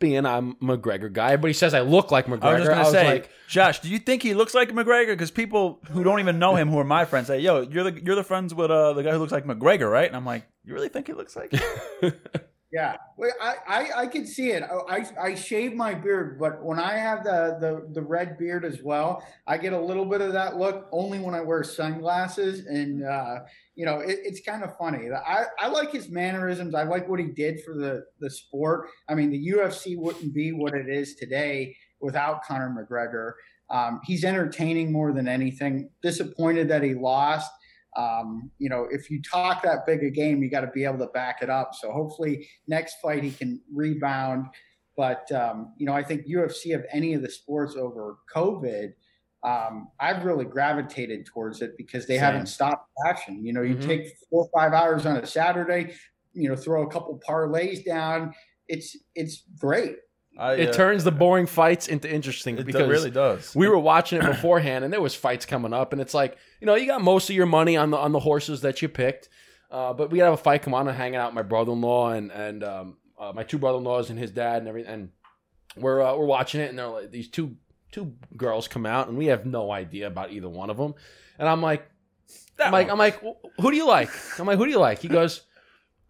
Being 0.00 0.26
I'm 0.26 0.50
a 0.50 0.54
McGregor 0.64 1.12
guy, 1.12 1.32
everybody 1.32 1.52
says 1.52 1.74
I 1.74 1.80
look 1.80 2.10
like 2.10 2.26
McGregor. 2.26 2.42
I 2.42 2.54
was 2.54 2.64
just 2.64 2.70
gonna 2.70 2.90
say, 2.90 3.06
like, 3.06 3.30
Josh, 3.48 3.80
do 3.80 3.88
you 3.88 3.98
think 3.98 4.22
he 4.22 4.34
looks 4.34 4.54
like 4.54 4.70
McGregor? 4.70 5.08
Because 5.08 5.30
people 5.30 5.78
who 5.90 6.02
don't 6.02 6.18
even 6.20 6.38
know 6.38 6.56
him, 6.56 6.70
who 6.70 6.78
are 6.78 6.84
my 6.84 7.04
friends, 7.04 7.28
say, 7.28 7.38
"Yo, 7.38 7.60
you're 7.60 7.84
the 7.84 8.02
you're 8.02 8.16
the 8.16 8.24
friends 8.24 8.54
with 8.54 8.70
uh, 8.70 8.94
the 8.94 9.02
guy 9.02 9.12
who 9.12 9.18
looks 9.18 9.32
like 9.32 9.44
McGregor, 9.44 9.90
right?" 9.90 10.08
And 10.08 10.16
I'm 10.16 10.26
like, 10.26 10.46
"You 10.64 10.74
really 10.74 10.88
think 10.88 11.06
he 11.06 11.12
looks 11.12 11.36
like?" 11.36 11.52
him?" 11.52 12.12
Yeah, 12.72 12.98
well, 13.16 13.32
I, 13.40 13.54
I 13.66 14.00
I 14.02 14.06
can 14.06 14.24
see 14.24 14.52
it. 14.52 14.62
I 14.62 15.04
I 15.20 15.34
shave 15.34 15.74
my 15.74 15.92
beard, 15.92 16.38
but 16.38 16.64
when 16.64 16.78
I 16.78 16.98
have 16.98 17.24
the 17.24 17.56
the 17.60 17.88
the 17.94 18.02
red 18.02 18.38
beard 18.38 18.64
as 18.64 18.80
well, 18.80 19.26
I 19.44 19.58
get 19.58 19.72
a 19.72 19.80
little 19.80 20.04
bit 20.04 20.20
of 20.20 20.32
that 20.34 20.56
look 20.56 20.86
only 20.92 21.18
when 21.18 21.34
I 21.34 21.40
wear 21.40 21.64
sunglasses, 21.64 22.66
and 22.66 23.04
uh, 23.04 23.40
you 23.74 23.86
know 23.86 24.00
it, 24.00 24.18
it's 24.22 24.40
kind 24.40 24.62
of 24.62 24.76
funny. 24.76 25.08
I 25.10 25.44
I 25.58 25.68
like 25.68 25.92
his 25.92 26.08
mannerisms. 26.08 26.74
I 26.74 26.84
like 26.84 27.08
what 27.08 27.20
he 27.20 27.26
did 27.26 27.62
for 27.64 27.74
the 27.74 28.04
the 28.20 28.30
sport. 28.30 28.88
I 29.08 29.14
mean, 29.14 29.30
the 29.30 29.48
UFC 29.52 29.96
wouldn't 29.96 30.34
be 30.34 30.52
what 30.52 30.74
it 30.74 30.88
is 30.88 31.14
today 31.14 31.76
without 32.00 32.44
Conor 32.44 32.74
McGregor. 32.74 33.32
Um, 33.70 34.00
he's 34.04 34.24
entertaining 34.24 34.92
more 34.92 35.12
than 35.12 35.28
anything. 35.28 35.90
Disappointed 36.02 36.68
that 36.68 36.82
he 36.82 36.94
lost 36.94 37.50
um, 37.96 38.50
you 38.58 38.68
know, 38.68 38.86
if 38.90 39.10
you 39.10 39.20
talk 39.22 39.62
that 39.62 39.86
big 39.86 40.02
a 40.04 40.10
game, 40.10 40.42
you 40.42 40.50
got 40.50 40.60
to 40.60 40.68
be 40.68 40.84
able 40.84 40.98
to 40.98 41.06
back 41.06 41.42
it 41.42 41.50
up. 41.50 41.72
So 41.74 41.90
hopefully 41.90 42.48
next 42.68 42.96
fight 43.02 43.22
he 43.22 43.32
can 43.32 43.60
rebound. 43.72 44.46
But 44.96 45.30
um, 45.32 45.74
you 45.76 45.86
know, 45.86 45.92
I 45.92 46.02
think 46.02 46.26
UFC 46.26 46.74
of 46.74 46.84
any 46.92 47.14
of 47.14 47.22
the 47.22 47.30
sports 47.30 47.74
over 47.76 48.18
COVID, 48.34 48.92
um, 49.42 49.88
I've 49.98 50.24
really 50.24 50.44
gravitated 50.44 51.26
towards 51.26 51.62
it 51.62 51.76
because 51.76 52.06
they 52.06 52.16
Same. 52.16 52.24
haven't 52.24 52.46
stopped 52.46 52.90
action. 53.06 53.44
You 53.44 53.52
know, 53.52 53.62
you 53.62 53.76
mm-hmm. 53.76 53.88
take 53.88 54.08
four 54.28 54.44
or 54.44 54.50
five 54.54 54.72
hours 54.72 55.06
on 55.06 55.16
a 55.16 55.26
Saturday, 55.26 55.94
you 56.34 56.48
know, 56.48 56.56
throw 56.56 56.86
a 56.86 56.90
couple 56.90 57.18
parlays 57.26 57.84
down. 57.84 58.34
It's 58.68 58.96
it's 59.14 59.44
great. 59.58 59.96
I, 60.38 60.54
it 60.54 60.68
uh, 60.68 60.72
turns 60.72 61.04
the 61.04 61.10
boring 61.10 61.46
fights 61.46 61.88
into 61.88 62.10
interesting 62.10 62.56
it 62.56 62.66
because 62.66 62.88
really 62.88 63.10
does. 63.10 63.54
We 63.54 63.68
were 63.68 63.78
watching 63.78 64.20
it 64.20 64.26
beforehand, 64.26 64.84
and 64.84 64.92
there 64.92 65.00
was 65.00 65.14
fights 65.14 65.46
coming 65.46 65.72
up, 65.72 65.92
and 65.92 66.00
it's 66.00 66.14
like 66.14 66.36
you 66.60 66.66
know 66.66 66.74
you 66.74 66.86
got 66.86 67.00
most 67.00 67.30
of 67.30 67.36
your 67.36 67.46
money 67.46 67.76
on 67.76 67.90
the 67.90 67.96
on 67.96 68.12
the 68.12 68.20
horses 68.20 68.60
that 68.60 68.82
you 68.82 68.88
picked, 68.88 69.28
uh, 69.70 69.92
but 69.92 70.10
we 70.10 70.18
got 70.18 70.26
have 70.26 70.34
a 70.34 70.36
fight 70.36 70.62
come 70.62 70.74
on 70.74 70.86
and 70.86 70.96
hanging 70.96 71.16
out 71.16 71.30
with 71.30 71.34
my 71.34 71.42
brother 71.42 71.72
in 71.72 71.80
law 71.80 72.10
and 72.10 72.30
and 72.30 72.62
um, 72.62 72.96
uh, 73.18 73.32
my 73.34 73.42
two 73.42 73.58
brother 73.58 73.78
in 73.78 73.84
laws 73.84 74.10
and 74.10 74.18
his 74.18 74.30
dad 74.30 74.58
and 74.58 74.68
everything, 74.68 74.92
and 74.92 75.08
we're 75.76 76.00
uh, 76.00 76.14
we're 76.14 76.26
watching 76.26 76.60
it, 76.60 76.70
and 76.70 76.78
they're 76.78 76.86
like 76.86 77.10
these 77.10 77.28
two 77.28 77.56
two 77.90 78.14
girls 78.36 78.68
come 78.68 78.86
out, 78.86 79.08
and 79.08 79.16
we 79.16 79.26
have 79.26 79.46
no 79.46 79.70
idea 79.70 80.06
about 80.06 80.32
either 80.32 80.48
one 80.48 80.70
of 80.70 80.76
them, 80.76 80.94
and 81.38 81.48
I'm 81.48 81.62
like, 81.62 81.88
that 82.56 82.66
I'm 82.66 82.72
like 82.72 82.90
I'm 82.90 82.98
like 82.98 83.20
who 83.60 83.70
do 83.70 83.76
you 83.76 83.86
like? 83.86 84.10
I'm 84.38 84.46
like 84.46 84.58
who 84.58 84.66
do 84.66 84.70
you 84.70 84.78
like? 84.78 85.00
He 85.00 85.08
goes, 85.08 85.42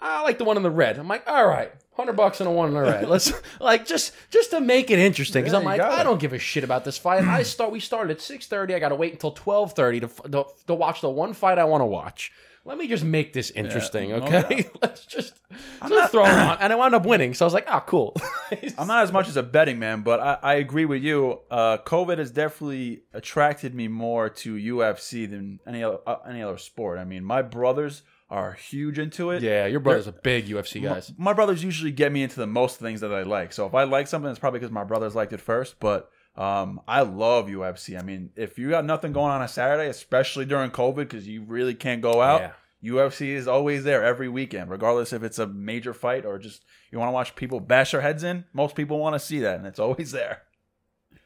I 0.00 0.22
like 0.22 0.38
the 0.38 0.44
one 0.44 0.56
in 0.56 0.62
the 0.62 0.70
red. 0.70 0.98
I'm 0.98 1.08
like 1.08 1.24
all 1.26 1.46
right 1.46 1.72
hundred 2.00 2.16
bucks 2.16 2.40
and 2.40 2.48
a 2.48 2.52
one 2.52 2.68
in 2.68 2.74
the 2.74 2.80
red. 2.80 3.08
Let's 3.08 3.32
like 3.60 3.86
just 3.86 4.12
just 4.30 4.50
to 4.50 4.60
make 4.60 4.90
it 4.90 4.98
interesting 4.98 5.42
because 5.42 5.52
yeah, 5.52 5.58
I'm 5.58 5.64
like 5.64 5.80
I 5.80 6.02
don't 6.02 6.20
give 6.20 6.32
a 6.32 6.38
shit 6.38 6.64
about 6.64 6.84
this 6.84 6.98
fight. 6.98 7.22
I 7.24 7.42
start 7.42 7.70
we 7.70 7.80
started 7.80 8.10
at 8.12 8.20
six 8.20 8.46
thirty. 8.46 8.74
I 8.74 8.78
got 8.78 8.88
to 8.88 8.94
wait 8.94 9.12
until 9.12 9.32
twelve 9.32 9.74
thirty 9.74 10.00
to, 10.00 10.08
to 10.08 10.44
to 10.66 10.74
watch 10.74 11.00
the 11.00 11.10
one 11.10 11.32
fight 11.34 11.58
I 11.58 11.64
want 11.64 11.82
to 11.82 11.86
watch. 11.86 12.32
Let 12.70 12.78
me 12.78 12.86
just 12.86 13.02
make 13.02 13.32
this 13.32 13.50
interesting, 13.50 14.10
yeah, 14.10 14.16
okay? 14.18 14.70
Let's 14.80 15.04
just, 15.04 15.34
just 15.50 15.90
not, 15.90 16.12
throw 16.12 16.24
it 16.24 16.30
on, 16.30 16.56
and 16.60 16.72
I 16.72 16.76
wound 16.76 16.94
up 16.94 17.04
winning. 17.04 17.34
So 17.34 17.44
I 17.44 17.46
was 17.46 17.52
like, 17.52 17.66
"Oh, 17.68 17.82
cool." 17.84 18.16
I'm 18.78 18.86
not 18.86 19.02
as 19.02 19.10
much 19.10 19.26
as 19.26 19.36
a 19.36 19.42
betting 19.42 19.80
man, 19.80 20.02
but 20.02 20.20
I, 20.20 20.38
I 20.40 20.54
agree 20.54 20.84
with 20.84 21.02
you. 21.02 21.40
Uh, 21.50 21.78
COVID 21.78 22.18
has 22.18 22.30
definitely 22.30 23.02
attracted 23.12 23.74
me 23.74 23.88
more 23.88 24.28
to 24.28 24.54
UFC 24.54 25.28
than 25.28 25.58
any 25.66 25.82
other, 25.82 25.98
uh, 26.06 26.18
any 26.28 26.44
other 26.44 26.58
sport. 26.58 27.00
I 27.00 27.04
mean, 27.04 27.24
my 27.24 27.42
brothers 27.42 28.02
are 28.30 28.52
huge 28.52 29.00
into 29.00 29.32
it. 29.32 29.42
Yeah, 29.42 29.66
your 29.66 29.80
brother's 29.80 30.06
a 30.06 30.12
big 30.12 30.46
UFC 30.46 30.80
guys. 30.80 31.12
My, 31.18 31.30
my, 31.30 31.32
brothers 31.32 31.64
usually 31.64 31.90
get 31.90 32.12
me 32.12 32.22
into 32.22 32.36
the 32.36 32.46
most 32.46 32.78
things 32.78 33.00
that 33.00 33.12
I 33.12 33.24
like. 33.24 33.52
So 33.52 33.66
if 33.66 33.74
I 33.74 33.82
like 33.82 34.06
something, 34.06 34.30
it's 34.30 34.38
probably 34.38 34.60
because 34.60 34.70
my 34.70 34.84
brothers 34.84 35.16
liked 35.16 35.32
it 35.32 35.40
first. 35.40 35.80
But 35.80 36.08
um, 36.36 36.80
I 36.86 37.02
love 37.02 37.48
UFC. 37.48 37.98
I 37.98 38.02
mean, 38.02 38.30
if 38.36 38.58
you 38.58 38.70
got 38.70 38.84
nothing 38.84 39.12
going 39.12 39.32
on 39.32 39.42
a 39.42 39.48
Saturday, 39.48 39.88
especially 39.88 40.44
during 40.44 40.70
COVID, 40.70 40.96
because 40.96 41.26
you 41.26 41.42
really 41.42 41.74
can't 41.74 42.00
go 42.00 42.22
out. 42.22 42.40
Yeah. 42.40 42.52
UFC 42.82 43.28
is 43.28 43.46
always 43.46 43.84
there 43.84 44.02
every 44.02 44.28
weekend, 44.28 44.70
regardless 44.70 45.12
if 45.12 45.22
it's 45.22 45.38
a 45.38 45.46
major 45.46 45.92
fight 45.92 46.24
or 46.24 46.38
just 46.38 46.64
you 46.90 46.98
want 46.98 47.08
to 47.08 47.12
watch 47.12 47.36
people 47.36 47.60
bash 47.60 47.92
their 47.92 48.00
heads 48.00 48.24
in. 48.24 48.44
Most 48.52 48.74
people 48.74 48.98
want 48.98 49.14
to 49.14 49.20
see 49.20 49.40
that, 49.40 49.58
and 49.58 49.66
it's 49.66 49.78
always 49.78 50.12
there. 50.12 50.42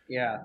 Yeah, 0.08 0.38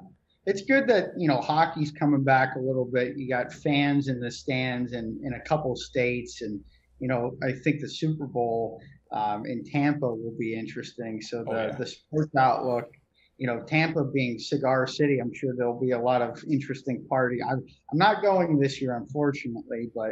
it's 0.46 0.62
good 0.62 0.88
that 0.88 1.10
you 1.18 1.28
know 1.28 1.42
hockey's 1.42 1.92
coming 1.92 2.24
back 2.24 2.56
a 2.56 2.60
little 2.60 2.86
bit. 2.86 3.18
You 3.18 3.28
got 3.28 3.52
fans 3.52 4.08
in 4.08 4.20
the 4.20 4.32
stands 4.32 4.94
and 4.94 5.24
in 5.24 5.34
a 5.34 5.42
couple 5.42 5.76
states, 5.76 6.42
and 6.42 6.60
you 7.00 7.08
know 7.08 7.36
I 7.44 7.52
think 7.52 7.82
the 7.82 7.90
Super 7.90 8.28
Bowl 8.28 8.80
um, 9.12 9.46
in 9.46 9.64
Tampa 9.64 10.08
will 10.08 10.36
be 10.38 10.58
interesting. 10.58 11.22
So 11.22 11.44
the 11.44 11.52
oh, 11.52 11.68
yeah. 11.68 11.76
the 11.76 11.88
sports 11.88 12.36
outlook, 12.36 12.92
you 13.40 13.48
know, 13.48 13.64
Tampa 13.66 14.04
being 14.04 14.38
cigar 14.38 14.86
city, 14.86 15.20
I'm 15.20 15.34
sure 15.34 15.54
there'll 15.56 15.80
be 15.80 15.92
a 15.92 16.00
lot 16.00 16.22
of 16.22 16.44
interesting 16.52 17.06
party. 17.10 17.40
I'm 17.42 17.66
I'm 17.92 17.98
not 17.98 18.22
going 18.22 18.60
this 18.60 18.82
year, 18.82 18.98
unfortunately, 18.98 19.90
but 19.96 20.12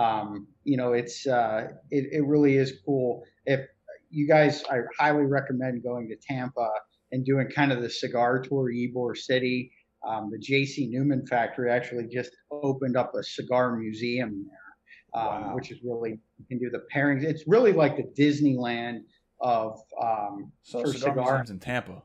um, 0.00 0.46
you 0.62 0.76
know 0.76 0.92
it's 0.92 1.26
uh, 1.26 1.66
it 1.90 2.06
it 2.12 2.24
really 2.24 2.56
is 2.56 2.74
cool. 2.86 3.24
If 3.46 3.66
you 4.10 4.28
guys, 4.28 4.62
I 4.70 4.78
highly 4.98 5.24
recommend 5.24 5.82
going 5.82 6.08
to 6.08 6.16
Tampa 6.16 6.70
and 7.10 7.26
doing 7.26 7.48
kind 7.48 7.72
of 7.72 7.82
the 7.82 7.90
cigar 7.90 8.40
tour, 8.40 8.70
Ybor 8.72 9.16
City. 9.16 9.72
Um, 10.06 10.30
the 10.30 10.38
J.C. 10.38 10.86
Newman 10.86 11.26
factory 11.26 11.72
actually 11.72 12.06
just 12.06 12.30
opened 12.52 12.96
up 12.96 13.12
a 13.18 13.24
cigar 13.24 13.74
museum 13.74 14.46
there, 14.48 15.20
um, 15.20 15.42
wow. 15.42 15.54
which 15.56 15.72
is 15.72 15.80
really 15.82 16.20
you 16.38 16.44
can 16.48 16.58
do 16.60 16.70
the 16.70 16.84
pairings. 16.94 17.24
It's 17.24 17.42
really 17.48 17.72
like 17.72 17.96
the 17.96 18.04
Disneyland 18.16 19.00
of 19.40 19.80
um, 20.00 20.52
so 20.62 20.82
for 20.82 20.92
cigar 20.92 21.14
museums 21.14 21.50
in 21.50 21.58
Tampa. 21.58 22.02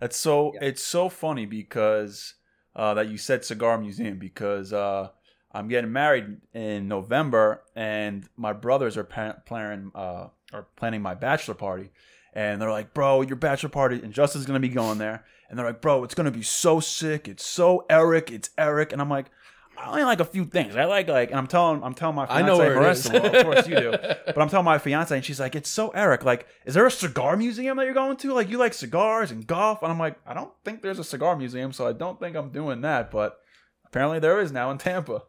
That's 0.00 0.16
so 0.16 0.52
yeah. 0.54 0.64
it's 0.64 0.82
so 0.82 1.08
funny 1.08 1.46
because 1.46 2.34
uh, 2.74 2.94
that 2.94 3.08
you 3.08 3.18
said 3.18 3.44
cigar 3.44 3.78
museum 3.78 4.18
because 4.18 4.72
uh, 4.72 5.10
I'm 5.52 5.68
getting 5.68 5.92
married 5.92 6.38
in 6.54 6.88
November 6.88 7.62
and 7.76 8.28
my 8.36 8.52
brothers 8.52 8.96
are 8.96 9.04
planning 9.04 9.92
uh, 9.94 10.28
are 10.52 10.66
planning 10.76 11.02
my 11.02 11.14
bachelor 11.14 11.54
party. 11.54 11.90
And 12.32 12.62
they're 12.62 12.70
like, 12.70 12.94
bro, 12.94 13.22
your 13.22 13.34
bachelor 13.34 13.70
party, 13.70 14.00
and 14.02 14.12
Justin's 14.12 14.46
gonna 14.46 14.60
be 14.60 14.68
going 14.68 14.98
there, 14.98 15.24
and 15.48 15.58
they're 15.58 15.66
like, 15.66 15.80
bro, 15.80 16.04
it's 16.04 16.14
gonna 16.14 16.30
be 16.30 16.42
so 16.42 16.78
sick, 16.78 17.26
it's 17.26 17.44
so 17.44 17.84
Eric, 17.90 18.30
it's 18.30 18.50
Eric, 18.56 18.92
and 18.92 19.02
I'm 19.02 19.10
like, 19.10 19.26
I 19.80 19.88
only 19.88 20.04
like 20.04 20.20
a 20.20 20.24
few 20.24 20.44
things. 20.44 20.76
I 20.76 20.84
like 20.84 21.08
like, 21.08 21.30
and 21.30 21.38
I'm 21.38 21.46
telling, 21.46 21.82
I'm 21.82 21.94
telling 21.94 22.14
my 22.16 22.26
fiance, 22.26 22.42
I 22.42 22.46
know 22.46 22.58
where 22.58 22.76
Marissa, 22.76 23.12
well, 23.12 23.34
of 23.34 23.44
course 23.44 23.68
you 23.68 23.76
do, 23.76 23.90
but 24.26 24.38
I'm 24.38 24.48
telling 24.48 24.64
my 24.64 24.78
fiance, 24.78 25.14
and 25.14 25.24
she's 25.24 25.40
like, 25.40 25.54
it's 25.54 25.70
so 25.70 25.88
Eric. 25.90 26.24
Like, 26.24 26.46
is 26.66 26.74
there 26.74 26.86
a 26.86 26.90
cigar 26.90 27.36
museum 27.36 27.76
that 27.78 27.84
you're 27.84 27.94
going 27.94 28.16
to? 28.18 28.34
Like, 28.34 28.50
you 28.50 28.58
like 28.58 28.74
cigars 28.74 29.30
and 29.30 29.46
golf, 29.46 29.82
and 29.82 29.90
I'm 29.90 29.98
like, 29.98 30.18
I 30.26 30.34
don't 30.34 30.52
think 30.64 30.82
there's 30.82 30.98
a 30.98 31.04
cigar 31.04 31.34
museum, 31.36 31.72
so 31.72 31.86
I 31.86 31.92
don't 31.92 32.20
think 32.20 32.36
I'm 32.36 32.50
doing 32.50 32.82
that, 32.82 33.10
but 33.10 33.38
apparently 33.86 34.18
there 34.18 34.40
is 34.40 34.52
now 34.52 34.70
in 34.70 34.78
Tampa. 34.78 35.22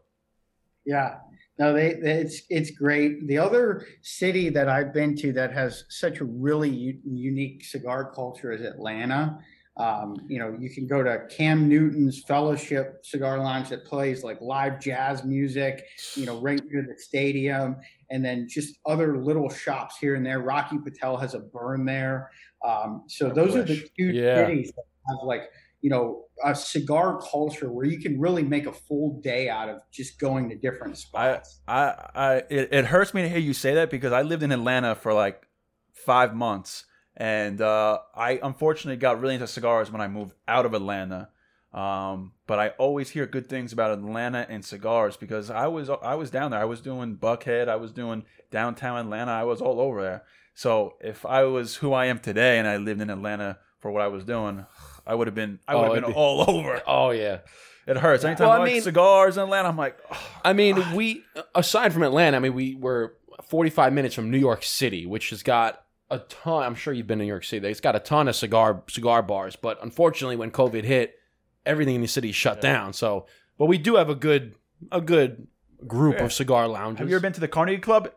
Yeah, 0.84 1.18
no, 1.58 1.72
they, 1.72 1.90
it's 1.90 2.42
it's 2.50 2.70
great. 2.70 3.26
The 3.28 3.38
other 3.38 3.86
city 4.02 4.48
that 4.50 4.68
I've 4.68 4.92
been 4.92 5.16
to 5.16 5.32
that 5.34 5.52
has 5.52 5.84
such 5.88 6.20
a 6.20 6.24
really 6.24 6.70
u- 6.70 7.00
unique 7.04 7.64
cigar 7.64 8.12
culture 8.12 8.52
is 8.52 8.62
Atlanta. 8.62 9.38
Um, 9.76 10.16
you 10.28 10.38
know, 10.38 10.54
you 10.58 10.68
can 10.68 10.86
go 10.86 11.02
to 11.02 11.26
Cam 11.30 11.68
Newton's 11.68 12.22
Fellowship 12.24 13.04
Cigar 13.04 13.38
Lounge 13.38 13.70
that 13.70 13.86
plays 13.86 14.22
like 14.22 14.40
live 14.40 14.80
jazz 14.80 15.24
music. 15.24 15.84
You 16.14 16.26
know, 16.26 16.40
right 16.40 16.60
near 16.70 16.82
the 16.86 17.00
stadium, 17.00 17.76
and 18.10 18.24
then 18.24 18.46
just 18.48 18.78
other 18.86 19.16
little 19.16 19.48
shops 19.48 19.96
here 19.98 20.14
and 20.14 20.26
there. 20.26 20.40
Rocky 20.40 20.78
Patel 20.78 21.16
has 21.16 21.34
a 21.34 21.40
burn 21.40 21.86
there. 21.86 22.30
Um, 22.64 23.04
so 23.08 23.30
I 23.30 23.32
those 23.32 23.54
wish. 23.54 23.56
are 23.56 23.64
the 23.64 23.88
two 23.98 24.12
yeah. 24.12 24.46
cities 24.46 24.72
that 24.76 24.84
have 25.08 25.26
like 25.26 25.50
you 25.80 25.90
know 25.90 26.24
a 26.44 26.54
cigar 26.54 27.20
culture 27.30 27.70
where 27.70 27.86
you 27.86 27.98
can 27.98 28.20
really 28.20 28.42
make 28.42 28.66
a 28.66 28.72
full 28.72 29.20
day 29.20 29.48
out 29.48 29.68
of 29.68 29.80
just 29.90 30.18
going 30.18 30.48
to 30.50 30.56
different 30.56 30.98
spots. 30.98 31.60
I, 31.66 31.74
I, 31.74 32.10
I 32.14 32.34
it, 32.50 32.68
it 32.72 32.84
hurts 32.86 33.14
me 33.14 33.22
to 33.22 33.28
hear 33.28 33.38
you 33.38 33.54
say 33.54 33.74
that 33.74 33.90
because 33.90 34.12
I 34.12 34.22
lived 34.22 34.42
in 34.42 34.52
Atlanta 34.52 34.94
for 34.94 35.12
like 35.14 35.46
five 35.94 36.34
months, 36.34 36.84
and 37.16 37.60
uh, 37.60 37.98
I 38.14 38.40
unfortunately 38.42 38.96
got 38.96 39.20
really 39.20 39.34
into 39.34 39.46
cigars 39.46 39.90
when 39.90 40.00
I 40.00 40.08
moved 40.08 40.34
out 40.48 40.66
of 40.66 40.74
Atlanta. 40.74 41.28
Um, 41.72 42.32
but 42.46 42.58
I 42.58 42.68
always 42.70 43.10
hear 43.10 43.26
good 43.26 43.48
things 43.48 43.72
about 43.72 43.92
Atlanta 43.92 44.46
and 44.48 44.64
cigars 44.64 45.16
because 45.16 45.50
I 45.50 45.66
was 45.68 45.88
I 45.88 46.14
was 46.14 46.30
down 46.30 46.50
there. 46.50 46.60
I 46.60 46.66
was 46.66 46.80
doing 46.80 47.16
Buckhead. 47.16 47.68
I 47.68 47.76
was 47.76 47.92
doing 47.92 48.24
downtown 48.50 48.98
Atlanta. 48.98 49.32
I 49.32 49.44
was 49.44 49.60
all 49.60 49.80
over 49.80 50.02
there. 50.02 50.24
So 50.54 50.94
if 51.00 51.24
I 51.24 51.44
was 51.44 51.76
who 51.76 51.92
I 51.94 52.06
am 52.06 52.18
today 52.18 52.58
and 52.58 52.68
I 52.68 52.76
lived 52.76 53.00
in 53.00 53.08
Atlanta 53.08 53.58
for 53.78 53.90
what 53.90 54.02
I 54.02 54.08
was 54.08 54.24
doing, 54.24 54.66
I 55.06 55.14
would 55.14 55.26
have 55.26 55.34
been 55.34 55.60
I 55.66 55.76
would 55.76 55.84
have 55.84 55.92
oh, 55.92 56.00
been 56.00 56.10
be, 56.10 56.14
all 56.14 56.44
over. 56.50 56.82
Oh 56.86 57.10
yeah. 57.10 57.38
It 57.86 57.96
hurts. 57.96 58.24
Anytime 58.24 58.48
well, 58.48 58.52
I, 58.52 58.56
I 58.56 58.58
like 58.60 58.72
mean, 58.74 58.82
cigars 58.82 59.36
in 59.36 59.42
Atlanta, 59.42 59.68
I'm 59.68 59.76
like, 59.76 59.98
oh, 60.12 60.40
I 60.44 60.52
mean, 60.52 60.76
God. 60.76 60.94
we 60.94 61.24
aside 61.54 61.92
from 61.92 62.04
Atlanta, 62.04 62.36
I 62.36 62.40
mean, 62.40 62.54
we 62.54 62.76
were 62.76 63.16
45 63.44 63.92
minutes 63.92 64.14
from 64.14 64.30
New 64.30 64.38
York 64.38 64.62
City, 64.62 65.04
which 65.04 65.30
has 65.30 65.42
got 65.42 65.82
a 66.12 66.18
ton. 66.28 66.62
I'm 66.62 66.74
sure 66.74 66.92
you've 66.92 67.06
been 67.06 67.18
to 67.18 67.24
New 67.24 67.28
York 67.28 67.44
City. 67.44 67.66
It's 67.68 67.80
got 67.80 67.96
a 67.96 68.00
ton 68.00 68.28
of 68.28 68.36
cigar 68.36 68.82
cigar 68.88 69.22
bars, 69.22 69.56
but 69.56 69.82
unfortunately, 69.82 70.36
when 70.36 70.50
COVID 70.50 70.84
hit, 70.84 71.18
everything 71.66 71.96
in 71.96 72.00
the 72.00 72.08
city 72.08 72.32
shut 72.32 72.58
yeah. 72.58 72.72
down. 72.72 72.92
So, 72.92 73.26
but 73.58 73.66
we 73.66 73.78
do 73.78 73.96
have 73.96 74.08
a 74.08 74.14
good 74.14 74.54
a 74.90 75.00
good 75.00 75.46
group 75.86 76.18
yeah. 76.18 76.24
of 76.24 76.32
cigar 76.32 76.68
lounges. 76.68 77.00
Have 77.00 77.08
you 77.08 77.16
ever 77.16 77.22
been 77.22 77.32
to 77.32 77.40
the 77.40 77.48
Carnegie 77.48 77.80
Club? 77.80 78.10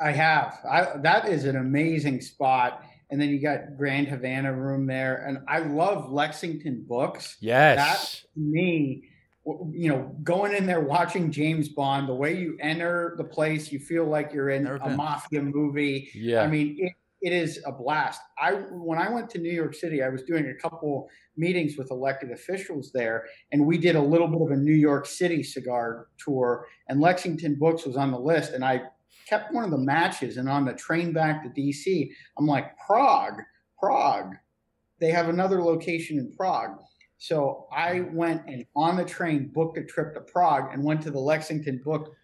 I 0.00 0.12
have. 0.12 0.58
I, 0.70 0.96
that 0.98 1.28
is 1.28 1.44
an 1.44 1.56
amazing 1.56 2.20
spot 2.20 2.82
and 3.10 3.20
then 3.20 3.30
you 3.30 3.40
got 3.40 3.76
Grand 3.76 4.08
Havana 4.08 4.52
Room 4.52 4.86
there, 4.86 5.24
and 5.26 5.38
I 5.48 5.60
love 5.60 6.10
Lexington 6.10 6.84
Books. 6.86 7.36
Yes, 7.40 8.22
that 8.22 8.40
me, 8.40 9.04
you 9.44 9.88
know, 9.88 10.14
going 10.22 10.54
in 10.54 10.66
there 10.66 10.80
watching 10.80 11.30
James 11.32 11.70
Bond, 11.70 12.08
the 12.08 12.14
way 12.14 12.36
you 12.36 12.58
enter 12.60 13.14
the 13.16 13.24
place, 13.24 13.72
you 13.72 13.78
feel 13.78 14.04
like 14.04 14.32
you're 14.32 14.50
in 14.50 14.64
Never 14.64 14.76
a 14.76 14.88
been. 14.88 14.96
mafia 14.96 15.42
movie. 15.42 16.10
Yeah, 16.14 16.42
I 16.42 16.48
mean, 16.48 16.76
it, 16.78 16.92
it 17.20 17.32
is 17.32 17.60
a 17.66 17.72
blast. 17.72 18.20
I 18.38 18.52
when 18.52 18.98
I 18.98 19.10
went 19.10 19.28
to 19.30 19.38
New 19.38 19.52
York 19.52 19.74
City, 19.74 20.02
I 20.02 20.08
was 20.08 20.22
doing 20.22 20.48
a 20.48 20.54
couple 20.54 21.08
meetings 21.36 21.76
with 21.76 21.90
elected 21.90 22.30
officials 22.30 22.92
there, 22.92 23.26
and 23.52 23.66
we 23.66 23.78
did 23.78 23.96
a 23.96 24.02
little 24.02 24.28
bit 24.28 24.40
of 24.40 24.50
a 24.50 24.56
New 24.56 24.74
York 24.74 25.06
City 25.06 25.42
cigar 25.42 26.08
tour. 26.18 26.66
And 26.88 27.00
Lexington 27.00 27.56
Books 27.56 27.84
was 27.84 27.96
on 27.96 28.12
the 28.12 28.18
list, 28.18 28.52
and 28.52 28.64
I 28.64 28.82
kept 29.28 29.52
one 29.52 29.64
of 29.64 29.70
the 29.70 29.78
matches. 29.78 30.36
And 30.36 30.48
on 30.48 30.64
the 30.64 30.74
train 30.74 31.12
back 31.12 31.42
to 31.42 31.60
DC, 31.60 32.10
I'm 32.38 32.46
like 32.46 32.76
Prague, 32.86 33.40
Prague. 33.78 34.34
They 35.00 35.10
have 35.10 35.28
another 35.28 35.62
location 35.62 36.18
in 36.18 36.32
Prague. 36.32 36.78
So 37.18 37.66
I 37.72 38.00
went 38.12 38.42
and 38.46 38.64
on 38.76 38.96
the 38.96 39.04
train 39.04 39.50
booked 39.52 39.76
a 39.76 39.84
trip 39.84 40.14
to 40.14 40.20
Prague 40.20 40.72
and 40.72 40.84
went 40.84 41.02
to 41.02 41.10
the 41.10 41.18
Lexington 41.18 41.80
Book 41.84 42.14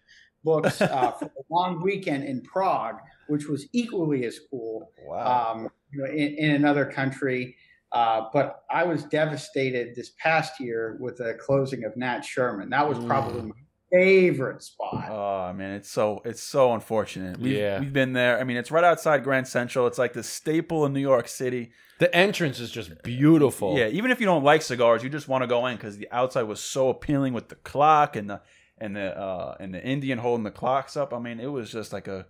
Books 0.43 0.81
uh, 0.81 1.11
for 1.11 1.25
a 1.25 1.53
long 1.53 1.81
weekend 1.81 2.23
in 2.23 2.41
Prague 2.41 2.97
which 3.27 3.47
was 3.47 3.67
equally 3.73 4.25
as 4.25 4.39
cool. 4.49 4.91
Wow. 5.05 5.53
Um, 5.55 5.69
you 5.91 5.99
know, 5.99 6.05
in, 6.11 6.35
in 6.37 6.51
another 6.51 6.85
country. 6.85 7.55
Uh, 7.91 8.25
but 8.33 8.63
I 8.69 8.83
was 8.83 9.03
devastated 9.05 9.95
this 9.95 10.11
past 10.19 10.59
year 10.59 10.97
with 10.99 11.17
the 11.17 11.35
closing 11.39 11.85
of 11.85 11.95
Nat 11.95 12.21
Sherman. 12.21 12.69
That 12.69 12.87
was 12.89 12.97
probably 13.05 13.41
Mm. 13.41 13.47
my 13.49 13.55
favorite 13.91 14.61
spot. 14.63 15.07
Oh 15.09 15.53
man, 15.53 15.71
it's 15.75 15.89
so 15.89 16.21
it's 16.25 16.41
so 16.41 16.73
unfortunate. 16.73 17.39
We've, 17.39 17.53
Yeah. 17.57 17.79
we've 17.79 17.93
been 17.93 18.11
there. 18.13 18.37
I 18.39 18.43
mean, 18.43 18.57
it's 18.57 18.71
right 18.71 18.83
outside 18.83 19.23
Grand 19.23 19.47
Central. 19.47 19.87
It's 19.87 19.97
like 19.97 20.11
the 20.13 20.23
staple 20.23 20.85
in 20.85 20.91
New 20.93 20.99
York 20.99 21.27
City. 21.29 21.71
The 21.99 22.13
entrance 22.13 22.59
is 22.59 22.71
just 22.71 23.01
beautiful. 23.03 23.77
Yeah, 23.77 23.87
even 23.87 24.11
if 24.11 24.19
you 24.19 24.25
don't 24.25 24.43
like 24.43 24.61
cigars, 24.63 25.01
you 25.01 25.09
just 25.09 25.29
want 25.29 25.43
to 25.43 25.47
go 25.47 25.65
in 25.67 25.77
because 25.77 25.97
the 25.97 26.09
outside 26.11 26.43
was 26.43 26.59
so 26.59 26.89
appealing 26.89 27.31
with 27.33 27.47
the 27.47 27.55
clock 27.55 28.17
and 28.17 28.29
the 28.29 28.41
and 28.77 28.95
the 28.97 29.17
uh, 29.17 29.55
and 29.61 29.73
the 29.73 29.81
Indian 29.81 30.17
holding 30.17 30.43
the 30.43 30.51
clocks 30.51 30.97
up. 30.97 31.13
I 31.13 31.19
mean, 31.19 31.39
it 31.39 31.47
was 31.47 31.71
just 31.71 31.93
like 31.93 32.09
a 32.09 32.25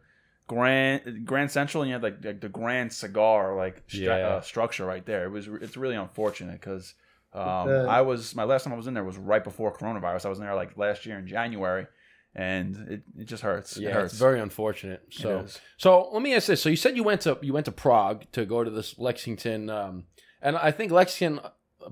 grand 0.48 1.26
Grand 1.26 1.52
Central, 1.52 1.84
and 1.84 1.90
you 1.90 1.94
had 1.94 2.04
like, 2.04 2.24
like 2.24 2.42
the 2.42 2.50
grand 2.50 2.94
cigar 2.94 3.56
like 3.56 3.84
stra- 3.88 4.02
Yeah. 4.04 4.28
uh, 4.28 4.42
structure 4.42 4.86
right 4.86 5.06
there. 5.06 5.26
It 5.26 5.30
was 5.32 5.48
it's 5.62 5.78
really 5.78 5.96
unfortunate 5.96 6.60
because. 6.60 6.94
Um, 7.34 7.68
The- 7.68 7.88
I 7.90 8.02
was 8.02 8.34
my 8.36 8.44
last 8.46 8.64
time 8.64 8.74
I 8.74 8.78
was 8.78 8.88
in 8.88 8.94
there 8.94 9.04
was 9.04 9.18
right 9.18 9.44
before 9.44 9.76
coronavirus. 9.76 10.26
I 10.26 10.30
was 10.30 10.40
in 10.40 10.46
there 10.46 10.56
like 10.56 10.78
last 10.78 11.06
year 11.06 11.18
in 11.20 11.28
January, 11.28 11.86
and 12.34 12.76
it, 12.90 13.02
it 13.20 13.26
just 13.26 13.44
hurts. 13.44 13.76
Yeah, 13.78 13.90
it 13.90 13.94
hurts. 13.94 14.14
it's 14.14 14.20
very 14.22 14.40
unfortunate. 14.40 15.02
So, 15.10 15.46
so 15.78 16.10
let 16.14 16.22
me 16.22 16.34
ask 16.34 16.48
this: 16.48 16.62
so 16.62 16.70
you 16.70 16.78
said 16.78 16.96
you 16.96 17.04
went 17.04 17.22
to 17.22 17.38
you 17.42 17.52
went 17.52 17.66
to 17.66 17.74
Prague 17.74 18.24
to 18.32 18.46
go 18.46 18.64
to 18.64 18.70
this 18.72 18.98
Lexington, 18.98 19.70
um, 19.70 20.06
and 20.42 20.56
I 20.56 20.72
think 20.72 20.94
Lexington 20.94 21.42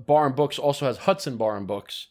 Bar 0.06 0.26
and 0.26 0.34
Books 0.36 0.58
also 0.58 0.86
has 0.86 0.98
Hudson 0.98 1.36
Bar 1.36 1.58
and 1.58 1.66
Books 1.66 2.08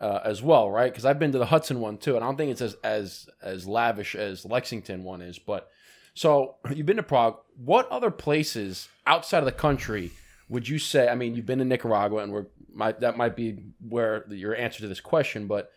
uh, 0.00 0.18
as 0.24 0.42
well, 0.42 0.68
right? 0.68 0.90
Because 0.90 1.04
I've 1.04 1.20
been 1.20 1.30
to 1.32 1.38
the 1.38 1.46
Hudson 1.46 1.78
one 1.80 1.98
too, 1.98 2.16
and 2.16 2.24
I 2.24 2.26
don't 2.26 2.36
think 2.36 2.50
it's 2.50 2.60
as 2.62 2.74
as 2.82 3.28
as 3.42 3.66
lavish 3.68 4.16
as 4.16 4.44
Lexington 4.44 5.04
one 5.04 5.22
is. 5.22 5.38
But 5.38 5.68
so 6.14 6.56
you've 6.74 6.86
been 6.86 6.96
to 6.96 7.02
Prague. 7.02 7.38
What 7.56 7.88
other 7.90 8.10
places 8.10 8.88
outside 9.06 9.38
of 9.38 9.44
the 9.44 9.52
country 9.52 10.12
would 10.48 10.68
you 10.68 10.78
say? 10.78 11.08
I 11.08 11.14
mean, 11.14 11.34
you've 11.34 11.46
been 11.46 11.58
to 11.58 11.64
Nicaragua, 11.64 12.22
and 12.22 12.46
might 12.74 13.00
that 13.00 13.16
might 13.16 13.36
be 13.36 13.58
where 13.86 14.24
your 14.28 14.56
answer 14.56 14.80
to 14.80 14.88
this 14.88 15.00
question, 15.00 15.46
but 15.46 15.70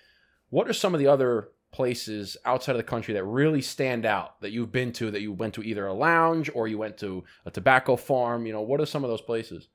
what 0.50 0.70
are 0.70 0.74
some 0.74 0.94
of 0.94 1.00
the 1.00 1.08
other 1.08 1.50
places 1.72 2.38
outside 2.46 2.72
of 2.72 2.78
the 2.78 2.84
country 2.84 3.14
that 3.14 3.24
really 3.26 3.62
stand 3.62 4.06
out 4.06 4.40
that 4.40 4.52
you've 4.52 4.72
been 4.72 4.94
to 4.94 5.12
that 5.12 5.22
you 5.22 5.34
went 5.34 5.54
to 5.54 5.62
either 5.62 5.86
a 5.86 5.94
lounge 5.94 6.50
or 6.56 6.70
you 6.70 6.78
went 6.78 6.98
to 6.98 7.22
a 7.46 7.52
tobacco 7.52 7.98
farm 7.98 8.46
you 8.46 8.54
know 8.54 8.62
what 8.62 8.80
are 8.80 8.86
some 8.86 9.04
of 9.04 9.10
those 9.10 9.20
places 9.20 9.68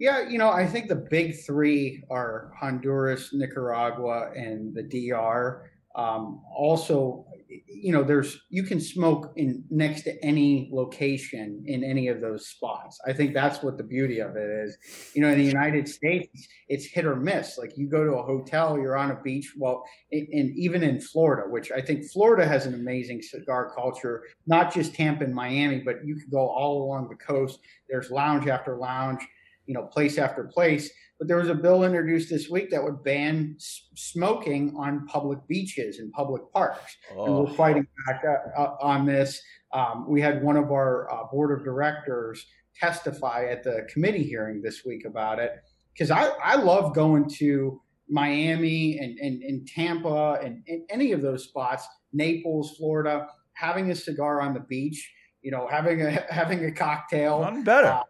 Yeah, 0.00 0.26
you 0.26 0.38
know, 0.38 0.48
I 0.48 0.66
think 0.66 0.88
the 0.88 0.96
big 0.96 1.36
three 1.44 2.02
are 2.10 2.52
Honduras, 2.58 3.34
Nicaragua, 3.34 4.30
and 4.34 4.74
the 4.74 4.82
DR. 4.82 5.70
Um, 5.94 6.40
also, 6.56 7.26
you 7.66 7.92
know, 7.92 8.02
there's 8.02 8.40
you 8.48 8.62
can 8.62 8.80
smoke 8.80 9.32
in 9.36 9.64
next 9.70 10.02
to 10.02 10.24
any 10.24 10.70
location 10.72 11.62
in 11.66 11.82
any 11.82 12.08
of 12.08 12.20
those 12.20 12.46
spots. 12.46 12.98
I 13.06 13.12
think 13.12 13.34
that's 13.34 13.62
what 13.62 13.76
the 13.76 13.82
beauty 13.82 14.20
of 14.20 14.36
it 14.36 14.48
is. 14.48 14.76
You 15.14 15.22
know, 15.22 15.28
in 15.28 15.38
the 15.38 15.44
United 15.44 15.88
States, 15.88 16.48
it's 16.68 16.86
hit 16.86 17.04
or 17.04 17.16
miss. 17.16 17.58
Like 17.58 17.76
you 17.76 17.88
go 17.88 18.04
to 18.04 18.12
a 18.12 18.22
hotel, 18.22 18.78
you're 18.78 18.96
on 18.96 19.10
a 19.10 19.20
beach. 19.20 19.52
Well, 19.56 19.84
and 20.12 20.56
even 20.56 20.82
in 20.82 21.00
Florida, 21.00 21.48
which 21.48 21.72
I 21.72 21.80
think 21.80 22.04
Florida 22.10 22.46
has 22.46 22.66
an 22.66 22.74
amazing 22.74 23.22
cigar 23.22 23.72
culture, 23.74 24.24
not 24.46 24.72
just 24.72 24.94
Tampa 24.94 25.24
and 25.24 25.34
Miami, 25.34 25.80
but 25.80 26.04
you 26.04 26.16
could 26.16 26.30
go 26.30 26.48
all 26.48 26.84
along 26.84 27.08
the 27.08 27.16
coast. 27.16 27.58
There's 27.88 28.10
lounge 28.10 28.46
after 28.46 28.76
lounge 28.76 29.26
you 29.70 29.74
know, 29.74 29.84
place 29.84 30.18
after 30.18 30.42
place. 30.42 30.90
But 31.20 31.28
there 31.28 31.36
was 31.36 31.50
a 31.50 31.54
bill 31.54 31.84
introduced 31.84 32.30
this 32.30 32.48
week 32.48 32.70
that 32.70 32.82
would 32.82 33.04
ban 33.04 33.54
s- 33.58 33.88
smoking 33.94 34.74
on 34.76 35.06
public 35.06 35.38
beaches 35.46 35.98
and 35.98 36.10
public 36.12 36.42
parks. 36.50 36.96
And 37.10 37.18
Oh, 37.20 37.42
we're 37.44 37.52
fighting 37.54 37.86
back 38.06 38.22
uh, 38.26 38.58
uh, 38.60 38.76
on 38.80 39.04
this. 39.04 39.40
Um, 39.74 40.06
we 40.08 40.22
had 40.22 40.42
one 40.42 40.56
of 40.56 40.72
our 40.72 41.12
uh, 41.12 41.24
board 41.30 41.56
of 41.56 41.62
directors 41.62 42.44
testify 42.80 43.44
at 43.50 43.62
the 43.62 43.86
committee 43.92 44.24
hearing 44.24 44.62
this 44.62 44.82
week 44.86 45.04
about 45.04 45.38
it 45.38 45.52
because 45.92 46.10
I, 46.10 46.28
I 46.42 46.56
love 46.56 46.94
going 46.94 47.28
to 47.36 47.82
Miami 48.08 48.98
and, 48.98 49.18
and, 49.18 49.42
and 49.42 49.68
Tampa 49.68 50.38
and, 50.42 50.62
and 50.66 50.82
any 50.88 51.12
of 51.12 51.20
those 51.20 51.44
spots, 51.44 51.86
Naples, 52.14 52.76
Florida, 52.78 53.26
having 53.52 53.90
a 53.90 53.94
cigar 53.94 54.40
on 54.40 54.54
the 54.54 54.60
beach, 54.60 55.12
you 55.42 55.50
know, 55.50 55.68
having 55.70 56.00
a 56.00 56.10
having 56.32 56.64
a 56.64 56.72
cocktail 56.72 57.42
none 57.42 57.62
better. 57.62 57.88
uh, 57.88 58.02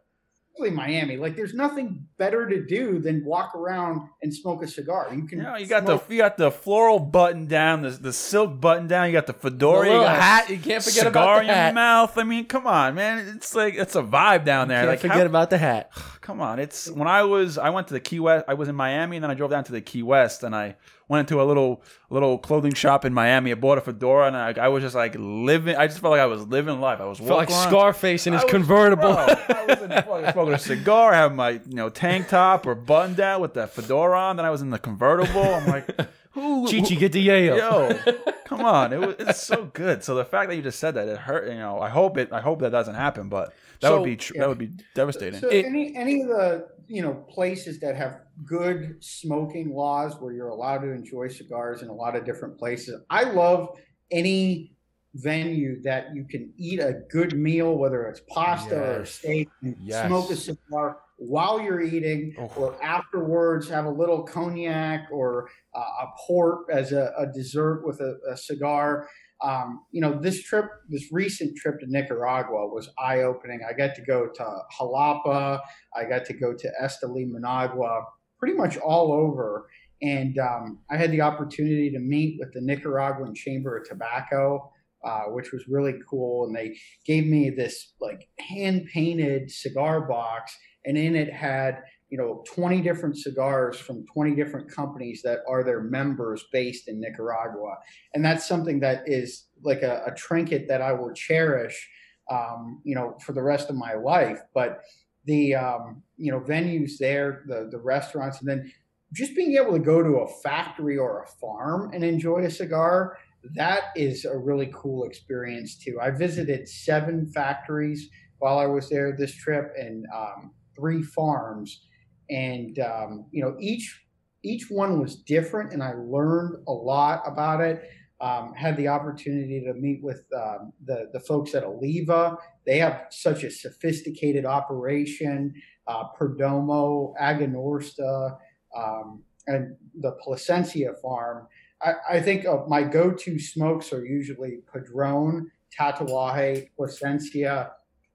Miami. 0.73 1.17
Like, 1.17 1.37
there's 1.37 1.55
nothing 1.55 2.07
better 2.21 2.47
to 2.49 2.65
do 2.65 3.01
than 3.01 3.25
walk 3.25 3.55
around 3.57 4.09
and 4.23 4.33
smoke 4.33 4.63
a 4.63 4.69
cigar. 4.69 5.09
You 5.13 5.25
can. 5.27 5.39
You 5.39 5.45
know, 5.45 5.57
you 5.57 5.67
got 5.67 5.85
smoke- 5.85 6.07
the 6.07 6.15
you 6.15 6.21
got 6.21 6.37
the 6.37 6.51
floral 6.53 6.99
button 7.01 7.47
down, 7.47 7.83
the 7.83 7.91
the 7.91 8.13
silk 8.13 8.61
button 8.61 8.87
down. 8.87 9.07
You 9.07 9.13
got 9.15 9.27
the 9.27 9.33
fedora, 9.33 9.89
the 9.89 9.95
you 9.95 10.01
got 10.01 10.17
hat 10.21 10.51
you 10.51 10.59
can't 10.59 10.85
forget 10.85 11.05
cigar 11.07 11.09
about 11.25 11.41
in 11.41 11.47
the 11.49 11.53
your 11.55 11.57
hat 11.57 11.75
mouth. 11.75 12.17
I 12.19 12.23
mean, 12.25 12.45
come 12.45 12.67
on, 12.67 12.95
man. 12.95 13.27
It's 13.37 13.55
like 13.55 13.75
it's 13.75 13.97
a 13.97 14.03
vibe 14.03 14.45
down 14.45 14.69
there. 14.69 14.79
can't 14.81 14.89
like, 14.91 15.01
forget 15.01 15.17
how- 15.17 15.25
about 15.27 15.51
the 15.51 15.59
hat 15.59 15.91
come 16.21 16.41
on. 16.41 16.61
It's 16.61 16.89
when 16.91 17.09
I 17.09 17.25
was 17.25 17.57
I 17.59 17.71
went 17.71 17.89
to 17.89 17.95
the 17.95 18.01
Key 18.01 18.21
West. 18.21 18.45
I 18.47 18.55
was 18.55 18.69
in 18.69 18.77
Miami, 18.77 19.17
and 19.17 19.25
then 19.25 19.31
I 19.31 19.35
drove 19.35 19.51
down 19.51 19.65
to 19.65 19.73
the 19.73 19.81
Key 19.81 20.03
West, 20.03 20.45
and 20.45 20.55
I 20.55 20.77
went 21.09 21.29
into 21.29 21.43
a 21.43 21.45
little 21.45 21.83
little 22.11 22.39
clothing 22.39 22.73
shop 22.75 23.05
in 23.05 23.13
Miami. 23.13 23.51
I 23.51 23.55
bought 23.55 23.79
a 23.79 23.81
fedora, 23.81 24.29
and 24.29 24.37
I, 24.37 24.55
I 24.67 24.69
was 24.69 24.83
just 24.85 24.95
like 24.95 25.17
living. 25.19 25.75
I 25.77 25.87
just 25.89 25.99
felt 26.01 26.13
like 26.13 26.21
I 26.21 26.27
was 26.27 26.47
living 26.47 26.81
life. 26.81 27.01
I 27.01 27.05
was 27.07 27.19
felt 27.19 27.31
like 27.31 27.49
walking 27.49 27.55
around- 27.57 27.69
scarface 27.69 28.27
in 28.29 28.33
his 28.35 28.43
I 28.43 28.45
was- 28.45 28.53
convertible 28.53 29.15
bro, 29.15 29.27
I 29.27 29.65
was 29.67 29.83
in 29.83 29.91
fucking 29.91 30.33
smoking 30.33 30.55
a 30.55 30.59
cigar, 30.59 31.13
having 31.15 31.37
my 31.37 31.51
you 31.51 31.61
know 31.75 31.89
tank 32.11 32.29
top 32.29 32.67
or 32.67 32.75
button 32.75 33.15
down 33.15 33.41
with 33.41 33.55
that 33.55 33.71
fedora 33.71 34.19
on. 34.19 34.37
Then 34.37 34.45
I 34.47 34.51
was 34.51 34.63
in 34.63 34.71
the 34.71 34.79
convertible. 34.79 35.43
I'm 35.43 35.67
like, 35.67 36.01
who? 36.33 36.67
chichi 36.69 36.97
get 36.97 37.13
the 37.13 37.27
yayo 37.27 37.57
Yo, 37.59 38.23
come 38.45 38.65
on! 38.65 38.93
It 38.93 39.01
was, 39.01 39.17
it's 39.19 39.43
so 39.43 39.65
good. 39.73 40.03
So 40.05 40.15
the 40.15 40.25
fact 40.25 40.49
that 40.51 40.57
you 40.57 40.63
just 40.63 40.79
said 40.79 40.95
that 40.95 41.09
it 41.09 41.19
hurt. 41.19 41.49
You 41.49 41.55
know, 41.59 41.81
I 41.81 41.89
hope 41.89 42.19
it. 42.19 42.33
I 42.33 42.41
hope 42.41 42.61
that 42.61 42.71
doesn't 42.71 42.95
happen, 42.95 43.29
but 43.29 43.53
that 43.81 43.89
So- 43.89 44.01
would 44.01 44.05
be 44.05 44.17
tr- 44.17 44.35
Yeah. 44.35 44.41
that 44.43 44.49
would 44.49 44.59
be 44.59 44.71
devastating. 44.95 45.41
So 45.41 45.49
It- 45.49 45.65
any 45.67 45.95
any 45.97 46.23
of 46.23 46.29
the 46.29 46.69
you 46.87 47.03
know 47.03 47.15
places 47.29 47.79
that 47.81 47.95
have 47.97 48.21
good 48.45 48.97
smoking 49.01 49.73
laws 49.75 50.17
where 50.21 50.33
you're 50.33 50.49
allowed 50.49 50.79
to 50.79 50.91
enjoy 50.91 51.29
cigars 51.29 51.83
in 51.83 51.89
a 51.89 51.93
lot 51.95 52.17
of 52.17 52.25
different 52.25 52.59
places. 52.59 53.01
I 53.11 53.25
love 53.25 53.79
any 54.11 54.73
venue 55.15 55.83
that 55.83 56.15
you 56.15 56.25
can 56.25 56.53
eat 56.57 56.79
a 56.81 57.01
good 57.11 57.37
meal, 57.37 57.77
whether 57.77 58.07
it's 58.07 58.21
pasta 58.29 59.01
or 59.01 59.05
steak, 59.05 59.49
and 59.63 59.77
Yes. 59.83 60.07
smoke 60.07 60.31
a 60.31 60.37
cigar 60.37 60.99
while 61.23 61.61
you're 61.61 61.83
eating, 61.83 62.35
Oh. 62.39 62.51
or 62.57 62.83
afterwards 62.83 63.69
have 63.69 63.85
a 63.85 63.91
little 63.91 64.23
cognac 64.23 65.07
or 65.13 65.49
uh, 65.75 65.81
a 65.81 66.07
port 66.27 66.61
as 66.73 66.93
a, 66.93 67.13
a 67.19 67.27
dessert 67.27 67.83
with 67.87 68.01
a, 68.01 68.17
a 68.33 68.37
cigar. 68.37 69.07
Um, 69.43 69.85
you 69.91 70.01
know, 70.01 70.19
this 70.21 70.43
trip, 70.43 70.65
this 70.89 71.09
recent 71.13 71.57
trip 71.57 71.81
to 71.81 71.87
Nicaragua 71.89 72.69
was 72.69 72.91
eye 72.99 73.21
opening. 73.21 73.61
I 73.69 73.73
got 73.75 73.95
to 73.97 74.03
go 74.03 74.29
to 74.29 74.45
Jalapa, 74.79 75.61
I 75.95 76.05
got 76.05 76.25
to 76.27 76.33
go 76.35 76.55
to 76.55 76.69
Esteli, 76.83 77.27
Managua, 77.27 78.05
pretty 78.39 78.55
much 78.57 78.77
all 78.79 79.13
over. 79.13 79.69
And 80.03 80.39
um, 80.39 80.79
I 80.91 80.97
had 80.97 81.11
the 81.11 81.21
opportunity 81.21 81.91
to 81.91 81.99
meet 81.99 82.39
with 82.41 82.53
the 82.55 82.61
Nicaraguan 82.63 83.35
Chamber 83.35 83.77
of 83.77 83.87
Tobacco, 83.89 84.73
uh, 85.05 85.25
which 85.29 85.53
was 85.53 85.65
really 85.69 85.95
cool. 86.09 86.47
And 86.47 86.57
they 86.57 86.77
gave 87.07 87.27
me 87.27 87.51
this 87.51 87.93
like 88.01 88.29
hand 88.39 88.87
painted 88.93 89.51
cigar 89.51 90.03
box, 90.09 90.57
and 90.85 90.97
in 90.97 91.15
it 91.15 91.33
had 91.33 91.83
you 92.09 92.19
know 92.19 92.43
20 92.53 92.81
different 92.81 93.17
cigars 93.17 93.79
from 93.79 94.05
20 94.07 94.35
different 94.35 94.71
companies 94.71 95.23
that 95.23 95.41
are 95.49 95.63
their 95.63 95.83
members 95.83 96.45
based 96.53 96.89
in 96.89 97.01
Nicaragua, 97.01 97.77
and 98.15 98.25
that's 98.25 98.47
something 98.47 98.81
that 98.81 99.03
is 99.07 99.47
like 99.63 99.83
a, 99.83 100.03
a 100.07 100.15
trinket 100.15 100.67
that 100.69 100.83
I 100.83 100.93
will 100.93 101.13
cherish, 101.13 101.89
um, 102.31 102.81
you 102.85 102.95
know, 102.95 103.17
for 103.25 103.33
the 103.33 103.43
rest 103.43 103.71
of 103.71 103.77
my 103.77 103.95
life. 103.95 104.41
But 104.55 104.81
the 105.25 105.55
um, 105.55 106.03
you 106.17 106.33
know 106.33 106.41
venues 106.41 106.99
there, 106.99 107.45
the 107.47 107.69
the 107.71 107.79
restaurants, 107.79 108.41
and 108.41 108.49
then 108.49 108.73
just 109.13 109.35
being 109.35 109.57
able 109.57 109.73
to 109.73 109.79
go 109.79 110.03
to 110.03 110.19
a 110.19 110.29
factory 110.43 110.97
or 110.97 111.23
a 111.23 111.27
farm 111.41 111.91
and 111.93 112.05
enjoy 112.05 112.45
a 112.45 112.51
cigar 112.51 113.19
that 113.55 113.85
is 113.97 114.25
a 114.25 114.37
really 114.37 114.71
cool 114.75 115.05
experience 115.05 115.77
too 115.77 115.99
i 116.01 116.11
visited 116.11 116.69
seven 116.69 117.27
factories 117.27 118.11
while 118.39 118.59
i 118.59 118.67
was 118.67 118.89
there 118.89 119.17
this 119.17 119.35
trip 119.35 119.73
and 119.79 120.07
um, 120.15 120.53
three 120.81 121.03
farms 121.03 121.87
and 122.31 122.79
um, 122.79 123.27
you 123.31 123.43
know 123.43 123.55
each 123.61 124.03
each 124.43 124.71
one 124.71 124.99
was 125.01 125.17
different 125.17 125.73
and 125.75 125.83
i 125.83 125.93
learned 125.93 126.57
a 126.67 126.73
lot 126.73 127.23
about 127.27 127.61
it 127.61 127.79
Um, 128.21 128.53
had 128.55 128.77
the 128.77 128.89
opportunity 128.97 129.59
to 129.65 129.73
meet 129.73 130.01
with 130.03 130.23
um, 130.37 130.73
the 130.85 131.09
the 131.15 131.21
folks 131.21 131.55
at 131.55 131.65
Oliva. 131.65 132.37
They 132.67 132.79
have 132.85 133.07
such 133.09 133.45
a 133.45 133.51
sophisticated 133.51 134.45
operation. 134.45 135.55
Uh, 135.87 136.05
Perdomo, 136.17 137.15
Aganorsa, 137.19 138.37
um, 138.77 139.25
and 139.47 139.75
the 140.05 140.13
Plasencia 140.23 140.93
farm. 141.03 141.49
I, 141.83 141.93
I 142.17 142.21
think 142.21 142.45
of 142.45 142.69
my 142.69 142.83
go-to 142.83 143.39
smokes 143.39 143.93
are 143.93 144.05
usually 144.05 144.59
Padron, 144.71 145.51
Tatuaje, 145.77 146.69
Plasencia, 146.77 147.71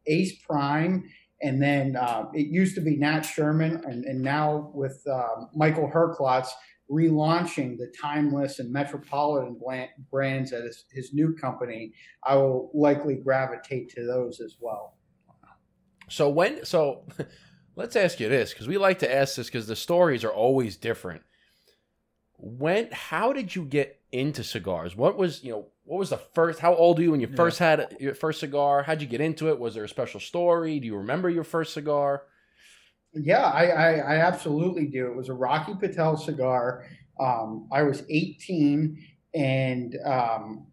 Ace 0.06 0.36
Prime, 0.48 1.10
and 1.42 1.62
then 1.62 1.96
uh, 1.96 2.26
it 2.34 2.48
used 2.48 2.76
to 2.76 2.82
be 2.82 2.96
Nat 2.98 3.22
Sherman, 3.22 3.82
and, 3.86 4.06
and 4.06 4.22
now 4.22 4.72
with 4.74 5.02
uh, 5.10 5.46
Michael 5.54 5.90
Herklots 5.94 6.50
relaunching 6.90 7.78
the 7.78 7.92
Timeless 8.00 8.60
and 8.60 8.72
Metropolitan 8.72 9.60
brands 10.12 10.54
at 10.54 10.64
his, 10.64 10.86
his 10.92 11.14
new 11.14 11.36
company, 11.36 11.94
I 12.24 12.36
will 12.36 12.70
likely 12.74 13.16
gravitate 13.16 13.90
to 13.96 14.06
those 14.06 14.40
as 14.40 14.58
well. 14.60 14.98
So 16.10 16.30
when 16.30 16.64
so 16.66 17.08
let's 17.76 17.96
ask 17.96 18.20
you 18.20 18.30
this 18.30 18.52
because 18.52 18.68
we 18.68 18.78
like 18.78 19.00
to 19.00 19.14
ask 19.14 19.36
this 19.36 19.48
because 19.48 19.68
the 19.68 19.76
stories 19.76 20.24
are 20.24 20.32
always 20.32 20.78
different. 20.78 21.24
When 22.38 22.90
how 22.92 23.34
did 23.34 23.56
you 23.56 23.66
get 23.66 24.00
into 24.20 24.44
cigars? 24.44 24.96
What 24.96 25.18
was 25.18 25.44
you 25.44 25.52
know 25.52 25.68
what 25.84 26.00
was 26.00 26.10
the 26.10 26.18
first? 26.18 26.60
How 26.60 26.76
old 26.76 27.00
are 27.00 27.04
you 27.04 27.12
when 27.12 27.20
you 27.20 27.28
yeah. 27.30 27.36
first 27.36 27.60
had 27.60 27.96
your 28.00 28.16
first 28.16 28.40
cigar? 28.40 28.84
How'd 28.84 29.02
you 29.02 29.08
get 29.08 29.22
into 29.22 29.50
it? 29.50 29.60
Was 29.60 29.76
there 29.76 29.84
a 29.84 29.90
special 29.90 30.20
story? 30.20 30.80
Do 30.80 30.88
you 30.88 30.98
remember 30.98 31.30
your 31.30 31.44
first 31.44 31.74
cigar? 31.74 32.24
Yeah, 33.14 33.44
I, 33.44 33.66
I, 33.68 33.92
I 33.92 34.16
absolutely 34.18 34.88
do. 34.88 35.08
It 35.08 35.16
was 35.16 35.30
a 35.30 35.34
Rocky 35.34 35.74
Patel 35.80 36.18
cigar. 36.18 36.86
Um, 37.20 37.70
I 37.72 37.84
was 37.84 38.04
18 38.10 39.02
and 39.34 39.96
um, 40.06 40.68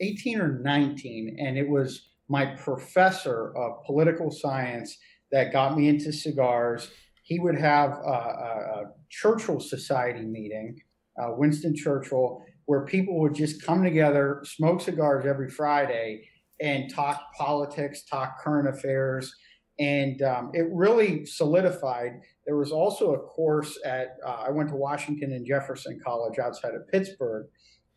18 0.00 0.40
or 0.40 0.58
19, 0.60 1.36
and 1.38 1.58
it 1.58 1.68
was 1.68 2.08
my 2.28 2.46
professor 2.46 3.54
of 3.56 3.84
political 3.84 4.30
science 4.30 4.96
that 5.30 5.52
got 5.52 5.76
me 5.76 5.88
into 5.88 6.12
cigars. 6.12 6.90
He 7.22 7.38
would 7.38 7.58
have 7.58 7.90
a, 7.90 7.94
a, 7.94 8.80
a 8.80 8.92
Churchill 9.10 9.60
Society 9.60 10.24
meeting, 10.24 10.80
uh, 11.20 11.32
Winston 11.36 11.74
Churchill, 11.74 12.42
where 12.66 12.84
people 12.84 13.20
would 13.20 13.34
just 13.34 13.62
come 13.64 13.82
together, 13.82 14.42
smoke 14.44 14.80
cigars 14.80 15.26
every 15.26 15.50
Friday, 15.50 16.28
and 16.60 16.92
talk 16.92 17.32
politics, 17.36 18.04
talk 18.04 18.40
current 18.40 18.68
affairs 18.68 19.34
and 19.78 20.22
um, 20.22 20.50
it 20.52 20.66
really 20.70 21.24
solidified. 21.24 22.20
There 22.46 22.56
was 22.56 22.72
also 22.72 23.14
a 23.14 23.18
course 23.18 23.78
at 23.84 24.16
uh, 24.24 24.44
I 24.46 24.50
went 24.50 24.68
to 24.70 24.76
Washington 24.76 25.32
and 25.32 25.46
Jefferson 25.46 26.00
College 26.04 26.38
outside 26.38 26.74
of 26.74 26.86
Pittsburgh, 26.88 27.46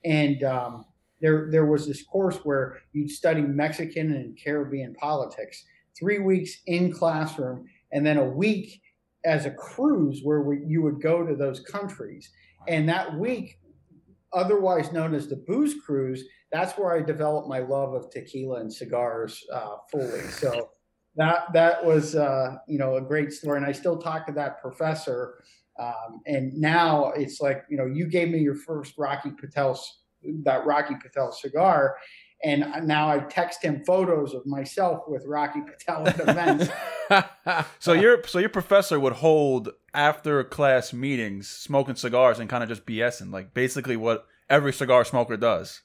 and 0.04 0.44
um, 0.44 0.86
there 1.22 1.50
there 1.52 1.66
was 1.66 1.88
this 1.88 2.04
course 2.04 2.38
where 2.38 2.80
you'd 2.94 3.12
study 3.12 3.42
Mexican 3.42 4.14
and 4.14 4.38
Caribbean 4.42 4.94
politics. 4.96 5.64
Three 5.98 6.20
weeks 6.20 6.58
in 6.66 6.92
classroom, 6.92 7.68
and 7.92 8.06
then 8.06 8.18
a 8.18 8.26
week 8.26 8.82
as 9.24 9.46
a 9.46 9.52
cruise 9.52 10.22
where 10.24 10.42
we, 10.42 10.62
you 10.68 10.82
would 10.82 11.02
go 11.02 11.26
to 11.26 11.36
those 11.36 11.60
countries. 11.60 12.30
And 12.68 12.88
that 12.90 13.18
week, 13.18 13.60
otherwise 14.34 14.92
known 14.92 15.14
as 15.14 15.28
the 15.28 15.38
booze 15.38 15.76
cruise, 15.86 16.24
that's 16.52 16.78
where 16.78 16.94
I 16.94 17.02
developed 17.02 17.48
my 17.48 17.60
love 17.60 17.94
of 17.94 18.10
tequila 18.10 18.62
and 18.62 18.72
cigars 18.72 19.44
uh, 19.52 19.78
fully. 19.92 20.22
So 20.22 20.70
that 21.16 21.52
that 21.54 21.84
was 21.84 22.16
uh, 22.16 22.58
you 22.68 22.78
know 22.78 22.98
a 22.98 23.02
great 23.02 23.32
story, 23.32 23.58
and 23.58 23.66
I 23.66 23.72
still 23.72 23.98
talk 23.98 24.26
to 24.28 24.34
that 24.34 24.62
professor. 24.62 25.44
Um, 25.78 26.22
and 26.26 26.54
now 26.54 27.12
it's 27.12 27.42
like 27.42 27.66
you 27.70 27.78
know 27.78 27.86
you 27.86 28.08
gave 28.08 28.30
me 28.30 28.40
your 28.40 28.56
first 28.56 28.98
Rocky 28.98 29.32
Patel 29.32 29.80
that 30.44 30.66
Rocky 30.66 30.96
Patel 31.02 31.32
cigar, 31.32 31.98
and 32.44 32.88
now 32.88 33.10
I 33.10 33.20
text 33.20 33.64
him 33.64 33.84
photos 33.86 34.34
of 34.34 34.46
myself 34.46 35.04
with 35.08 35.26
Rocky 35.26 35.62
Patel 35.62 36.08
at 36.08 36.20
events. 36.20 36.70
so 37.80 37.94
your 37.94 38.24
so 38.28 38.40
your 38.40 38.50
professor 38.50 39.00
would 39.00 39.14
hold 39.14 39.70
after 39.94 40.44
class 40.44 40.94
meetings, 40.94 41.48
smoking 41.48 41.96
cigars 41.96 42.40
and 42.40 42.50
kind 42.50 42.64
of 42.64 42.70
just 42.70 42.86
BSing, 42.86 43.32
like 43.32 43.54
basically 43.54 43.98
what 43.98 44.26
every 44.50 44.74
cigar 44.74 45.06
smoker 45.06 45.38
does. 45.38 45.82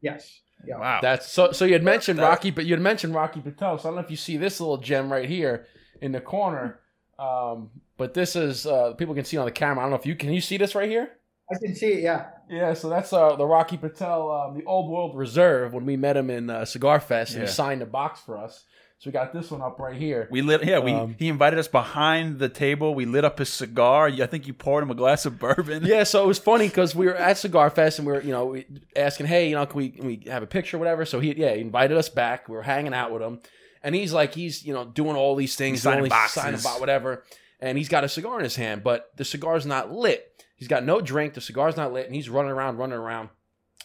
Yes. 0.00 0.40
Yeah. 0.66 0.78
Wow. 0.78 1.00
That's 1.02 1.30
so. 1.30 1.52
So 1.52 1.64
you 1.64 1.74
had 1.74 1.84
mentioned 1.84 2.18
Rocky, 2.18 2.50
but 2.50 2.64
you 2.64 2.72
had 2.72 2.80
mentioned 2.80 3.14
Rocky 3.14 3.40
Patel. 3.40 3.78
So 3.78 3.88
I 3.88 3.90
don't 3.90 3.96
know 3.96 4.04
if 4.04 4.10
you 4.10 4.16
see 4.16 4.36
this 4.36 4.60
little 4.60 4.78
gem 4.78 5.12
right 5.12 5.28
here 5.28 5.66
in 6.00 6.12
the 6.12 6.20
corner. 6.20 6.80
Um, 7.18 7.70
but 7.96 8.14
this 8.14 8.36
is 8.36 8.66
uh, 8.66 8.94
people 8.94 9.14
can 9.14 9.24
see 9.24 9.36
on 9.36 9.44
the 9.44 9.52
camera. 9.52 9.80
I 9.80 9.82
don't 9.84 9.90
know 9.90 9.98
if 9.98 10.06
you 10.06 10.16
can. 10.16 10.32
You 10.32 10.40
see 10.40 10.56
this 10.56 10.74
right 10.74 10.88
here? 10.88 11.10
I 11.50 11.58
can 11.58 11.74
see 11.74 11.92
it. 11.92 12.02
Yeah. 12.02 12.26
Yeah. 12.48 12.74
So 12.74 12.88
that's 12.88 13.12
uh, 13.12 13.36
the 13.36 13.46
Rocky 13.46 13.76
Patel, 13.76 14.30
um, 14.30 14.58
the 14.58 14.64
Old 14.64 14.90
World 14.90 15.16
Reserve. 15.16 15.72
When 15.72 15.86
we 15.86 15.96
met 15.96 16.16
him 16.16 16.30
in 16.30 16.50
uh, 16.50 16.64
Cigar 16.64 17.00
Fest, 17.00 17.32
and 17.32 17.42
yeah. 17.42 17.46
he 17.46 17.52
signed 17.52 17.82
a 17.82 17.86
box 17.86 18.20
for 18.20 18.36
us. 18.36 18.64
So 18.98 19.10
we 19.10 19.12
got 19.12 19.34
this 19.34 19.50
one 19.50 19.60
up 19.60 19.78
right 19.78 19.94
here. 19.94 20.26
We 20.30 20.40
lit, 20.40 20.64
yeah. 20.64 20.78
We 20.78 20.92
um, 20.92 21.16
he 21.18 21.28
invited 21.28 21.58
us 21.58 21.68
behind 21.68 22.38
the 22.38 22.48
table. 22.48 22.94
We 22.94 23.04
lit 23.04 23.26
up 23.26 23.38
his 23.38 23.50
cigar. 23.50 24.08
I 24.08 24.26
think 24.26 24.46
you 24.46 24.54
poured 24.54 24.82
him 24.82 24.90
a 24.90 24.94
glass 24.94 25.26
of 25.26 25.38
bourbon. 25.38 25.84
Yeah, 25.84 26.04
so 26.04 26.24
it 26.24 26.26
was 26.26 26.38
funny 26.38 26.66
because 26.66 26.94
we 26.94 27.04
were 27.04 27.14
at 27.14 27.36
Cigar 27.36 27.68
Fest 27.68 27.98
and 27.98 28.06
we 28.06 28.14
were, 28.14 28.22
you 28.22 28.32
know, 28.32 28.56
asking, 28.96 29.26
hey, 29.26 29.50
you 29.50 29.54
know, 29.54 29.66
can 29.66 29.76
we 29.76 29.90
can 29.90 30.06
we 30.06 30.22
have 30.28 30.42
a 30.42 30.46
picture, 30.46 30.78
or 30.78 30.80
whatever? 30.80 31.04
So 31.04 31.20
he, 31.20 31.34
yeah, 31.36 31.54
he 31.54 31.60
invited 31.60 31.98
us 31.98 32.08
back. 32.08 32.48
We 32.48 32.56
were 32.56 32.62
hanging 32.62 32.94
out 32.94 33.12
with 33.12 33.20
him, 33.20 33.40
and 33.82 33.94
he's 33.94 34.14
like, 34.14 34.32
he's 34.32 34.64
you 34.64 34.72
know 34.72 34.86
doing 34.86 35.14
all 35.14 35.36
these 35.36 35.56
things, 35.56 35.82
signing 35.82 36.08
boxes, 36.08 36.42
signing 36.42 36.60
about 36.60 36.80
whatever, 36.80 37.22
and 37.60 37.76
he's 37.76 37.90
got 37.90 38.02
a 38.02 38.08
cigar 38.08 38.38
in 38.38 38.44
his 38.44 38.56
hand, 38.56 38.82
but 38.82 39.10
the 39.16 39.26
cigar's 39.26 39.66
not 39.66 39.92
lit. 39.92 40.32
He's 40.56 40.68
got 40.68 40.84
no 40.84 41.00
drink. 41.00 41.34
The 41.34 41.40
cigar's 41.40 41.76
not 41.76 41.92
lit, 41.92 42.06
and 42.06 42.14
he's 42.14 42.28
running 42.28 42.50
around, 42.50 42.78
running 42.78 42.98
around, 42.98 43.28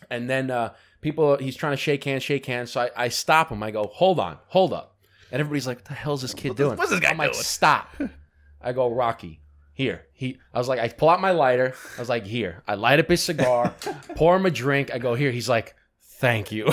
and 0.10 0.30
then 0.30 0.50
uh, 0.50 0.74
people, 1.02 1.38
he's 1.38 1.56
trying 1.56 1.74
to 1.74 1.78
shake 1.78 2.04
hands, 2.04 2.24
shake 2.24 2.46
hands. 2.46 2.72
So 2.72 2.82
I, 2.82 2.90
I 2.96 3.08
stop 3.10 3.50
him. 3.50 3.62
I 3.62 3.72
go, 3.72 3.88
hold 3.94 4.20
on, 4.20 4.38
hold 4.48 4.74
up 4.74 4.92
and 5.32 5.40
everybody's 5.40 5.68
like, 5.68 5.78
"What 5.78 5.86
the 5.86 5.94
hell 5.94 6.14
is 6.14 6.22
this 6.22 6.34
kid 6.34 6.56
doing?" 6.56 6.78
What's 6.78 6.92
this 6.92 7.00
guy 7.00 7.10
I'm 7.10 7.18
doing? 7.18 7.30
like, 7.30 7.36
"Stop!" 7.36 7.96
I 8.62 8.74
go, 8.74 8.92
"Rocky, 8.92 9.42
here." 9.74 10.06
He, 10.14 10.40
I 10.54 10.60
was 10.60 10.68
like, 10.68 10.80
I 10.80 10.90
pull 10.90 11.10
out 11.10 11.22
my 11.22 11.32
lighter. 11.32 11.74
I 11.98 12.02
was 12.02 12.10
like, 12.10 12.26
"Here." 12.26 12.64
I 12.68 12.76
light 12.76 13.00
up 13.00 13.10
his 13.10 13.24
cigar, 13.24 13.74
pour 14.16 14.36
him 14.36 14.46
a 14.46 14.52
drink. 14.52 14.94
I 14.94 15.00
go, 15.00 15.16
"Here." 15.16 15.32
He's 15.32 15.50
like, 15.50 15.76
"Thank 16.02 16.52
you." 16.52 16.66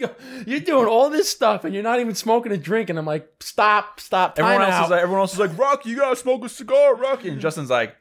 go, 0.00 0.10
you're 0.46 0.60
doing 0.60 0.86
all 0.86 1.10
this 1.10 1.28
stuff 1.28 1.64
and 1.64 1.72
you're 1.72 1.82
not 1.82 2.00
even 2.00 2.14
smoking 2.14 2.52
a 2.52 2.56
drink, 2.58 2.90
and 2.90 2.98
I'm 2.98 3.06
like, 3.06 3.28
"Stop! 3.40 4.00
Stop!" 4.00 4.38
Everyone 4.38 4.62
else 4.62 4.74
out. 4.74 4.84
is 4.84 4.90
like, 4.90 5.02
everyone 5.02 5.20
else 5.20 5.32
is 5.32 5.38
like, 5.38 5.56
"Rocky, 5.56 5.90
you 5.90 5.96
gotta 5.96 6.16
smoke 6.16 6.44
a 6.44 6.48
cigar, 6.48 6.96
Rocky." 6.96 7.28
And 7.28 7.40
Justin's 7.40 7.70
like, 7.70 7.94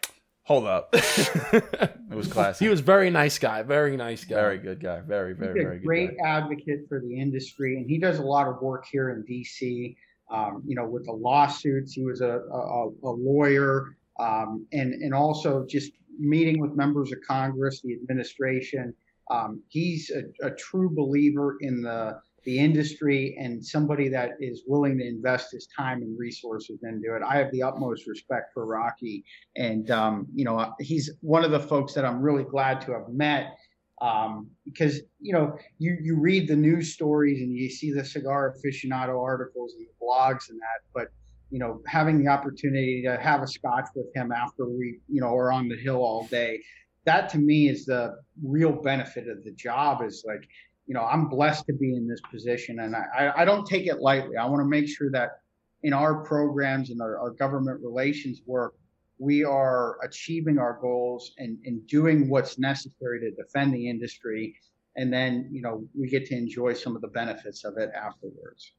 Hold 0.45 0.67
up. 0.67 0.89
it 0.93 2.13
was 2.13 2.27
classic. 2.27 2.63
He 2.63 2.69
was 2.69 2.79
very 2.79 3.09
nice 3.09 3.39
guy. 3.39 3.63
Very 3.63 3.97
nice 3.97 4.23
guy. 4.23 4.35
Very 4.35 4.57
good 4.59 4.79
guy. 4.79 5.01
Very, 5.01 5.33
very, 5.33 5.63
very 5.63 5.79
good. 5.79 5.85
Great 5.85 6.17
guy. 6.21 6.29
advocate 6.29 6.87
for 6.87 7.01
the 7.01 7.19
industry, 7.19 7.77
and 7.77 7.89
he 7.89 7.97
does 7.97 8.19
a 8.19 8.23
lot 8.23 8.47
of 8.47 8.61
work 8.61 8.85
here 8.85 9.09
in 9.09 9.23
DC. 9.23 9.95
Um, 10.29 10.61
you 10.65 10.75
know, 10.75 10.85
with 10.85 11.05
the 11.05 11.11
lawsuits, 11.11 11.93
he 11.93 12.03
was 12.03 12.21
a, 12.21 12.41
a, 12.51 12.89
a 13.03 13.09
lawyer, 13.11 13.97
um, 14.19 14.67
and 14.71 14.93
and 14.93 15.15
also 15.15 15.65
just 15.65 15.93
meeting 16.19 16.59
with 16.59 16.73
members 16.73 17.11
of 17.11 17.17
Congress, 17.27 17.81
the 17.81 17.93
administration. 17.93 18.93
Um, 19.31 19.63
he's 19.69 20.11
a, 20.11 20.45
a 20.45 20.51
true 20.51 20.91
believer 20.93 21.57
in 21.61 21.81
the 21.81 22.19
the 22.45 22.59
industry 22.59 23.35
and 23.39 23.63
somebody 23.63 24.07
that 24.09 24.31
is 24.39 24.63
willing 24.67 24.97
to 24.99 25.07
invest 25.07 25.51
his 25.51 25.67
time 25.77 26.01
and 26.01 26.17
resources 26.17 26.79
into 26.83 27.15
it. 27.15 27.21
I 27.27 27.37
have 27.37 27.51
the 27.51 27.63
utmost 27.63 28.07
respect 28.07 28.53
for 28.53 28.65
Rocky, 28.65 29.23
and 29.55 29.89
um, 29.91 30.27
you 30.33 30.45
know 30.45 30.73
he's 30.79 31.11
one 31.21 31.43
of 31.43 31.51
the 31.51 31.59
folks 31.59 31.93
that 31.93 32.05
I'm 32.05 32.21
really 32.21 32.43
glad 32.43 32.81
to 32.81 32.93
have 32.93 33.09
met 33.09 33.55
um, 34.01 34.49
because 34.63 35.01
you 35.19 35.33
know 35.33 35.57
you 35.79 35.97
you 36.01 36.17
read 36.19 36.47
the 36.47 36.55
news 36.55 36.93
stories 36.93 37.41
and 37.41 37.51
you 37.51 37.69
see 37.69 37.91
the 37.91 38.05
cigar 38.05 38.53
aficionado 38.55 39.21
articles 39.21 39.73
and 39.77 39.85
the 39.87 40.05
blogs 40.05 40.49
and 40.49 40.59
that, 40.59 40.81
but 40.93 41.07
you 41.49 41.59
know 41.59 41.81
having 41.87 42.23
the 42.23 42.29
opportunity 42.29 43.03
to 43.05 43.17
have 43.17 43.41
a 43.41 43.47
scotch 43.47 43.87
with 43.95 44.07
him 44.15 44.31
after 44.31 44.67
we 44.67 44.99
you 45.07 45.21
know 45.21 45.35
are 45.35 45.51
on 45.51 45.67
the 45.67 45.77
hill 45.77 45.97
all 45.97 46.25
day 46.27 46.59
that 47.05 47.29
to 47.29 47.37
me 47.37 47.69
is 47.69 47.85
the 47.85 48.15
real 48.43 48.71
benefit 48.71 49.27
of 49.29 49.43
the 49.43 49.51
job 49.51 50.03
is 50.03 50.23
like 50.27 50.47
you 50.87 50.93
know, 50.93 51.03
I'm 51.03 51.27
blessed 51.27 51.65
to 51.67 51.73
be 51.73 51.95
in 51.95 52.07
this 52.07 52.21
position 52.31 52.79
and 52.79 52.95
I, 52.95 53.33
I 53.37 53.45
don't 53.45 53.65
take 53.65 53.87
it 53.87 53.99
lightly. 53.99 54.37
I 54.37 54.45
want 54.45 54.59
to 54.59 54.65
make 54.65 54.87
sure 54.87 55.09
that 55.11 55.39
in 55.83 55.93
our 55.93 56.23
programs 56.23 56.89
and 56.89 57.01
our, 57.01 57.17
our 57.19 57.31
government 57.31 57.79
relations 57.83 58.41
work, 58.45 58.75
we 59.17 59.43
are 59.43 59.97
achieving 60.03 60.57
our 60.57 60.77
goals 60.81 61.31
and, 61.37 61.57
and 61.65 61.85
doing 61.87 62.29
what's 62.29 62.59
necessary 62.59 63.19
to 63.21 63.31
defend 63.31 63.73
the 63.73 63.89
industry. 63.89 64.55
And 64.95 65.11
then, 65.11 65.49
you 65.51 65.61
know, 65.61 65.85
we 65.97 66.07
get 66.07 66.25
to 66.27 66.35
enjoy 66.35 66.73
some 66.73 66.95
of 66.95 67.01
the 67.01 67.07
benefits 67.07 67.63
of 67.63 67.77
it 67.77 67.91
afterwards. 67.95 68.71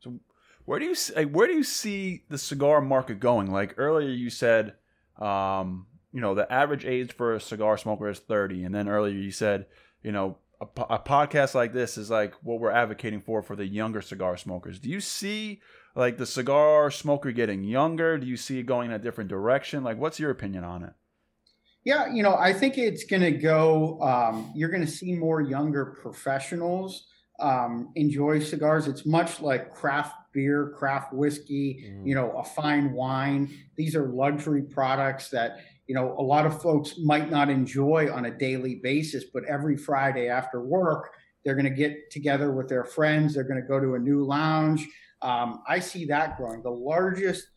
So 0.00 0.18
where 0.64 0.78
do 0.78 0.86
you 0.86 0.94
see, 0.94 1.24
where 1.24 1.46
do 1.46 1.54
you 1.54 1.64
see 1.64 2.24
the 2.28 2.38
cigar 2.38 2.80
market 2.80 3.20
going? 3.20 3.50
Like 3.50 3.74
earlier 3.78 4.10
you 4.10 4.30
said, 4.30 4.74
um, 5.18 5.86
you 6.12 6.20
know, 6.20 6.34
the 6.34 6.50
average 6.52 6.84
age 6.84 7.12
for 7.12 7.34
a 7.34 7.40
cigar 7.40 7.78
smoker 7.78 8.08
is 8.08 8.18
30. 8.18 8.64
And 8.64 8.74
then 8.74 8.88
earlier 8.88 9.14
you 9.14 9.30
said, 9.30 9.66
you 10.02 10.12
know, 10.12 10.38
a, 10.60 10.66
a 10.94 10.98
podcast 10.98 11.54
like 11.54 11.72
this 11.72 11.98
is 11.98 12.10
like 12.10 12.34
what 12.42 12.60
we're 12.60 12.70
advocating 12.70 13.20
for 13.20 13.42
for 13.42 13.56
the 13.56 13.66
younger 13.66 14.02
cigar 14.02 14.36
smokers. 14.36 14.78
Do 14.78 14.88
you 14.88 15.00
see 15.00 15.60
like 15.94 16.18
the 16.18 16.26
cigar 16.26 16.90
smoker 16.90 17.32
getting 17.32 17.64
younger? 17.64 18.18
Do 18.18 18.26
you 18.26 18.36
see 18.36 18.58
it 18.58 18.64
going 18.64 18.90
in 18.90 18.94
a 18.94 18.98
different 18.98 19.30
direction? 19.30 19.84
Like, 19.84 19.98
what's 19.98 20.18
your 20.18 20.30
opinion 20.30 20.64
on 20.64 20.82
it? 20.82 20.92
Yeah, 21.84 22.12
you 22.12 22.22
know, 22.22 22.34
I 22.34 22.52
think 22.54 22.78
it's 22.78 23.04
going 23.04 23.22
to 23.22 23.32
go. 23.32 24.00
Um, 24.00 24.52
you're 24.54 24.70
going 24.70 24.84
to 24.84 24.90
see 24.90 25.14
more 25.14 25.42
younger 25.42 25.96
professionals 26.00 27.06
um, 27.40 27.90
enjoy 27.94 28.40
cigars. 28.40 28.86
It's 28.86 29.04
much 29.04 29.40
like 29.40 29.72
craft 29.72 30.14
beer, 30.32 30.72
craft 30.76 31.12
whiskey, 31.12 31.84
mm. 31.86 32.06
you 32.06 32.14
know, 32.14 32.30
a 32.38 32.44
fine 32.44 32.92
wine. 32.92 33.50
These 33.76 33.94
are 33.96 34.08
luxury 34.08 34.62
products 34.62 35.28
that 35.30 35.58
you 35.86 35.94
know 35.94 36.14
a 36.18 36.22
lot 36.22 36.46
of 36.46 36.60
folks 36.62 36.94
might 36.98 37.30
not 37.30 37.50
enjoy 37.50 38.12
on 38.12 38.26
a 38.26 38.30
daily 38.30 38.76
basis, 38.76 39.24
but 39.32 39.44
every 39.44 39.76
Friday 39.76 40.28
after 40.28 40.62
work, 40.62 41.12
they're 41.44 41.54
going 41.54 41.64
to 41.64 41.70
get 41.70 42.10
together 42.10 42.52
with 42.52 42.68
their 42.68 42.84
friends. 42.84 43.34
They're 43.34 43.44
going 43.44 43.60
to 43.60 43.66
go 43.66 43.80
to 43.80 43.94
a 43.94 43.98
new 43.98 44.24
lounge. 44.24 44.86
Um, 45.22 45.62
I 45.68 45.78
see 45.78 46.04
that 46.06 46.36
growing. 46.36 46.62
The 46.62 46.70
largest 46.70 47.48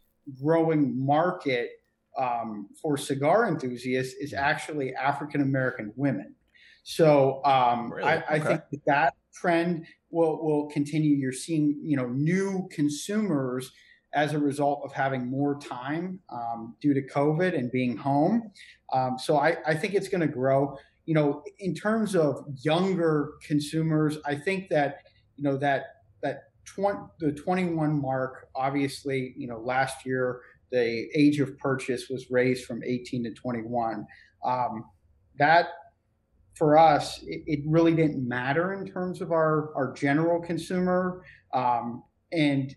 growing 0.42 0.94
market 0.98 1.72
um, 2.18 2.68
for 2.82 2.98
cigar 2.98 3.48
enthusiasts 3.48 4.16
is 4.16 4.34
actually 4.34 4.94
African 4.96 5.42
American 5.42 5.94
women. 5.96 6.36
So 6.84 7.44
um, 7.44 7.92
really? 7.92 8.08
I, 8.08 8.14
I 8.16 8.36
okay. 8.36 8.46
think 8.48 8.62
that, 8.72 8.86
that 8.86 9.14
trend 9.34 9.86
will 10.10 10.44
will 10.44 10.68
continue. 10.70 11.16
You're 11.16 11.32
seeing 11.32 11.80
you 11.84 11.98
know 11.98 12.08
new 12.08 12.68
consumers 12.72 13.72
as 14.14 14.34
a 14.34 14.40
result 14.40 14.82
of 14.84 14.92
having 14.94 15.30
more 15.30 15.60
time 15.60 16.20
um, 16.30 16.76
due 16.82 16.94
to 16.94 17.02
COVID 17.02 17.58
and 17.58 17.72
being 17.72 17.96
home. 17.96 18.52
Um, 18.94 19.18
so 19.20 19.38
I, 19.38 19.58
I 19.66 19.76
think 19.76 19.94
it's 19.94 20.08
going 20.08 20.22
to 20.22 20.28
grow. 20.28 20.78
You 21.06 21.14
know, 21.14 21.44
in 21.60 21.74
terms 21.74 22.16
of 22.16 22.46
younger 22.62 23.34
consumers, 23.46 24.18
I 24.26 24.36
think 24.36 24.70
that 24.70 25.00
you 25.36 25.44
know 25.44 25.58
that 25.58 25.86
that 26.22 26.50
20, 26.66 27.00
the 27.20 27.32
21 27.32 28.02
mark. 28.02 28.50
Obviously, 28.56 29.34
you 29.38 29.48
know, 29.48 29.60
last 29.60 30.06
year 30.06 30.42
the 30.72 31.08
age 31.16 31.40
of 31.40 31.58
purchase 31.58 32.10
was 32.10 32.30
raised 32.30 32.66
from 32.66 32.84
18 32.84 33.24
to 33.24 33.32
21. 33.32 34.06
Um, 34.44 34.86
that 35.40 35.68
for 36.56 36.78
us, 36.78 37.22
it, 37.24 37.44
it, 37.46 37.60
really 37.66 37.94
didn't 37.94 38.28
matter 38.28 38.74
in 38.74 38.86
terms 38.86 39.22
of 39.22 39.32
our, 39.32 39.74
our 39.76 39.94
general 39.94 40.42
consumer. 40.42 41.24
Um, 41.54 42.04
and 42.32 42.76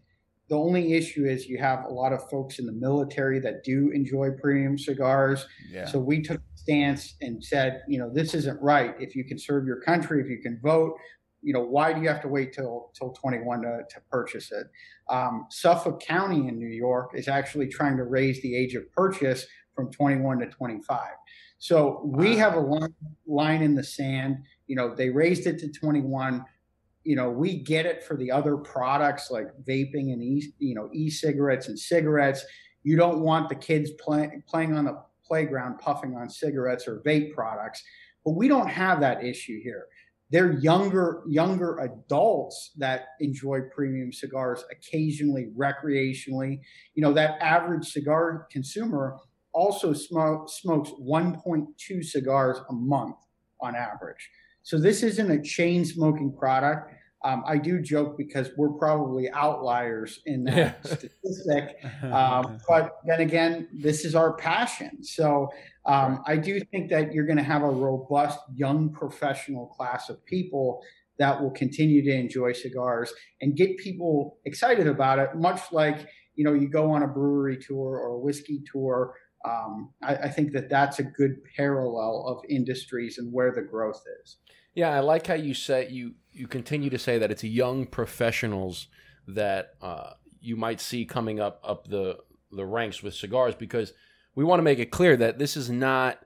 the 0.50 0.56
only 0.56 0.94
issue 0.94 1.26
is 1.26 1.46
you 1.46 1.58
have 1.58 1.84
a 1.84 1.88
lot 1.88 2.12
of 2.12 2.28
folks 2.28 2.58
in 2.58 2.66
the 2.66 2.72
military 2.72 3.38
that 3.38 3.62
do 3.62 3.90
enjoy 3.94 4.30
premium 4.32 4.76
cigars. 4.76 5.46
Yeah. 5.70 5.86
So 5.86 6.00
we 6.00 6.20
took 6.22 6.38
a 6.38 6.58
stance 6.58 7.14
and 7.20 7.42
said, 7.42 7.82
you 7.86 8.00
know, 8.00 8.10
this 8.12 8.34
isn't 8.34 8.60
right. 8.60 8.96
If 8.98 9.14
you 9.14 9.24
can 9.24 9.38
serve 9.38 9.64
your 9.64 9.80
country, 9.80 10.20
if 10.20 10.28
you 10.28 10.38
can 10.42 10.58
vote, 10.60 10.96
you 11.40 11.52
know, 11.52 11.62
why 11.62 11.92
do 11.92 12.02
you 12.02 12.08
have 12.08 12.20
to 12.22 12.28
wait 12.28 12.52
till 12.52 12.90
till 12.98 13.10
21 13.12 13.62
to, 13.62 13.78
to 13.88 14.00
purchase 14.10 14.50
it? 14.50 14.66
Um, 15.08 15.46
Suffolk 15.50 16.00
County 16.00 16.48
in 16.48 16.58
New 16.58 16.68
York 16.68 17.12
is 17.14 17.28
actually 17.28 17.68
trying 17.68 17.96
to 17.96 18.04
raise 18.04 18.42
the 18.42 18.56
age 18.56 18.74
of 18.74 18.90
purchase 18.92 19.46
from 19.76 19.92
21 19.92 20.40
to 20.40 20.46
25. 20.46 21.00
So 21.58 22.02
we 22.04 22.36
have 22.38 22.54
a 22.54 22.60
line, 22.60 22.94
line 23.26 23.62
in 23.62 23.76
the 23.76 23.84
sand. 23.84 24.38
You 24.66 24.74
know, 24.74 24.94
they 24.94 25.10
raised 25.10 25.46
it 25.46 25.60
to 25.60 25.68
21. 25.70 26.44
You 27.04 27.16
know, 27.16 27.30
we 27.30 27.62
get 27.62 27.86
it 27.86 28.04
for 28.04 28.16
the 28.16 28.30
other 28.30 28.56
products 28.56 29.30
like 29.30 29.48
vaping 29.66 30.12
and 30.12 30.22
e, 30.22 30.52
you 30.58 30.74
know 30.74 30.90
e-cigarettes 30.92 31.68
and 31.68 31.78
cigarettes. 31.78 32.44
You 32.82 32.96
don't 32.96 33.20
want 33.20 33.48
the 33.48 33.54
kids 33.54 33.90
play, 33.92 34.42
playing 34.46 34.76
on 34.76 34.84
the 34.84 35.02
playground 35.24 35.78
puffing 35.78 36.16
on 36.16 36.28
cigarettes 36.28 36.88
or 36.88 37.02
vape 37.06 37.34
products, 37.34 37.82
but 38.24 38.32
we 38.32 38.48
don't 38.48 38.68
have 38.68 39.00
that 39.00 39.24
issue 39.24 39.60
here. 39.62 39.86
They're 40.30 40.52
younger 40.60 41.22
younger 41.26 41.78
adults 41.78 42.72
that 42.76 43.08
enjoy 43.20 43.62
premium 43.74 44.12
cigars 44.12 44.64
occasionally 44.70 45.48
recreationally. 45.56 46.60
You 46.94 47.02
know 47.02 47.12
that 47.14 47.40
average 47.42 47.88
cigar 47.88 48.46
consumer 48.50 49.16
also 49.52 49.92
smoke, 49.92 50.48
smokes 50.48 50.90
1.2 50.90 52.04
cigars 52.04 52.58
a 52.68 52.72
month 52.72 53.16
on 53.60 53.74
average 53.74 54.30
so 54.62 54.78
this 54.78 55.02
isn't 55.02 55.30
a 55.30 55.42
chain 55.42 55.84
smoking 55.84 56.32
product 56.36 56.92
um, 57.22 57.44
I 57.46 57.58
do 57.58 57.80
joke 57.80 58.16
because 58.16 58.50
we're 58.56 58.70
probably 58.70 59.30
outliers 59.30 60.20
in 60.26 60.44
that 60.44 60.84
statistic. 60.86 61.76
Um, 62.02 62.58
but 62.66 62.96
then 63.04 63.20
again, 63.20 63.68
this 63.72 64.04
is 64.04 64.14
our 64.14 64.32
passion. 64.32 65.02
So 65.02 65.48
um, 65.86 66.22
I 66.26 66.36
do 66.36 66.58
think 66.60 66.90
that 66.90 67.12
you're 67.12 67.26
going 67.26 67.36
to 67.36 67.42
have 67.42 67.62
a 67.62 67.68
robust 67.68 68.38
young 68.54 68.90
professional 68.90 69.66
class 69.66 70.08
of 70.08 70.24
people 70.24 70.82
that 71.18 71.40
will 71.40 71.50
continue 71.50 72.02
to 72.02 72.10
enjoy 72.10 72.52
cigars 72.52 73.12
and 73.42 73.54
get 73.54 73.76
people 73.76 74.38
excited 74.44 74.86
about 74.86 75.18
it, 75.18 75.36
much 75.36 75.60
like 75.72 76.08
you 76.34 76.44
know 76.44 76.54
you 76.54 76.68
go 76.68 76.90
on 76.90 77.02
a 77.02 77.06
brewery 77.06 77.58
tour 77.58 77.98
or 77.98 78.14
a 78.14 78.18
whiskey 78.18 78.62
tour. 78.72 79.14
Um, 79.44 79.90
I, 80.02 80.14
I 80.16 80.28
think 80.28 80.52
that 80.52 80.68
that's 80.68 80.98
a 80.98 81.02
good 81.02 81.42
parallel 81.56 82.24
of 82.26 82.44
industries 82.48 83.18
and 83.18 83.32
where 83.32 83.52
the 83.52 83.62
growth 83.62 84.02
is. 84.22 84.36
Yeah, 84.74 84.90
I 84.90 85.00
like 85.00 85.26
how 85.26 85.34
you 85.34 85.54
say 85.54 85.88
you 85.88 86.14
you 86.32 86.46
continue 86.46 86.90
to 86.90 86.98
say 86.98 87.18
that 87.18 87.30
it's 87.30 87.42
young 87.42 87.86
professionals 87.86 88.88
that 89.26 89.70
uh, 89.80 90.10
you 90.40 90.56
might 90.56 90.80
see 90.80 91.04
coming 91.04 91.40
up 91.40 91.60
up 91.64 91.88
the 91.88 92.18
the 92.52 92.64
ranks 92.64 93.02
with 93.02 93.14
cigars 93.14 93.54
because 93.54 93.92
we 94.34 94.44
want 94.44 94.58
to 94.58 94.64
make 94.64 94.78
it 94.78 94.90
clear 94.90 95.16
that 95.16 95.38
this 95.38 95.56
is 95.56 95.70
not 95.70 96.18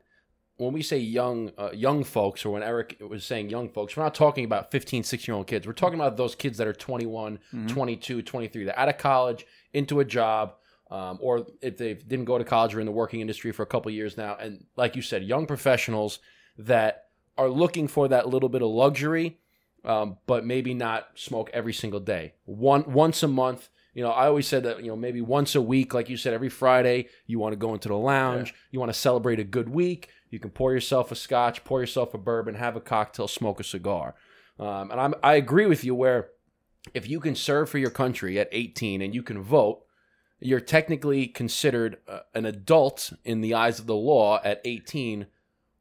when 0.57 0.73
we 0.73 0.83
say 0.83 0.99
young 0.99 1.53
uh, 1.59 1.71
young 1.73 2.05
folks 2.05 2.45
or 2.45 2.51
when 2.51 2.63
Eric 2.63 3.01
was 3.01 3.25
saying 3.25 3.51
young 3.51 3.69
folks 3.69 3.97
we're 3.97 4.03
not 4.03 4.15
talking 4.15 4.45
about 4.45 4.71
15 4.71 5.05
16 5.05 5.33
year 5.33 5.37
old 5.37 5.47
kids 5.47 5.67
we're 5.67 5.73
talking 5.73 5.99
about 5.99 6.17
those 6.17 6.35
kids 6.35 6.59
that 6.59 6.67
are 6.67 6.73
21 6.73 7.39
mm-hmm. 7.53 7.67
22 7.67 8.23
23 8.23 8.65
they're 8.65 8.79
out 8.79 8.89
of 8.89 8.99
college 8.99 9.47
into 9.73 10.01
a 10.01 10.05
job 10.05 10.55
um, 10.95 11.19
or 11.21 11.47
if 11.61 11.77
they 11.77 11.95
didn't 11.95 12.25
go 12.25 12.39
to 12.39 12.45
college 12.45 12.75
or 12.75 12.81
in 12.81 12.87
the 12.87 12.93
working 12.93 13.21
industry 13.21 13.53
for 13.53 13.63
a 13.63 13.67
couple 13.67 13.91
years 13.91 14.17
now 14.17 14.37
and 14.41 14.65
like 14.77 14.97
you 14.97 15.03
said 15.03 15.23
young 15.23 15.47
professionals 15.47 16.19
that 16.57 17.07
are 17.37 17.49
looking 17.49 17.89
for 17.89 18.09
that 18.09 18.29
little 18.29 18.49
bit 18.49 18.63
of 18.63 18.69
luxury 18.69 19.39
um, 19.85 20.17
but 20.27 20.47
maybe 20.47 20.73
not 20.73 21.09
smoke 21.15 21.51
every 21.53 21.73
single 21.73 22.01
day 22.01 22.35
one 22.45 22.85
once 22.91 23.23
a 23.23 23.29
month 23.29 23.69
you 23.95 24.03
know, 24.03 24.11
I 24.11 24.27
always 24.27 24.49
said 24.49 24.65
that, 24.65 24.83
you 24.83 24.89
know, 24.89 24.97
maybe 24.97 25.21
once 25.21 25.55
a 25.55 25.63
week, 25.63 25.95
like 25.95 26.11
you 26.11 26.17
said, 26.17 26.35
every 26.35 26.49
Friday, 26.49 27.09
you 27.27 27.39
want 27.39 27.53
to 27.53 27.57
go 27.57 27.75
into 27.75 27.89
the 27.89 27.97
lounge, 27.97 28.49
yeah. 28.49 28.57
you 28.73 28.81
want 28.81 28.93
to 28.93 28.99
celebrate 28.99 29.39
a 29.39 29.45
good 29.45 29.69
week. 29.69 30.09
You 30.31 30.41
can 30.41 30.51
pour 30.51 30.73
yourself 30.73 31.13
a 31.13 31.15
scotch, 31.15 31.63
pour 31.63 31.81
yourself 31.81 32.13
a 32.13 32.19
bourbon, 32.19 32.57
have 32.57 32.75
a 32.75 32.81
cocktail, 32.81 33.29
smoke 33.29 33.61
a 33.61 33.65
cigar. 33.65 34.17
Um, 34.59 34.91
and 34.91 35.01
I'm, 35.01 35.15
I 35.23 35.35
agree 35.35 35.67
with 35.67 35.85
you 35.85 35.95
where 35.95 36.31
if 36.93 37.09
you 37.09 37.21
can 37.21 37.37
serve 37.37 37.71
for 37.71 37.79
your 37.79 37.91
country 37.91 38.39
at 38.39 38.49
18 38.51 39.01
and 39.01 39.15
you 39.15 39.23
can 39.23 39.41
vote, 39.41 39.84
you're 40.45 40.61
technically 40.61 41.27
considered 41.27 41.97
uh, 42.07 42.21
an 42.35 42.45
adult 42.45 43.15
in 43.25 43.41
the 43.41 43.55
eyes 43.55 43.79
of 43.79 43.87
the 43.87 43.95
law 43.95 44.41
at 44.45 44.61
18. 44.67 45.27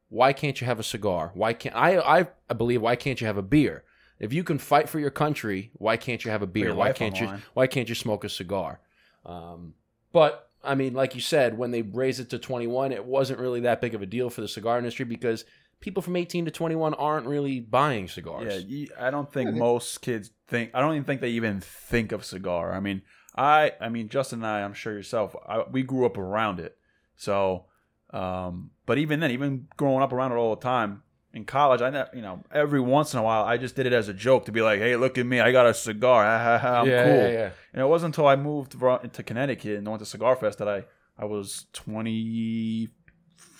Why 0.07 0.31
can't 0.31 0.59
you 0.61 0.65
have 0.65 0.79
a 0.79 0.83
cigar? 0.83 1.31
Why 1.33 1.51
can't 1.51 1.75
I? 1.75 2.27
I 2.49 2.53
believe 2.53 2.81
why 2.81 2.95
can't 2.95 3.19
you 3.19 3.27
have 3.27 3.37
a 3.37 3.41
beer? 3.43 3.83
If 4.19 4.31
you 4.31 4.43
can 4.45 4.57
fight 4.57 4.87
for 4.87 4.99
your 4.99 5.09
country, 5.09 5.71
why 5.73 5.97
can't 5.97 6.23
you 6.23 6.31
have 6.31 6.41
a 6.41 6.47
beer? 6.47 6.73
Why 6.73 6.93
can't 6.93 7.19
you? 7.19 7.29
Why 7.53 7.67
can't 7.67 7.89
you 7.89 7.95
smoke 7.95 8.23
a 8.23 8.29
cigar? 8.29 8.79
Um, 9.25 9.73
but 10.13 10.47
I 10.63 10.75
mean, 10.75 10.93
like 10.93 11.13
you 11.13 11.21
said, 11.21 11.57
when 11.57 11.71
they 11.71 11.81
raised 11.81 12.21
it 12.21 12.29
to 12.29 12.39
21, 12.39 12.93
it 12.93 13.03
wasn't 13.03 13.39
really 13.39 13.59
that 13.61 13.81
big 13.81 13.95
of 13.95 14.01
a 14.01 14.05
deal 14.05 14.29
for 14.29 14.39
the 14.39 14.47
cigar 14.47 14.77
industry 14.77 15.03
because 15.03 15.43
people 15.81 16.01
from 16.01 16.15
18 16.15 16.45
to 16.45 16.51
21 16.51 16.93
aren't 16.93 17.27
really 17.27 17.59
buying 17.59 18.07
cigars. 18.07 18.63
Yeah, 18.65 18.85
I 18.97 19.11
don't 19.11 19.31
think 19.31 19.51
yeah, 19.51 19.57
most 19.57 20.01
kids 20.01 20.31
think. 20.47 20.71
I 20.73 20.79
don't 20.79 20.93
even 20.93 21.03
think 21.03 21.19
they 21.19 21.31
even 21.31 21.59
think 21.59 22.13
of 22.13 22.23
cigar. 22.23 22.71
I 22.71 22.79
mean, 22.79 23.01
I, 23.35 23.73
I 23.81 23.89
mean, 23.89 24.09
Justin 24.09 24.39
and 24.39 24.47
I, 24.47 24.61
I'm 24.61 24.73
sure 24.73 24.93
yourself, 24.93 25.35
I, 25.47 25.63
we 25.63 25.83
grew 25.83 26.05
up 26.05 26.17
around 26.17 26.59
it. 26.59 26.77
So, 27.15 27.65
um, 28.11 28.71
but 28.85 28.97
even 28.97 29.19
then, 29.19 29.31
even 29.31 29.67
growing 29.77 30.03
up 30.03 30.13
around 30.13 30.31
it 30.31 30.35
all 30.35 30.55
the 30.55 30.61
time, 30.61 31.03
in 31.33 31.45
college, 31.45 31.81
I 31.81 32.07
you 32.13 32.21
know 32.21 32.43
every 32.51 32.79
once 32.79 33.13
in 33.13 33.19
a 33.19 33.23
while 33.23 33.43
I 33.43 33.57
just 33.57 33.75
did 33.75 33.87
it 33.87 33.93
as 33.93 34.07
a 34.07 34.13
joke 34.13 34.45
to 34.45 34.51
be 34.51 34.61
like, 34.61 34.79
hey, 34.79 34.95
look 34.95 35.17
at 35.17 35.25
me, 35.25 35.39
I 35.39 35.51
got 35.51 35.65
a 35.65 35.73
cigar, 35.73 36.23
I'm 36.23 36.87
yeah, 36.87 37.03
cool. 37.03 37.15
Yeah, 37.15 37.29
yeah. 37.29 37.49
And 37.73 37.81
it 37.81 37.87
wasn't 37.87 38.15
until 38.15 38.27
I 38.27 38.35
moved 38.35 38.73
to 38.73 39.23
Connecticut 39.23 39.77
and 39.77 39.87
went 39.87 39.99
to 39.99 40.05
Cigar 40.05 40.35
Fest 40.35 40.59
that 40.59 40.69
I 40.69 40.85
I 41.17 41.25
was 41.25 41.65
twenty 41.73 42.89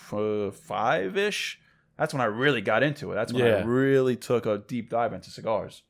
five 0.08 1.16
ish. 1.16 1.60
That's 1.98 2.14
when 2.14 2.20
I 2.20 2.26
really 2.26 2.60
got 2.60 2.84
into 2.84 3.10
it. 3.10 3.16
That's 3.16 3.32
when 3.32 3.44
yeah. 3.44 3.56
I 3.56 3.62
really 3.62 4.16
took 4.16 4.46
a 4.46 4.58
deep 4.58 4.90
dive 4.90 5.12
into 5.12 5.30
cigars. 5.30 5.82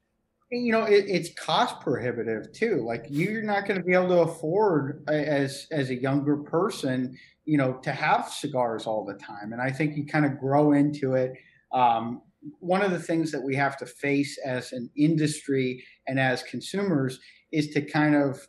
You 0.55 0.73
know, 0.73 0.85
it, 0.85 1.05
it's 1.09 1.31
cost 1.35 1.81
prohibitive 1.81 2.53
too. 2.53 2.85
Like 2.87 3.07
you're 3.09 3.43
not 3.43 3.67
going 3.67 3.79
to 3.79 3.85
be 3.85 3.95
able 3.95 4.09
to 4.09 4.21
afford 4.21 5.05
as 5.09 5.67
as 5.71 5.91
a 5.91 5.95
younger 5.95 6.37
person, 6.37 7.17
you 7.45 7.59
know, 7.59 7.75
to 7.83 7.93
have 7.93 8.29
cigars 8.29 8.87
all 8.87 9.05
the 9.05 9.15
time. 9.15 9.53
And 9.53 9.61
I 9.61 9.71
think 9.71 9.97
you 9.97 10.07
kind 10.07 10.25
of 10.25 10.39
grow 10.39 10.73
into 10.73 11.15
it 11.15 11.33
um, 11.73 12.23
one 12.61 12.83
of 12.83 12.91
the 12.91 12.99
things 12.99 13.33
that 13.33 13.43
we 13.43 13.57
have 13.57 13.77
to 13.79 13.87
face 13.87 14.39
as 14.45 14.73
an 14.73 14.91
industry 14.97 15.85
and 16.07 16.19
as 16.21 16.43
consumers 16.43 17.19
is 17.53 17.69
to 17.69 17.83
kind 17.83 18.15
of 18.15 18.47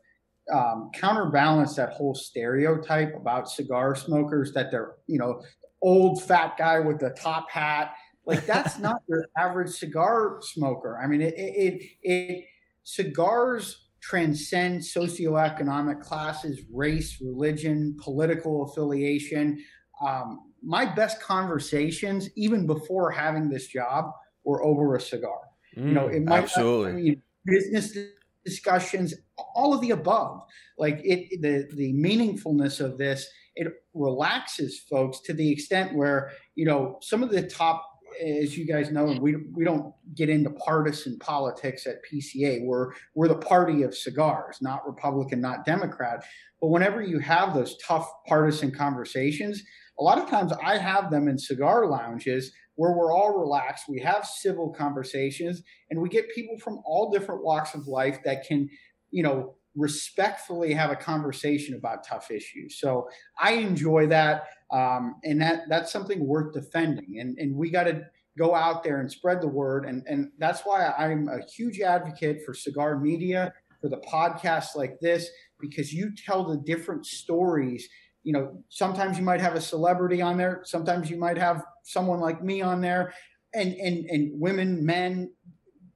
um, 0.53 0.91
counterbalance 0.93 1.75
that 1.75 1.89
whole 1.89 2.13
stereotype 2.13 3.15
about 3.15 3.49
cigar 3.49 3.95
smokers 3.95 4.53
that 4.53 4.69
they're, 4.69 4.93
you 5.07 5.17
know, 5.17 5.41
old 5.81 6.21
fat 6.23 6.55
guy 6.57 6.79
with 6.79 6.99
the 6.99 7.09
top 7.11 7.49
hat. 7.49 7.93
Like 8.25 8.45
that's 8.45 8.79
not 8.87 9.01
your 9.07 9.25
average 9.37 9.71
cigar 9.71 10.39
smoker. 10.41 10.99
I 11.01 11.07
mean, 11.07 11.21
it, 11.21 11.33
it, 11.37 11.83
it 12.01 12.45
cigars 12.83 13.89
transcend 14.01 14.81
socioeconomic 14.81 15.99
classes, 16.01 16.61
race, 16.71 17.19
religion, 17.21 17.97
political 17.99 18.63
affiliation. 18.65 19.63
Um, 20.05 20.51
my 20.61 20.85
best 20.85 21.21
conversations, 21.21 22.29
even 22.35 22.67
before 22.67 23.09
having 23.11 23.49
this 23.49 23.67
job, 23.67 24.11
were 24.43 24.63
over 24.63 24.95
a 24.95 25.01
cigar. 25.01 25.39
Mm, 25.75 25.87
You 25.87 25.93
know, 25.93 26.07
it 26.07 26.23
might 26.23 26.43
absolutely. 26.43 26.89
I 26.89 26.93
mean, 26.93 27.21
business 27.45 27.97
discussions, 28.45 29.13
all 29.55 29.73
of 29.73 29.81
the 29.81 29.91
above. 29.91 30.41
Like 30.77 31.01
it, 31.03 31.41
the 31.41 31.67
the 31.75 31.93
meaningfulness 31.93 32.79
of 32.79 32.97
this, 32.97 33.27
it 33.55 33.73
relaxes 33.93 34.79
folks 34.89 35.19
to 35.21 35.33
the 35.33 35.51
extent 35.51 35.95
where 35.95 36.31
you 36.55 36.65
know 36.65 36.99
some 37.01 37.23
of 37.23 37.31
the 37.31 37.43
top, 37.43 37.83
as 38.21 38.57
you 38.57 38.65
guys 38.65 38.91
know, 38.91 39.17
we 39.19 39.35
we 39.53 39.63
don't 39.63 39.93
get 40.15 40.29
into 40.29 40.49
partisan 40.49 41.17
politics 41.19 41.87
at 41.87 41.97
PCA. 42.11 42.63
We're 42.63 42.91
we're 43.13 43.27
the 43.27 43.37
party 43.37 43.83
of 43.83 43.95
cigars, 43.95 44.57
not 44.61 44.85
Republican, 44.85 45.41
not 45.41 45.65
Democrat. 45.65 46.23
But 46.61 46.67
whenever 46.67 47.01
you 47.01 47.19
have 47.19 47.53
those 47.53 47.77
tough 47.77 48.09
partisan 48.27 48.71
conversations, 48.71 49.63
a 49.99 50.03
lot 50.03 50.17
of 50.17 50.29
times 50.29 50.51
I 50.63 50.77
have 50.77 51.11
them 51.11 51.27
in 51.27 51.37
cigar 51.37 51.87
lounges 51.87 52.51
where 52.75 52.91
we're 52.91 53.13
all 53.13 53.37
relaxed. 53.37 53.85
We 53.87 54.01
have 54.01 54.25
civil 54.25 54.73
conversations 54.73 55.63
and 55.89 56.01
we 56.01 56.09
get 56.09 56.33
people 56.33 56.57
from 56.57 56.81
all 56.85 57.11
different 57.11 57.43
walks 57.43 57.73
of 57.73 57.87
life 57.87 58.19
that 58.25 58.45
can, 58.45 58.69
you 59.11 59.23
know, 59.23 59.55
respectfully 59.75 60.73
have 60.73 60.89
a 60.89 60.95
conversation 60.95 61.75
about 61.75 62.05
tough 62.05 62.31
issues. 62.31 62.79
So 62.79 63.09
I 63.39 63.53
enjoy 63.53 64.07
that. 64.07 64.45
Um, 64.71 65.15
and 65.23 65.41
that 65.41 65.63
that's 65.69 65.91
something 65.91 66.25
worth 66.25 66.53
defending. 66.53 67.19
And, 67.19 67.37
and 67.37 67.55
we 67.55 67.69
got 67.69 67.83
to 67.83 68.03
go 68.37 68.55
out 68.55 68.83
there 68.83 68.99
and 68.99 69.11
spread 69.11 69.41
the 69.41 69.47
word. 69.47 69.85
And, 69.85 70.03
and 70.07 70.31
that's 70.37 70.61
why 70.61 70.93
I'm 70.97 71.27
a 71.29 71.39
huge 71.45 71.79
advocate 71.79 72.41
for 72.45 72.53
cigar 72.53 72.99
media, 72.99 73.53
for 73.79 73.89
the 73.89 74.01
podcasts 74.11 74.75
like 74.75 74.99
this, 75.01 75.29
because 75.59 75.93
you 75.93 76.11
tell 76.15 76.45
the 76.45 76.57
different 76.57 77.05
stories 77.05 77.87
you 78.23 78.33
know 78.33 78.57
sometimes 78.69 79.19
you 79.19 79.23
might 79.23 79.39
have 79.39 79.53
a 79.53 79.61
celebrity 79.61 80.19
on 80.19 80.35
there 80.35 80.61
sometimes 80.63 81.11
you 81.11 81.17
might 81.19 81.37
have 81.37 81.63
someone 81.83 82.19
like 82.19 82.43
me 82.43 82.59
on 82.59 82.81
there 82.81 83.13
and 83.53 83.75
and 83.75 84.09
and 84.09 84.31
women 84.41 84.83
men 84.83 85.31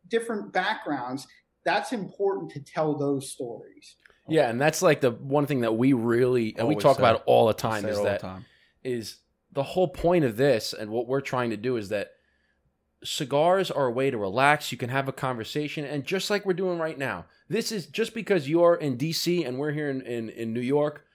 different 0.10 0.54
backgrounds 0.54 1.26
that's 1.66 1.92
important 1.92 2.52
to 2.52 2.60
tell 2.60 2.98
those 2.98 3.32
stories 3.32 3.96
Yeah, 4.28 4.50
and 4.50 4.62
that's 4.62 4.82
like 4.82 5.02
the 5.02 5.12
one 5.12 5.46
thing 5.46 5.62
that 5.62 5.74
we 5.74 5.94
really 5.94 6.56
and 6.58 6.68
we 6.68 6.76
talk 6.76 6.98
say. 6.98 7.02
about 7.02 7.24
all 7.26 7.48
the 7.48 7.54
time 7.54 7.86
is 7.86 7.86
it 7.86 7.90
is 7.90 7.98
all 7.98 8.04
the 8.04 8.10
that 8.12 8.22
time. 8.22 8.46
Is 8.84 9.18
the 9.52 9.64
whole 9.64 9.88
point 9.88 10.26
of 10.26 10.38
this 10.38 10.74
and 10.74 10.92
what 10.92 11.08
we're 11.08 11.22
trying 11.22 11.50
to 11.50 11.58
do 11.58 11.76
is 11.78 11.90
that 11.90 12.12
cigars 13.04 13.72
are 13.72 13.88
a 13.88 13.92
way 13.92 14.12
to 14.12 14.18
relax. 14.18 14.72
You 14.72 14.78
can 14.78 14.90
have 14.90 15.08
a 15.08 15.14
conversation. 15.14 15.86
And 15.86 16.04
just 16.04 16.30
like 16.30 16.46
we're 16.46 16.54
doing 16.54 16.80
right 16.80 16.98
now 16.98 17.26
this 17.50 17.72
is 17.72 17.88
just 17.88 18.14
because 18.14 18.48
you're 18.48 18.76
in 18.76 18.98
dc 18.98 19.48
and 19.48 19.58
we're 19.58 19.72
here 19.72 19.90
in, 19.90 20.02
in, 20.02 20.30
in 20.30 20.54
new 20.54 20.60
york 20.60 21.06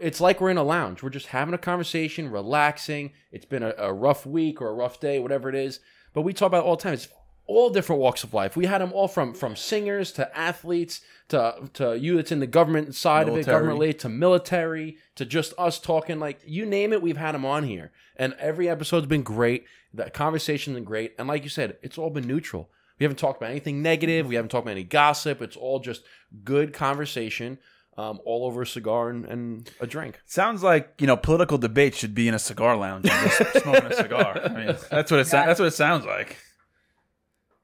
it's 0.00 0.20
like 0.20 0.40
we're 0.40 0.50
in 0.50 0.56
a 0.56 0.62
lounge. 0.62 1.02
We're 1.02 1.10
just 1.10 1.26
having 1.28 1.54
a 1.54 1.58
conversation 1.58 2.30
relaxing. 2.30 3.12
It's 3.32 3.44
been 3.44 3.62
a, 3.62 3.74
a 3.78 3.92
rough 3.92 4.24
week 4.26 4.60
or 4.60 4.68
a 4.68 4.74
rough 4.74 5.00
day 5.00 5.18
whatever 5.18 5.48
it 5.48 5.54
is. 5.54 5.80
But 6.12 6.22
we 6.22 6.32
talk 6.32 6.46
about 6.46 6.64
all 6.64 6.76
the 6.76 6.82
time. 6.82 6.94
It's 6.94 7.08
all 7.46 7.70
different 7.70 8.00
walks 8.00 8.24
of 8.24 8.32
life 8.32 8.56
we 8.56 8.66
had 8.66 8.80
them 8.80 8.92
all 8.92 9.08
from 9.08 9.34
from 9.34 9.54
singers 9.54 10.12
to 10.12 10.36
athletes 10.36 11.00
to 11.28 11.68
to 11.72 11.98
you 11.98 12.16
that's 12.16 12.32
in 12.32 12.40
the 12.40 12.46
government 12.46 12.94
side 12.94 13.28
of 13.28 13.34
it 13.34 13.38
Military. 13.38 13.54
government 13.54 13.78
related 13.78 13.98
to 14.00 14.08
military 14.08 14.96
to 15.14 15.24
just 15.24 15.52
us 15.58 15.78
talking 15.78 16.18
like 16.18 16.40
you 16.46 16.64
name 16.64 16.92
it 16.92 17.02
we've 17.02 17.16
had 17.16 17.34
them 17.34 17.44
on 17.44 17.64
here 17.64 17.92
and 18.16 18.34
every 18.38 18.68
episode's 18.68 19.06
been 19.06 19.22
great 19.22 19.64
the 19.92 20.08
conversation's 20.10 20.74
been 20.74 20.84
great 20.84 21.14
and 21.18 21.28
like 21.28 21.42
you 21.42 21.48
said 21.50 21.76
it's 21.82 21.98
all 21.98 22.10
been 22.10 22.26
neutral 22.26 22.70
we 22.98 23.04
haven't 23.04 23.18
talked 23.18 23.40
about 23.40 23.50
anything 23.50 23.82
negative 23.82 24.26
we 24.26 24.36
haven't 24.36 24.48
talked 24.50 24.64
about 24.64 24.72
any 24.72 24.84
gossip 24.84 25.42
it's 25.42 25.56
all 25.56 25.80
just 25.80 26.02
good 26.44 26.72
conversation 26.72 27.58
um, 27.96 28.18
all 28.24 28.44
over 28.44 28.62
a 28.62 28.66
cigar 28.66 29.08
and, 29.08 29.24
and 29.26 29.70
a 29.80 29.86
drink 29.86 30.20
Sounds 30.26 30.62
like 30.62 30.94
you 30.98 31.06
know 31.06 31.16
political 31.16 31.58
debate 31.58 31.94
should 31.94 32.14
be 32.14 32.26
in 32.26 32.34
a 32.34 32.38
cigar 32.38 32.76
lounge 32.76 33.06
and 33.08 33.30
just 33.30 33.62
smoking 33.62 33.84
a 33.92 33.94
cigar. 33.94 34.40
I 34.44 34.48
mean, 34.48 34.76
that's 34.90 35.10
what 35.12 35.20
it 35.20 35.26
sounds. 35.28 35.46
That's 35.46 35.60
what 35.60 35.66
it 35.66 35.74
sounds 35.74 36.04
like. 36.04 36.36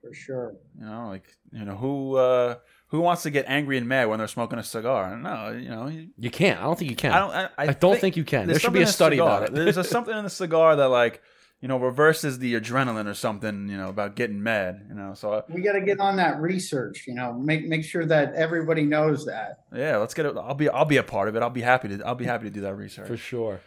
For 0.01 0.13
sure 0.15 0.55
You 0.79 0.87
know, 0.87 1.09
like 1.09 1.25
you 1.53 1.65
know 1.65 1.77
who 1.77 2.17
uh, 2.17 2.57
who 2.89 3.01
wants 3.01 3.23
to 3.25 3.31
get 3.31 3.45
angry 3.49 3.77
and 3.79 3.87
mad 3.87 4.09
when 4.09 4.19
they're 4.19 4.29
smoking 4.29 4.59
a 4.59 4.63
cigar? 4.65 5.17
No, 5.17 5.51
you 5.51 5.69
know, 5.69 5.87
you- 5.89 6.09
you 6.19 6.31
can't 6.31 6.59
i 6.59 6.65
don't 6.65 6.79
think 6.79 6.91
you 6.91 6.97
can 6.97 7.13
I 7.13 7.19
don't. 7.19 7.31
I, 7.35 7.45
I, 7.45 7.51
I 7.59 7.73
don't 7.73 8.01
think 8.01 8.17
you 8.17 8.25
can. 8.25 8.47
There 8.49 8.59
should 8.59 8.73
be 8.73 8.83
a 8.83 8.87
study 8.87 9.17
cigar. 9.17 9.39
about 9.45 9.49
it. 9.51 9.55
There's 9.55 9.77
a, 9.77 9.85
something 9.97 10.17
in 10.17 10.25
the 10.25 10.31
cigar 10.31 10.77
that 10.77 10.89
like 10.89 11.23
you 11.61 11.69
know 11.69 11.77
reverses 11.79 12.39
the 12.39 12.55
adrenaline 12.55 13.07
or 13.07 13.13
something. 13.15 13.69
You 13.69 13.77
know 13.77 13.89
about 13.91 14.17
getting 14.17 14.43
mad. 14.43 14.87
You 14.89 14.95
know, 14.95 15.13
so 15.15 15.33
uh, 15.35 15.43
we 15.49 15.61
got 15.61 15.73
to 15.73 15.83
get 15.83 16.01
on 16.01 16.17
that 16.17 16.41
research 16.41 17.05
you 17.07 17.15
know 17.15 17.33
make 17.35 17.67
make 17.69 17.85
sure 17.85 18.07
that 18.07 18.35
everybody 18.35 18.85
knows 18.85 19.27
that 19.27 19.61
yeah, 19.75 19.99
let's 19.99 20.15
get 20.15 20.25
it. 20.27 20.37
I'll 20.37 20.55
be 20.55 20.69
I'll 20.71 20.85
be 20.87 20.97
a 20.97 21.03
part 21.03 21.29
of 21.29 21.37
it. 21.37 21.43
I'll 21.43 21.51
be 21.51 21.61
happy 21.61 21.89
to 21.89 22.03
I'll 22.07 22.15
be 22.15 22.25
happy 22.25 22.45
to 22.45 22.51
do 22.51 22.63
that 22.63 22.75
research. 22.75 23.07
for 23.09 23.17
sure 23.19 23.61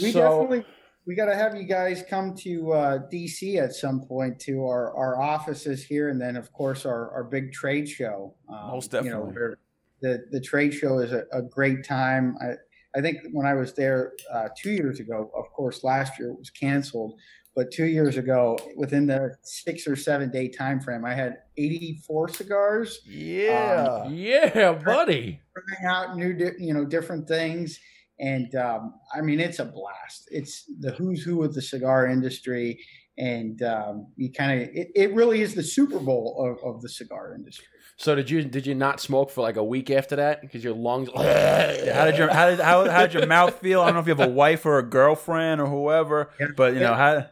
we 0.00 0.12
so 0.12 0.20
definitely 0.20 0.64
we 1.10 1.16
got 1.16 1.26
to 1.26 1.34
have 1.34 1.56
you 1.56 1.64
guys 1.64 2.04
come 2.08 2.36
to 2.36 2.72
uh, 2.72 2.98
DC 3.12 3.56
at 3.60 3.72
some 3.74 4.00
point 4.02 4.38
to 4.38 4.64
our, 4.64 4.94
our 4.96 5.20
offices 5.20 5.82
here, 5.84 6.08
and 6.08 6.20
then 6.20 6.36
of 6.36 6.52
course 6.52 6.86
our, 6.86 7.10
our 7.10 7.24
big 7.24 7.50
trade 7.52 7.88
show. 7.88 8.32
Um, 8.48 8.68
Most 8.70 8.92
You 8.92 9.02
know, 9.10 9.26
definitely. 9.26 9.56
the 10.02 10.24
the 10.30 10.40
trade 10.40 10.72
show 10.72 11.00
is 11.00 11.10
a, 11.10 11.24
a 11.32 11.42
great 11.42 11.84
time. 11.84 12.36
I 12.40 12.52
I 12.96 13.00
think 13.00 13.16
when 13.32 13.44
I 13.44 13.54
was 13.54 13.72
there 13.72 14.12
uh, 14.32 14.50
two 14.56 14.70
years 14.70 15.00
ago, 15.00 15.32
of 15.36 15.46
course 15.50 15.82
last 15.82 16.16
year 16.16 16.28
it 16.28 16.38
was 16.38 16.50
canceled, 16.50 17.18
but 17.56 17.72
two 17.72 17.86
years 17.86 18.16
ago, 18.16 18.56
within 18.76 19.06
the 19.08 19.34
six 19.42 19.88
or 19.88 19.96
seven 19.96 20.30
day 20.30 20.46
time 20.48 20.78
frame, 20.80 21.04
I 21.04 21.14
had 21.14 21.38
84 21.56 22.28
cigars 22.28 23.00
Yeah. 23.04 24.06
yeah 24.08 24.72
buddy 24.74 25.40
trying 25.56 25.92
out 25.92 26.16
new, 26.16 26.34
di- 26.34 26.64
you 26.64 26.72
know, 26.72 26.84
different 26.84 27.26
things. 27.26 27.80
And 28.20 28.54
um, 28.54 28.94
I 29.14 29.22
mean, 29.22 29.40
it's 29.40 29.60
a 29.60 29.64
blast. 29.64 30.28
It's 30.30 30.70
the 30.80 30.92
who's 30.92 31.22
who 31.22 31.42
of 31.42 31.54
the 31.54 31.62
cigar 31.62 32.06
industry, 32.06 32.78
and 33.16 33.62
um, 33.62 34.08
you 34.16 34.30
kind 34.30 34.60
of 34.60 34.68
it, 34.74 34.88
it 34.94 35.14
really 35.14 35.40
is 35.40 35.54
the 35.54 35.62
Super 35.62 35.98
Bowl 35.98 36.58
of, 36.62 36.74
of 36.76 36.82
the 36.82 36.88
cigar 36.88 37.34
industry. 37.34 37.66
so 37.96 38.14
did 38.14 38.28
you 38.28 38.44
did 38.44 38.66
you 38.66 38.74
not 38.74 39.00
smoke 39.00 39.30
for 39.30 39.40
like 39.40 39.56
a 39.56 39.64
week 39.64 39.90
after 39.90 40.16
that 40.16 40.42
because 40.42 40.62
your 40.62 40.74
lungs 40.74 41.08
Yeah, 41.14 41.94
how 41.98 42.04
did 42.04 42.18
your 42.18 42.32
how 42.32 42.50
did 42.50 42.60
how, 42.60 42.90
how 42.90 43.02
did 43.02 43.14
your 43.14 43.26
mouth 43.26 43.58
feel? 43.58 43.80
I 43.80 43.86
don't 43.86 43.94
know 43.94 44.00
if 44.00 44.06
you 44.06 44.14
have 44.14 44.28
a 44.28 44.32
wife 44.32 44.66
or 44.66 44.78
a 44.78 44.82
girlfriend 44.82 45.60
or 45.62 45.66
whoever, 45.66 46.30
but 46.56 46.74
you 46.74 46.80
know 46.80 46.94
how. 46.94 47.26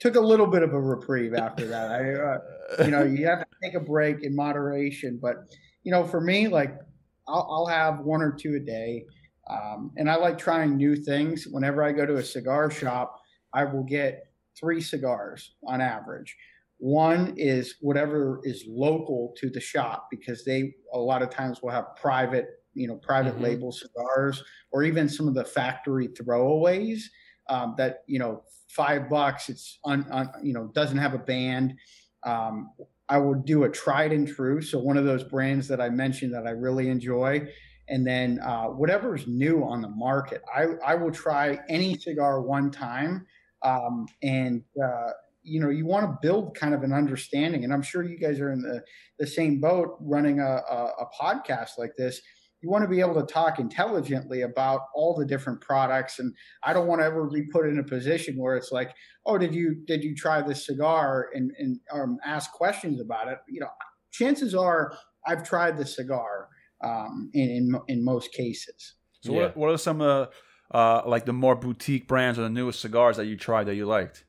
Took 0.00 0.16
a 0.16 0.20
little 0.20 0.46
bit 0.46 0.62
of 0.62 0.74
a 0.74 0.80
reprieve 0.80 1.32
after 1.32 1.66
that. 1.68 1.90
I, 1.90 2.12
uh, 2.12 2.84
you 2.84 2.90
know, 2.90 3.02
you 3.02 3.26
have 3.26 3.40
to 3.40 3.46
take 3.62 3.72
a 3.72 3.80
break 3.80 4.22
in 4.22 4.36
moderation. 4.36 5.18
But 5.20 5.36
you 5.84 5.90
know, 5.92 6.04
for 6.04 6.20
me, 6.20 6.48
like 6.48 6.78
I'll, 7.26 7.48
I'll 7.50 7.66
have 7.66 8.00
one 8.00 8.20
or 8.20 8.32
two 8.32 8.56
a 8.56 8.60
day, 8.60 9.04
um, 9.48 9.92
and 9.96 10.10
I 10.10 10.16
like 10.16 10.38
trying 10.38 10.76
new 10.76 10.96
things. 10.96 11.46
Whenever 11.46 11.82
I 11.82 11.92
go 11.92 12.06
to 12.06 12.16
a 12.16 12.22
cigar 12.24 12.70
shop, 12.70 13.20
I 13.52 13.64
will 13.64 13.84
get 13.84 14.32
three 14.58 14.80
cigars 14.80 15.54
on 15.66 15.80
average. 15.80 16.36
One 16.78 17.34
is 17.38 17.76
whatever 17.80 18.40
is 18.44 18.64
local 18.68 19.34
to 19.38 19.48
the 19.48 19.60
shop 19.60 20.08
because 20.10 20.44
they 20.44 20.74
a 20.92 20.98
lot 20.98 21.22
of 21.22 21.30
times 21.30 21.62
will 21.62 21.70
have 21.70 21.86
private, 21.96 22.46
you 22.74 22.86
know, 22.86 22.96
private 22.96 23.38
Mhm. 23.38 23.40
label 23.40 23.72
cigars 23.72 24.42
or 24.72 24.82
even 24.82 25.08
some 25.08 25.26
of 25.28 25.34
the 25.34 25.44
factory 25.44 26.08
throwaways 26.08 27.04
um, 27.48 27.74
that 27.78 28.02
you 28.06 28.18
know 28.18 28.42
five 28.68 29.08
bucks. 29.08 29.48
It's 29.48 29.78
un, 29.84 30.06
un, 30.10 30.28
you 30.42 30.52
know 30.52 30.68
doesn't 30.74 30.98
have 30.98 31.14
a 31.14 31.18
band. 31.18 31.78
Um, 32.24 32.72
I 33.08 33.18
would 33.18 33.44
do 33.44 33.62
a 33.64 33.70
tried 33.70 34.12
and 34.12 34.26
true. 34.26 34.60
So 34.60 34.78
one 34.78 34.96
of 34.96 35.04
those 35.04 35.22
brands 35.22 35.68
that 35.68 35.80
I 35.80 35.88
mentioned 35.90 36.34
that 36.34 36.46
I 36.46 36.50
really 36.50 36.88
enjoy, 36.88 37.48
and 37.88 38.06
then 38.06 38.40
uh, 38.40 38.66
whatever's 38.66 39.26
new 39.26 39.64
on 39.64 39.80
the 39.80 39.88
market, 39.88 40.42
I 40.54 40.66
I 40.84 40.94
will 40.94 41.12
try 41.12 41.58
any 41.68 41.96
cigar 41.98 42.40
one 42.40 42.70
time, 42.70 43.26
um, 43.62 44.06
and 44.22 44.62
uh, 44.82 45.10
you 45.42 45.60
know 45.60 45.70
you 45.70 45.86
want 45.86 46.04
to 46.06 46.18
build 46.20 46.56
kind 46.56 46.74
of 46.74 46.82
an 46.82 46.92
understanding. 46.92 47.64
And 47.64 47.72
I'm 47.72 47.82
sure 47.82 48.02
you 48.02 48.18
guys 48.18 48.40
are 48.40 48.52
in 48.52 48.60
the 48.62 48.82
the 49.18 49.26
same 49.26 49.60
boat 49.60 49.96
running 50.00 50.40
a, 50.40 50.62
a, 50.70 50.92
a 51.00 51.06
podcast 51.20 51.78
like 51.78 51.92
this. 51.96 52.20
You 52.62 52.70
want 52.70 52.82
to 52.82 52.88
be 52.88 53.00
able 53.00 53.14
to 53.14 53.32
talk 53.32 53.60
intelligently 53.60 54.42
about 54.42 54.80
all 54.94 55.14
the 55.14 55.26
different 55.26 55.60
products, 55.60 56.18
and 56.18 56.34
I 56.64 56.72
don't 56.72 56.88
want 56.88 57.00
to 57.00 57.04
ever 57.04 57.28
be 57.28 57.44
put 57.52 57.66
in 57.68 57.78
a 57.78 57.84
position 57.84 58.36
where 58.36 58.56
it's 58.56 58.72
like, 58.72 58.92
oh, 59.26 59.38
did 59.38 59.54
you 59.54 59.76
did 59.86 60.02
you 60.02 60.16
try 60.16 60.42
this 60.42 60.66
cigar 60.66 61.28
and 61.34 61.52
and 61.58 61.78
um, 61.92 62.18
ask 62.24 62.50
questions 62.50 63.00
about 63.00 63.28
it? 63.28 63.38
You 63.48 63.60
know, 63.60 63.70
chances 64.10 64.54
are 64.56 64.92
I've 65.24 65.44
tried 65.44 65.76
the 65.76 65.86
cigar 65.86 66.48
um, 66.82 67.30
in, 67.34 67.48
in 67.50 67.80
in 67.88 68.04
most 68.04 68.32
cases. 68.32 68.94
So 69.20 69.32
Yeah. 69.32 69.38
what, 69.42 69.56
what 69.56 69.70
are 69.70 69.78
some 69.78 70.00
of 70.00 70.30
the, 70.70 70.76
uh, 70.76 71.02
like 71.06 71.24
the 71.26 71.32
more 71.32 71.56
boutique 71.56 72.06
brands 72.06 72.38
or 72.38 72.42
the 72.42 72.50
newest 72.50 72.80
cigars 72.80 73.16
that 73.16 73.26
you 73.26 73.36
tried 73.36 73.64
that 73.64 73.74
you 73.76 73.86
liked? 73.86 74.24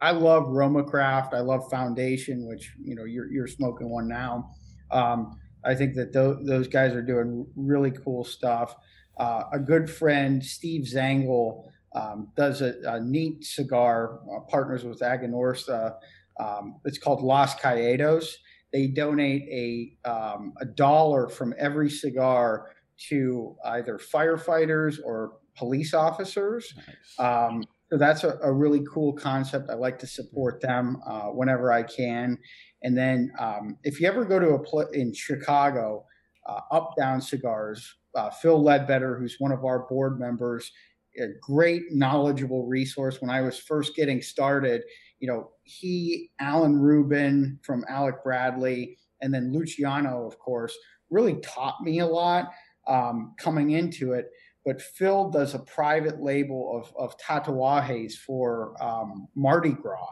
I 0.00 0.10
love 0.10 0.48
Roma 0.48 0.84
Craft. 0.84 1.32
I 1.34 1.40
love 1.40 1.70
Foundation, 1.70 2.46
which 2.46 2.74
you 2.80 2.94
know 2.94 3.04
you're 3.04 3.30
you're 3.32 3.46
smoking 3.46 3.88
one 3.88 4.08
now. 4.08 4.50
Um, 4.90 5.38
I 5.64 5.74
think 5.74 5.94
that 5.94 6.12
tho- 6.12 6.44
those 6.44 6.68
guys 6.68 6.92
are 6.92 7.02
doing 7.02 7.46
really 7.56 7.90
cool 7.90 8.24
stuff. 8.24 8.74
Uh, 9.16 9.44
a 9.52 9.58
good 9.58 9.88
friend, 9.88 10.44
Steve 10.44 10.84
Zangle, 10.86 11.70
um, 11.94 12.28
does 12.36 12.60
a, 12.60 12.74
a 12.86 13.00
neat 13.00 13.44
cigar. 13.44 14.20
Uh, 14.30 14.40
partners 14.50 14.84
with 14.84 15.00
Aganorsa. 15.00 15.96
Um, 16.38 16.80
it's 16.84 16.98
called 16.98 17.22
Los 17.22 17.54
Cayedos. 17.54 18.34
They 18.74 18.88
donate 18.88 19.44
a 19.48 20.10
um, 20.10 20.52
a 20.60 20.64
dollar 20.64 21.28
from 21.28 21.54
every 21.56 21.88
cigar 21.88 22.72
to 23.08 23.56
either 23.64 23.98
firefighters 23.98 24.98
or 25.04 25.34
police 25.56 25.94
officers. 25.94 26.74
Nice. 26.76 27.18
Um, 27.20 27.64
so 27.88 27.98
that's 27.98 28.24
a, 28.24 28.36
a 28.42 28.52
really 28.52 28.82
cool 28.92 29.12
concept. 29.12 29.70
I 29.70 29.74
like 29.74 30.00
to 30.00 30.08
support 30.08 30.60
them 30.60 31.00
uh, 31.06 31.26
whenever 31.26 31.72
I 31.72 31.84
can. 31.84 32.36
And 32.82 32.98
then 32.98 33.30
um, 33.38 33.78
if 33.84 34.00
you 34.00 34.08
ever 34.08 34.24
go 34.24 34.40
to 34.40 34.48
a 34.50 34.58
pl- 34.58 34.90
in 34.92 35.14
Chicago, 35.14 36.04
uh, 36.48 36.60
Up 36.72 36.94
Down 36.98 37.20
Cigars, 37.20 37.94
uh, 38.16 38.30
Phil 38.30 38.60
Ledbetter, 38.60 39.16
who's 39.16 39.36
one 39.38 39.52
of 39.52 39.64
our 39.64 39.86
board 39.86 40.18
members, 40.18 40.72
a 41.20 41.28
great 41.40 41.82
knowledgeable 41.92 42.66
resource. 42.66 43.20
When 43.20 43.30
I 43.30 43.40
was 43.40 43.56
first 43.56 43.94
getting 43.94 44.20
started, 44.20 44.82
you 45.24 45.30
know, 45.30 45.50
he, 45.62 46.30
Alan 46.38 46.78
Rubin 46.78 47.58
from 47.62 47.82
Alec 47.88 48.22
Bradley, 48.22 48.98
and 49.22 49.32
then 49.32 49.52
Luciano, 49.52 50.26
of 50.26 50.38
course, 50.38 50.76
really 51.08 51.40
taught 51.40 51.76
me 51.82 52.00
a 52.00 52.06
lot 52.06 52.50
um, 52.86 53.34
coming 53.38 53.70
into 53.70 54.12
it 54.12 54.30
but 54.64 54.80
Phil 54.80 55.30
does 55.30 55.54
a 55.54 55.58
private 55.58 56.22
label 56.22 56.80
of, 56.80 56.92
of 56.96 57.18
tatuajes 57.18 58.14
for 58.14 58.74
um, 58.82 59.28
Mardi 59.34 59.72
Gras. 59.72 60.08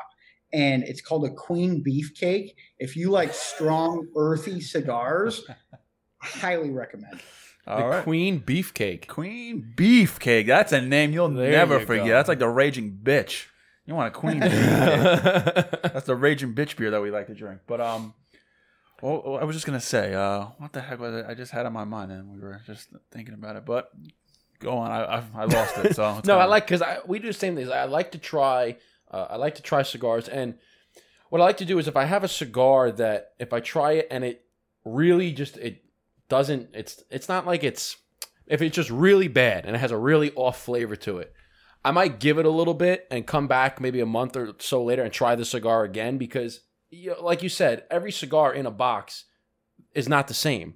And 0.52 0.82
it's 0.82 1.00
called 1.00 1.24
a 1.24 1.30
Queen 1.30 1.82
Beefcake. 1.82 2.50
If 2.78 2.94
you 2.94 3.10
like 3.10 3.32
strong, 3.32 4.06
earthy 4.14 4.60
cigars, 4.60 5.42
highly 6.18 6.70
recommend. 6.70 7.14
it. 7.14 7.20
The 7.64 7.72
All 7.72 7.88
right. 7.88 8.02
Queen 8.04 8.40
Beefcake. 8.40 9.06
Queen 9.06 9.72
Beefcake. 9.74 10.46
That's 10.46 10.72
a 10.72 10.82
name 10.82 11.12
you'll 11.12 11.30
There 11.30 11.50
never 11.50 11.78
you 11.80 11.86
forget. 11.86 12.06
go. 12.06 12.10
That's 12.10 12.28
like 12.28 12.40
the 12.40 12.48
Raging 12.48 12.98
Bitch. 13.02 13.46
You 13.86 13.94
want 13.94 14.08
a 14.08 14.10
Queen? 14.10 14.40
That's 14.40 16.06
the 16.06 16.14
Raging 16.14 16.54
Bitch 16.54 16.76
beer 16.76 16.90
that 16.90 17.02
we 17.02 17.10
like 17.10 17.26
to 17.26 17.34
drink. 17.34 17.60
But 17.66 17.80
um, 17.80 18.14
well, 19.00 19.22
well, 19.24 19.38
I 19.38 19.44
was 19.44 19.56
just 19.56 19.66
gonna 19.66 19.80
say, 19.80 20.14
uh, 20.14 20.46
what 20.58 20.72
the 20.72 20.80
heck 20.80 21.00
was 21.00 21.14
it? 21.14 21.26
I 21.28 21.34
just 21.34 21.52
had 21.52 21.62
it 21.62 21.66
on 21.66 21.72
my 21.72 21.84
mind 21.84 22.12
and 22.12 22.32
we 22.32 22.40
were 22.40 22.60
just 22.66 22.88
thinking 23.10 23.34
about 23.34 23.56
it. 23.56 23.64
But 23.64 23.90
go 24.60 24.78
on, 24.78 24.90
I 24.90 25.02
I, 25.02 25.22
I 25.34 25.44
lost 25.46 25.78
it. 25.78 25.96
So 25.96 26.20
no, 26.24 26.38
I 26.38 26.44
like 26.44 26.66
because 26.66 26.82
we 27.06 27.18
do 27.18 27.26
the 27.28 27.32
same 27.32 27.56
things. 27.56 27.68
I 27.68 27.84
like 27.84 28.12
to 28.12 28.18
try. 28.18 28.76
Uh, 29.10 29.26
I 29.30 29.36
like 29.36 29.56
to 29.56 29.62
try 29.62 29.82
cigars, 29.82 30.28
and 30.28 30.54
what 31.28 31.40
I 31.40 31.44
like 31.44 31.58
to 31.58 31.64
do 31.64 31.78
is 31.78 31.88
if 31.88 31.96
I 31.96 32.04
have 32.04 32.24
a 32.24 32.28
cigar 32.28 32.92
that 32.92 33.32
if 33.38 33.52
I 33.52 33.60
try 33.60 33.92
it 33.92 34.08
and 34.10 34.24
it 34.24 34.44
really 34.84 35.32
just 35.32 35.56
it 35.56 35.82
doesn't. 36.28 36.70
It's 36.72 37.02
it's 37.10 37.28
not 37.28 37.46
like 37.46 37.62
it's 37.62 37.96
if 38.46 38.62
it's 38.62 38.74
just 38.74 38.90
really 38.90 39.28
bad 39.28 39.66
and 39.66 39.76
it 39.76 39.78
has 39.78 39.90
a 39.90 39.98
really 39.98 40.32
off 40.34 40.62
flavor 40.62 40.96
to 40.96 41.18
it. 41.18 41.34
I 41.84 41.90
might 41.90 42.20
give 42.20 42.38
it 42.38 42.46
a 42.46 42.50
little 42.50 42.74
bit 42.74 43.06
and 43.10 43.26
come 43.26 43.48
back 43.48 43.80
maybe 43.80 44.00
a 44.00 44.06
month 44.06 44.36
or 44.36 44.52
so 44.58 44.82
later 44.84 45.02
and 45.02 45.12
try 45.12 45.34
the 45.34 45.44
cigar 45.44 45.82
again 45.84 46.16
because, 46.18 46.60
you 46.90 47.10
know, 47.10 47.22
like 47.22 47.42
you 47.42 47.48
said, 47.48 47.84
every 47.90 48.12
cigar 48.12 48.54
in 48.54 48.66
a 48.66 48.70
box 48.70 49.24
is 49.94 50.08
not 50.08 50.28
the 50.28 50.34
same. 50.34 50.74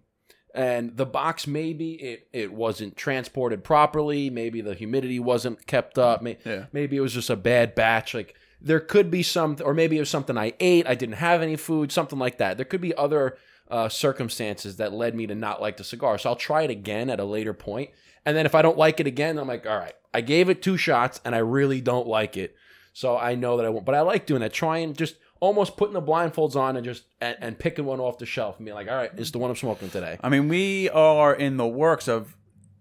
And 0.54 0.96
the 0.96 1.06
box 1.06 1.46
maybe 1.46 1.92
it, 1.92 2.28
it 2.32 2.52
wasn't 2.52 2.96
transported 2.96 3.62
properly, 3.62 4.30
maybe 4.30 4.62
the 4.62 4.74
humidity 4.74 5.20
wasn't 5.20 5.66
kept 5.66 5.98
up, 5.98 6.22
may, 6.22 6.38
Yeah. 6.44 6.66
maybe 6.72 6.96
it 6.96 7.00
was 7.00 7.12
just 7.12 7.30
a 7.30 7.36
bad 7.36 7.74
batch. 7.74 8.14
Like 8.14 8.34
there 8.60 8.80
could 8.80 9.10
be 9.10 9.22
some, 9.22 9.58
or 9.62 9.74
maybe 9.74 9.96
it 9.96 10.00
was 10.00 10.10
something 10.10 10.36
I 10.38 10.54
ate, 10.58 10.86
I 10.88 10.94
didn't 10.94 11.16
have 11.16 11.42
any 11.42 11.56
food, 11.56 11.92
something 11.92 12.18
like 12.18 12.38
that. 12.38 12.56
There 12.56 12.64
could 12.64 12.80
be 12.80 12.94
other 12.96 13.36
uh, 13.70 13.88
circumstances 13.88 14.76
that 14.76 14.92
led 14.92 15.14
me 15.14 15.26
to 15.26 15.34
not 15.34 15.60
like 15.60 15.76
the 15.76 15.84
cigar. 15.84 16.18
So 16.18 16.30
I'll 16.30 16.36
try 16.36 16.62
it 16.62 16.70
again 16.70 17.10
at 17.10 17.20
a 17.20 17.24
later 17.24 17.52
point. 17.52 17.90
And 18.26 18.36
then 18.36 18.44
if 18.44 18.54
I 18.54 18.60
don't 18.60 18.76
like 18.76 19.00
it 19.00 19.06
again, 19.06 19.38
I'm 19.38 19.48
like, 19.48 19.66
all 19.66 19.78
right, 19.78 19.94
I 20.12 20.20
gave 20.20 20.48
it 20.48 20.60
two 20.60 20.76
shots 20.76 21.20
and 21.24 21.34
I 21.34 21.38
really 21.38 21.80
don't 21.80 22.08
like 22.08 22.36
it. 22.36 22.56
So 22.92 23.16
I 23.16 23.36
know 23.36 23.56
that 23.56 23.64
I 23.64 23.68
won't. 23.68 23.86
But 23.86 23.94
I 23.94 24.00
like 24.00 24.26
doing 24.26 24.40
that. 24.40 24.52
Trying 24.52 24.94
just 24.94 25.16
almost 25.38 25.76
putting 25.76 25.94
the 25.94 26.02
blindfolds 26.02 26.56
on 26.56 26.76
and 26.76 26.84
just 26.84 27.04
and, 27.20 27.36
and 27.40 27.58
picking 27.58 27.84
one 27.84 28.00
off 28.00 28.18
the 28.18 28.26
shelf 28.26 28.56
and 28.58 28.66
being 28.66 28.74
like, 28.74 28.88
all 28.88 28.96
right, 28.96 29.10
it's 29.16 29.30
the 29.30 29.38
one 29.38 29.50
I'm 29.50 29.56
smoking 29.56 29.90
today. 29.90 30.18
I 30.22 30.28
mean, 30.28 30.48
we 30.48 30.90
are 30.90 31.34
in 31.34 31.56
the 31.56 31.66
works 31.66 32.08
of 32.08 32.36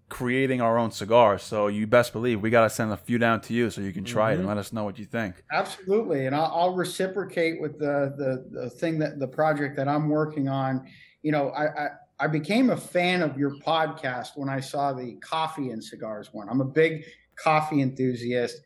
creating 0.10 0.62
our 0.62 0.78
own 0.78 0.91
cigars. 0.91 1.43
So 1.43 1.68
you 1.68 1.88
best 1.88 2.14
believe 2.14 2.41
we 2.41 2.50
got 2.50 2.64
to 2.64 2.70
send 2.70 2.91
a 2.91 2.98
few 2.98 3.18
down 3.18 3.41
to 3.41 3.54
you 3.54 3.70
so 3.70 3.82
you 3.82 3.91
can 3.91 4.04
try 4.04 4.32
it 4.32 4.34
and 4.34 4.41
mm-hmm. 4.41 4.50
let 4.50 4.58
us 4.58 4.72
know 4.72 4.84
what 4.84 4.98
you 4.98 5.06
think. 5.06 5.43
Absolutely, 5.52 6.26
and 6.26 6.36
I'll, 6.36 6.52
I'll 6.54 6.76
reciprocate 6.76 7.62
with 7.62 7.78
the, 7.80 8.14
the 8.18 8.62
the 8.62 8.70
thing 8.70 9.00
that 9.00 9.20
the 9.20 9.28
project 9.28 9.76
that 9.78 9.88
I'm 9.88 10.10
working 10.10 10.48
on. 10.48 10.88
You 11.24 11.32
know, 11.32 11.50
I, 11.50 11.66
I 11.66 11.88
I 12.20 12.28
became 12.28 12.70
a 12.70 12.78
fan 12.78 13.22
of 13.22 13.38
your 13.38 13.51
podcast 13.59 14.30
when 14.36 14.49
I 14.49 14.59
saw 14.59 14.93
the 14.93 15.16
coffee 15.16 15.72
and 15.72 15.84
cigars 15.84 16.30
one. 16.32 16.47
I'm 16.49 16.61
a 16.61 16.66
big 16.66 17.05
coffee 17.36 17.82
enthusiast. 17.82 18.57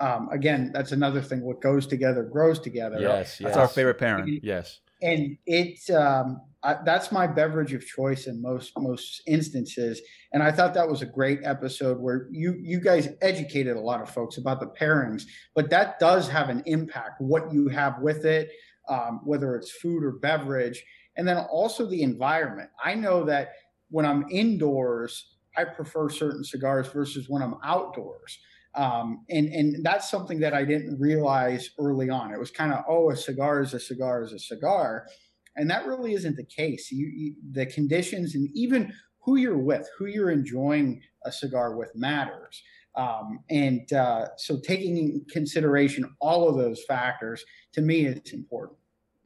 Um, 0.00 0.28
again, 0.30 0.70
that's 0.72 0.92
another 0.92 1.20
thing. 1.20 1.40
What 1.42 1.60
goes 1.60 1.86
together 1.86 2.22
grows 2.24 2.60
together. 2.60 2.98
Yes, 3.00 3.40
yes. 3.40 3.48
That's 3.48 3.56
our 3.56 3.68
favorite 3.68 3.98
pairing. 3.98 4.40
Yes. 4.42 4.80
and 5.02 5.36
it's 5.46 5.90
um, 5.90 6.40
I, 6.62 6.76
that's 6.84 7.12
my 7.12 7.26
beverage 7.26 7.74
of 7.74 7.84
choice 7.86 8.26
in 8.26 8.40
most 8.40 8.72
most 8.78 9.22
instances. 9.26 10.00
And 10.32 10.42
I 10.42 10.50
thought 10.50 10.74
that 10.74 10.88
was 10.88 11.02
a 11.02 11.06
great 11.06 11.40
episode 11.44 12.00
where 12.00 12.28
you 12.30 12.56
you 12.60 12.80
guys 12.80 13.08
educated 13.22 13.76
a 13.76 13.80
lot 13.80 14.00
of 14.00 14.10
folks 14.10 14.38
about 14.38 14.60
the 14.60 14.66
pairings, 14.66 15.24
but 15.54 15.70
that 15.70 15.98
does 15.98 16.28
have 16.28 16.48
an 16.48 16.62
impact. 16.66 17.20
What 17.20 17.52
you 17.52 17.68
have 17.68 18.00
with 18.00 18.24
it, 18.24 18.50
um, 18.88 19.20
whether 19.24 19.54
it's 19.56 19.70
food 19.70 20.02
or 20.02 20.12
beverage, 20.12 20.82
and 21.16 21.26
then 21.26 21.38
also 21.38 21.86
the 21.86 22.02
environment. 22.02 22.70
I 22.82 22.94
know 22.94 23.24
that 23.24 23.52
when 23.90 24.06
I'm 24.06 24.26
indoors, 24.30 25.36
I 25.56 25.64
prefer 25.64 26.08
certain 26.08 26.44
cigars 26.44 26.88
versus 26.88 27.26
when 27.28 27.42
I'm 27.42 27.56
outdoors. 27.64 28.38
Um, 28.74 29.24
and 29.30 29.46
and 29.48 29.84
that's 29.84 30.10
something 30.10 30.40
that 30.40 30.52
I 30.52 30.64
didn't 30.64 30.98
realize 30.98 31.70
early 31.78 32.10
on. 32.10 32.32
It 32.32 32.40
was 32.40 32.50
kind 32.50 32.72
of 32.72 32.84
oh, 32.88 33.10
a 33.10 33.16
cigar 33.16 33.62
is 33.62 33.72
a 33.72 33.78
cigar 33.78 34.24
is 34.24 34.32
a 34.32 34.38
cigar, 34.38 35.06
and 35.54 35.70
that 35.70 35.86
really 35.86 36.14
isn't 36.14 36.36
the 36.36 36.44
case. 36.44 36.90
You, 36.90 37.06
you 37.06 37.34
the 37.52 37.66
conditions 37.66 38.34
and 38.34 38.48
even 38.52 38.92
who 39.20 39.36
you're 39.36 39.58
with, 39.58 39.88
who 39.96 40.06
you're 40.06 40.30
enjoying 40.30 41.00
a 41.24 41.30
cigar 41.30 41.76
with 41.76 41.94
matters. 41.94 42.62
Um, 42.96 43.40
and 43.50 43.92
uh, 43.92 44.26
so 44.36 44.58
taking 44.64 44.96
in 44.96 45.24
consideration 45.30 46.14
all 46.20 46.48
of 46.48 46.56
those 46.56 46.82
factors 46.86 47.44
to 47.72 47.80
me 47.80 48.06
is 48.06 48.32
important. 48.32 48.78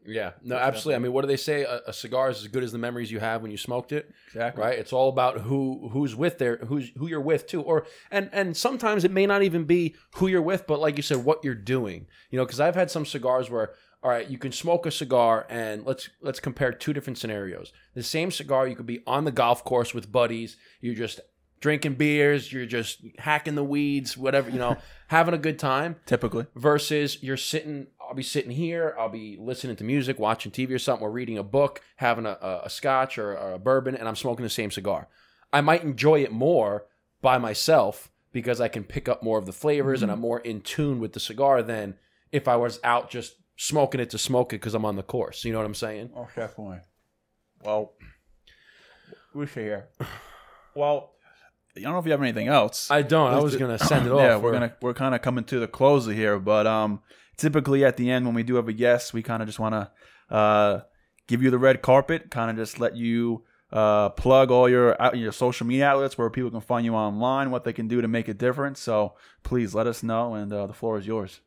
Yeah. 0.08 0.32
No, 0.42 0.56
absolutely. 0.56 0.96
I 0.96 0.98
mean, 1.00 1.12
what 1.12 1.22
do 1.22 1.28
they 1.28 1.36
say? 1.36 1.62
A, 1.64 1.82
a 1.88 1.92
cigar 1.92 2.30
is 2.30 2.38
as 2.38 2.48
good 2.48 2.64
as 2.64 2.72
the 2.72 2.78
memories 2.78 3.10
you 3.10 3.20
have 3.20 3.42
when 3.42 3.50
you 3.50 3.56
smoked 3.58 3.92
it. 3.92 4.10
Exactly. 4.28 4.62
right 4.62 4.78
it's 4.78 4.92
all 4.92 5.08
about 5.08 5.40
who 5.40 5.88
who's 5.92 6.14
with 6.16 6.38
there 6.38 6.56
who's 6.58 6.90
who 6.96 7.06
you're 7.08 7.20
with 7.20 7.46
too 7.46 7.62
or 7.62 7.86
and 8.10 8.28
and 8.32 8.56
sometimes 8.56 9.04
it 9.04 9.10
may 9.10 9.26
not 9.26 9.42
even 9.42 9.64
be 9.64 9.94
who 10.16 10.26
you're 10.28 10.42
with 10.42 10.66
but 10.66 10.80
like 10.80 10.96
you 10.96 11.02
said 11.02 11.24
what 11.24 11.42
you're 11.44 11.54
doing 11.54 12.06
you 12.30 12.38
know 12.38 12.44
because 12.44 12.60
i've 12.60 12.74
had 12.74 12.90
some 12.90 13.04
cigars 13.06 13.50
where 13.50 13.72
all 14.02 14.10
right 14.10 14.28
you 14.28 14.38
can 14.38 14.52
smoke 14.52 14.86
a 14.86 14.90
cigar 14.90 15.46
and 15.48 15.84
let's 15.86 16.10
let's 16.20 16.40
compare 16.40 16.72
two 16.72 16.92
different 16.92 17.18
scenarios 17.18 17.72
the 17.94 18.02
same 18.02 18.30
cigar 18.30 18.68
you 18.68 18.76
could 18.76 18.86
be 18.86 19.00
on 19.06 19.24
the 19.24 19.32
golf 19.32 19.64
course 19.64 19.94
with 19.94 20.12
buddies 20.12 20.56
you're 20.80 20.94
just 20.94 21.20
drinking 21.60 21.94
beers 21.94 22.52
you're 22.52 22.66
just 22.66 23.00
hacking 23.18 23.54
the 23.54 23.64
weeds 23.64 24.16
whatever 24.16 24.50
you 24.50 24.58
know 24.58 24.76
having 25.08 25.34
a 25.34 25.38
good 25.38 25.58
time 25.58 25.96
Typically. 26.06 26.46
versus 26.54 27.22
you're 27.22 27.36
sitting 27.36 27.88
i'll 28.00 28.14
be 28.14 28.22
sitting 28.22 28.50
here 28.50 28.94
i'll 28.98 29.08
be 29.08 29.36
listening 29.40 29.76
to 29.76 29.84
music 29.84 30.18
watching 30.18 30.52
tv 30.52 30.72
or 30.72 30.78
something 30.78 31.04
or 31.04 31.10
reading 31.10 31.38
a 31.38 31.42
book 31.42 31.80
having 31.96 32.26
a, 32.26 32.38
a, 32.40 32.62
a 32.64 32.70
scotch 32.70 33.18
or, 33.18 33.36
or 33.36 33.52
a 33.52 33.58
bourbon 33.58 33.94
and 33.94 34.08
i'm 34.08 34.16
smoking 34.16 34.44
the 34.44 34.50
same 34.50 34.70
cigar 34.70 35.08
i 35.52 35.60
might 35.60 35.82
enjoy 35.82 36.22
it 36.22 36.32
more 36.32 36.86
by 37.20 37.38
myself 37.38 38.10
because 38.32 38.60
i 38.60 38.68
can 38.68 38.84
pick 38.84 39.08
up 39.08 39.22
more 39.22 39.38
of 39.38 39.46
the 39.46 39.52
flavors 39.52 40.02
and 40.02 40.10
mm-hmm. 40.10 40.14
i'm 40.14 40.20
more 40.20 40.40
in 40.40 40.60
tune 40.60 41.00
with 41.00 41.12
the 41.12 41.20
cigar 41.20 41.62
than 41.62 41.94
if 42.32 42.46
i 42.46 42.56
was 42.56 42.78
out 42.84 43.10
just 43.10 43.36
smoking 43.56 44.00
it 44.00 44.10
to 44.10 44.18
smoke 44.18 44.52
it 44.52 44.56
because 44.56 44.74
i'm 44.74 44.84
on 44.84 44.96
the 44.96 45.02
course 45.02 45.44
you 45.44 45.52
know 45.52 45.58
what 45.58 45.66
i'm 45.66 45.74
saying 45.74 46.10
Oh, 46.14 46.28
definitely. 46.36 46.78
Well, 47.64 47.94
we 49.34 49.46
should 49.46 49.64
hear. 49.64 49.88
Well, 50.74 51.14
I 51.80 51.84
don't 51.84 51.92
know 51.94 51.98
if 51.98 52.04
you 52.06 52.12
have 52.12 52.22
anything 52.22 52.48
else. 52.48 52.90
i 52.90 53.02
don't 53.02 53.32
i 53.32 53.38
was 53.40 53.56
gonna 53.56 53.78
send 53.92 54.06
it 54.06 54.12
off 54.12 54.20
yeah, 54.20 54.36
we're 54.36 54.50
or- 54.50 54.52
gonna 54.52 54.74
we're 54.82 54.94
kind 54.94 55.14
of 55.14 55.22
coming 55.22 55.44
to 55.44 55.58
the 55.60 55.68
close 55.68 56.06
of 56.06 56.14
here, 56.14 56.38
but 56.38 56.66
um, 56.66 57.00
typically 57.36 57.84
at 57.84 57.96
the 57.96 58.10
end 58.10 58.26
when 58.26 58.34
we 58.34 58.42
do 58.42 58.56
have 58.56 58.68
a 58.68 58.72
guest, 58.72 59.12
we 59.14 59.22
kind 59.22 59.42
of 59.42 59.48
just 59.48 59.58
want 59.58 59.74
to 59.74 60.34
uh 60.34 60.80
give 61.26 61.42
you 61.42 61.50
the 61.50 61.58
red 61.58 61.82
carpet, 61.82 62.30
kind 62.30 62.50
of 62.50 62.56
just 62.56 62.78
let 62.80 62.96
you 62.96 63.44
uh 63.70 64.08
plug 64.10 64.50
all 64.50 64.68
your 64.68 64.96
your 65.14 65.30
social 65.32 65.66
media 65.66 65.86
outlets 65.86 66.16
where 66.16 66.30
people 66.30 66.50
can 66.50 66.60
find 66.60 66.84
you 66.86 66.94
online, 66.94 67.50
what 67.50 67.64
they 67.64 67.72
can 67.72 67.86
do 67.88 68.00
to 68.00 68.08
make 68.08 68.26
a 68.28 68.34
difference. 68.34 68.80
So 68.80 69.14
please 69.42 69.74
let 69.74 69.86
us 69.86 70.02
know, 70.02 70.34
and 70.34 70.52
uh, 70.52 70.66
the 70.66 70.72
floor 70.72 70.98
is 70.98 71.06
yours. 71.06 71.40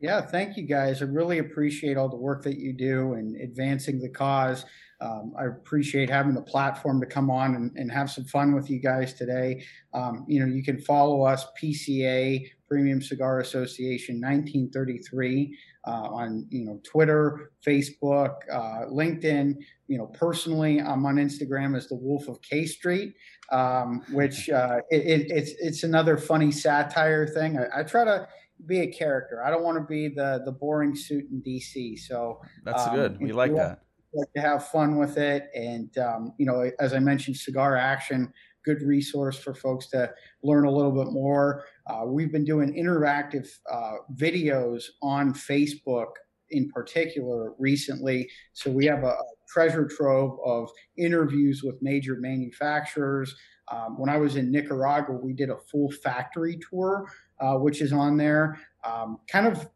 Yeah, 0.00 0.22
thank 0.22 0.56
you 0.56 0.66
guys. 0.66 1.02
I 1.02 1.04
really 1.06 1.38
appreciate 1.38 1.98
all 1.98 2.08
the 2.08 2.16
work 2.16 2.42
that 2.44 2.56
you 2.58 2.72
do 2.72 3.12
and 3.14 3.36
advancing 3.40 4.00
the 4.00 4.08
cause. 4.08 4.64
Um, 5.00 5.32
I 5.38 5.46
appreciate 5.46 6.10
having 6.10 6.34
the 6.34 6.42
platform 6.42 7.00
to 7.00 7.06
come 7.06 7.30
on 7.30 7.54
and, 7.54 7.72
and 7.76 7.90
have 7.90 8.10
some 8.10 8.24
fun 8.24 8.54
with 8.54 8.68
you 8.68 8.78
guys 8.80 9.14
today. 9.14 9.64
Um, 9.94 10.24
you 10.28 10.40
know, 10.40 10.46
you 10.46 10.62
can 10.62 10.78
follow 10.78 11.22
us, 11.22 11.46
PCA, 11.62 12.46
Premium 12.68 13.00
Cigar 13.00 13.40
Association 13.40 14.20
1933, 14.20 15.56
uh, 15.86 15.90
on, 15.90 16.46
you 16.50 16.64
know, 16.64 16.80
Twitter, 16.84 17.52
Facebook, 17.66 18.34
uh, 18.52 18.86
LinkedIn. 18.92 19.54
You 19.88 19.98
know, 19.98 20.06
personally, 20.06 20.80
I'm 20.80 21.04
on 21.06 21.16
Instagram 21.16 21.76
as 21.76 21.88
the 21.88 21.96
Wolf 21.96 22.28
of 22.28 22.40
K 22.42 22.66
Street, 22.66 23.14
um, 23.50 24.02
which 24.12 24.50
uh, 24.50 24.80
it, 24.90 25.22
it, 25.22 25.30
it's, 25.30 25.52
it's 25.58 25.82
another 25.82 26.16
funny 26.16 26.52
satire 26.52 27.26
thing. 27.26 27.58
I, 27.58 27.80
I 27.80 27.82
try 27.82 28.04
to 28.04 28.28
be 28.66 28.80
a 28.80 28.86
character. 28.86 29.42
I 29.42 29.50
don't 29.50 29.62
want 29.62 29.78
to 29.78 29.84
be 29.84 30.08
the 30.08 30.42
the 30.44 30.52
boring 30.52 30.94
suit 30.94 31.24
in 31.30 31.42
DC. 31.42 31.98
So 31.98 32.40
That's 32.64 32.86
Um, 32.86 32.94
good. 32.94 33.20
We 33.20 33.32
like 33.32 33.54
that. 33.56 33.80
Like 34.14 34.32
to 34.34 34.40
have 34.40 34.68
fun 34.68 34.96
with 34.96 35.18
it, 35.18 35.48
and 35.54 35.96
um, 35.98 36.34
you 36.38 36.46
know, 36.46 36.70
as 36.80 36.92
I 36.92 36.98
mentioned, 36.98 37.36
Cigar 37.36 37.76
Action 37.76 38.32
good 38.64 38.82
resource 38.82 39.38
for 39.38 39.54
folks 39.54 39.88
to 39.88 40.12
learn 40.42 40.64
a 40.64 40.70
little 40.70 40.92
bit 40.92 41.12
more. 41.12 41.64
Uh, 41.86 42.04
we've 42.04 42.32
been 42.32 42.44
doing 42.44 42.74
interactive 42.74 43.48
uh, 43.70 43.96
videos 44.14 44.84
on 45.02 45.32
Facebook 45.32 46.12
in 46.50 46.68
particular 46.70 47.54
recently. 47.58 48.28
So 48.52 48.70
we 48.70 48.84
have 48.86 49.04
a, 49.04 49.08
a 49.08 49.24
treasure 49.48 49.86
trove 49.86 50.38
of 50.44 50.70
interviews 50.96 51.62
with 51.62 51.80
major 51.80 52.16
manufacturers. 52.16 53.34
Um, 53.70 53.98
when 53.98 54.10
I 54.10 54.16
was 54.16 54.36
in 54.36 54.50
Nicaragua, 54.50 55.16
we 55.16 55.32
did 55.32 55.50
a 55.50 55.56
full 55.56 55.90
factory 55.90 56.58
tour, 56.70 57.10
uh, 57.40 57.54
which 57.54 57.80
is 57.80 57.92
on 57.92 58.16
there, 58.16 58.58
um, 58.84 59.18
kind 59.30 59.46
of 59.46 59.68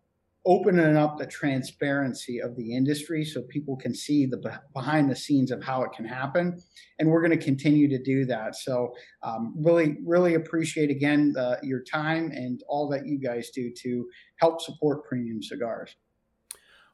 opening 0.46 0.96
up 0.96 1.18
the 1.18 1.26
transparency 1.26 2.38
of 2.38 2.54
the 2.56 2.74
industry 2.74 3.24
so 3.24 3.42
people 3.42 3.76
can 3.76 3.94
see 3.94 4.26
the 4.26 4.60
behind 4.74 5.10
the 5.10 5.16
scenes 5.16 5.50
of 5.50 5.62
how 5.62 5.82
it 5.82 5.92
can 5.92 6.04
happen. 6.04 6.60
And 6.98 7.08
we're 7.08 7.22
going 7.22 7.38
to 7.38 7.44
continue 7.44 7.88
to 7.88 8.02
do 8.02 8.26
that. 8.26 8.54
So 8.56 8.92
um, 9.22 9.54
really 9.56 9.96
really 10.04 10.34
appreciate 10.34 10.90
again 10.90 11.34
uh, 11.38 11.56
your 11.62 11.82
time 11.82 12.30
and 12.32 12.60
all 12.68 12.88
that 12.90 13.06
you 13.06 13.18
guys 13.18 13.50
do 13.50 13.72
to 13.82 14.06
help 14.36 14.60
support 14.60 15.04
premium 15.04 15.42
cigars. 15.42 15.96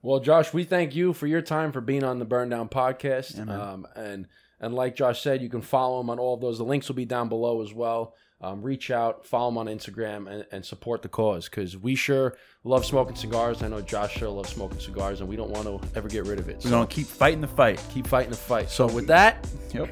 Well 0.02 0.20
josh 0.20 0.54
we 0.54 0.64
thank 0.64 0.94
you 0.94 1.12
for 1.12 1.26
your 1.26 1.42
time 1.42 1.72
for 1.72 1.80
being 1.80 2.04
on 2.04 2.18
the 2.18 2.24
burn 2.24 2.48
down 2.48 2.68
podcast. 2.68 3.36
Yeah, 3.36 3.72
um, 3.72 3.86
and 3.96 4.26
and 4.60 4.74
like 4.74 4.94
josh 4.94 5.22
said 5.22 5.42
you 5.42 5.48
can 5.48 5.62
follow 5.62 6.00
him 6.00 6.08
on 6.08 6.18
all 6.18 6.34
of 6.34 6.40
those. 6.40 6.58
The 6.58 6.64
links 6.64 6.88
will 6.88 6.94
be 6.94 7.04
down 7.04 7.28
below 7.28 7.62
as 7.62 7.74
well 7.74 8.14
um, 8.40 8.62
reach 8.62 8.90
out, 8.90 9.26
follow 9.26 9.50
them 9.50 9.58
on 9.58 9.66
Instagram, 9.66 10.30
and, 10.30 10.46
and 10.50 10.64
support 10.64 11.02
the 11.02 11.08
cause 11.08 11.48
because 11.48 11.76
we 11.76 11.94
sure 11.94 12.36
love 12.64 12.86
smoking 12.86 13.14
cigars. 13.14 13.62
I 13.62 13.68
know 13.68 13.80
Josh 13.80 14.14
sure 14.14 14.30
loves 14.30 14.50
smoking 14.50 14.80
cigars, 14.80 15.20
and 15.20 15.28
we 15.28 15.36
don't 15.36 15.50
want 15.50 15.66
to 15.66 15.80
ever 15.96 16.08
get 16.08 16.26
rid 16.26 16.38
of 16.38 16.48
it. 16.48 16.60
We're 16.64 16.70
going 16.70 16.86
to 16.86 16.94
keep 16.94 17.06
fighting 17.06 17.40
the 17.40 17.48
fight. 17.48 17.82
Keep 17.92 18.06
fighting 18.06 18.30
the 18.30 18.36
fight. 18.36 18.70
So, 18.70 18.86
with 18.86 19.06
that, 19.08 19.46
yep. 19.74 19.90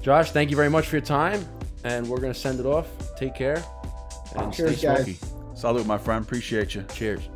Josh, 0.00 0.30
thank 0.30 0.50
you 0.50 0.56
very 0.56 0.70
much 0.70 0.86
for 0.86 0.96
your 0.96 1.04
time, 1.04 1.46
and 1.84 2.08
we're 2.08 2.20
going 2.20 2.32
to 2.32 2.38
send 2.38 2.58
it 2.58 2.66
off. 2.66 2.88
Take 3.16 3.34
care, 3.34 3.62
and 4.36 4.52
Cheers, 4.52 4.78
stay 4.78 4.94
smoky. 4.94 5.12
Guys. 5.14 5.60
Salute, 5.60 5.86
my 5.86 5.98
friend. 5.98 6.24
Appreciate 6.24 6.74
you. 6.74 6.84
Cheers. 6.94 7.28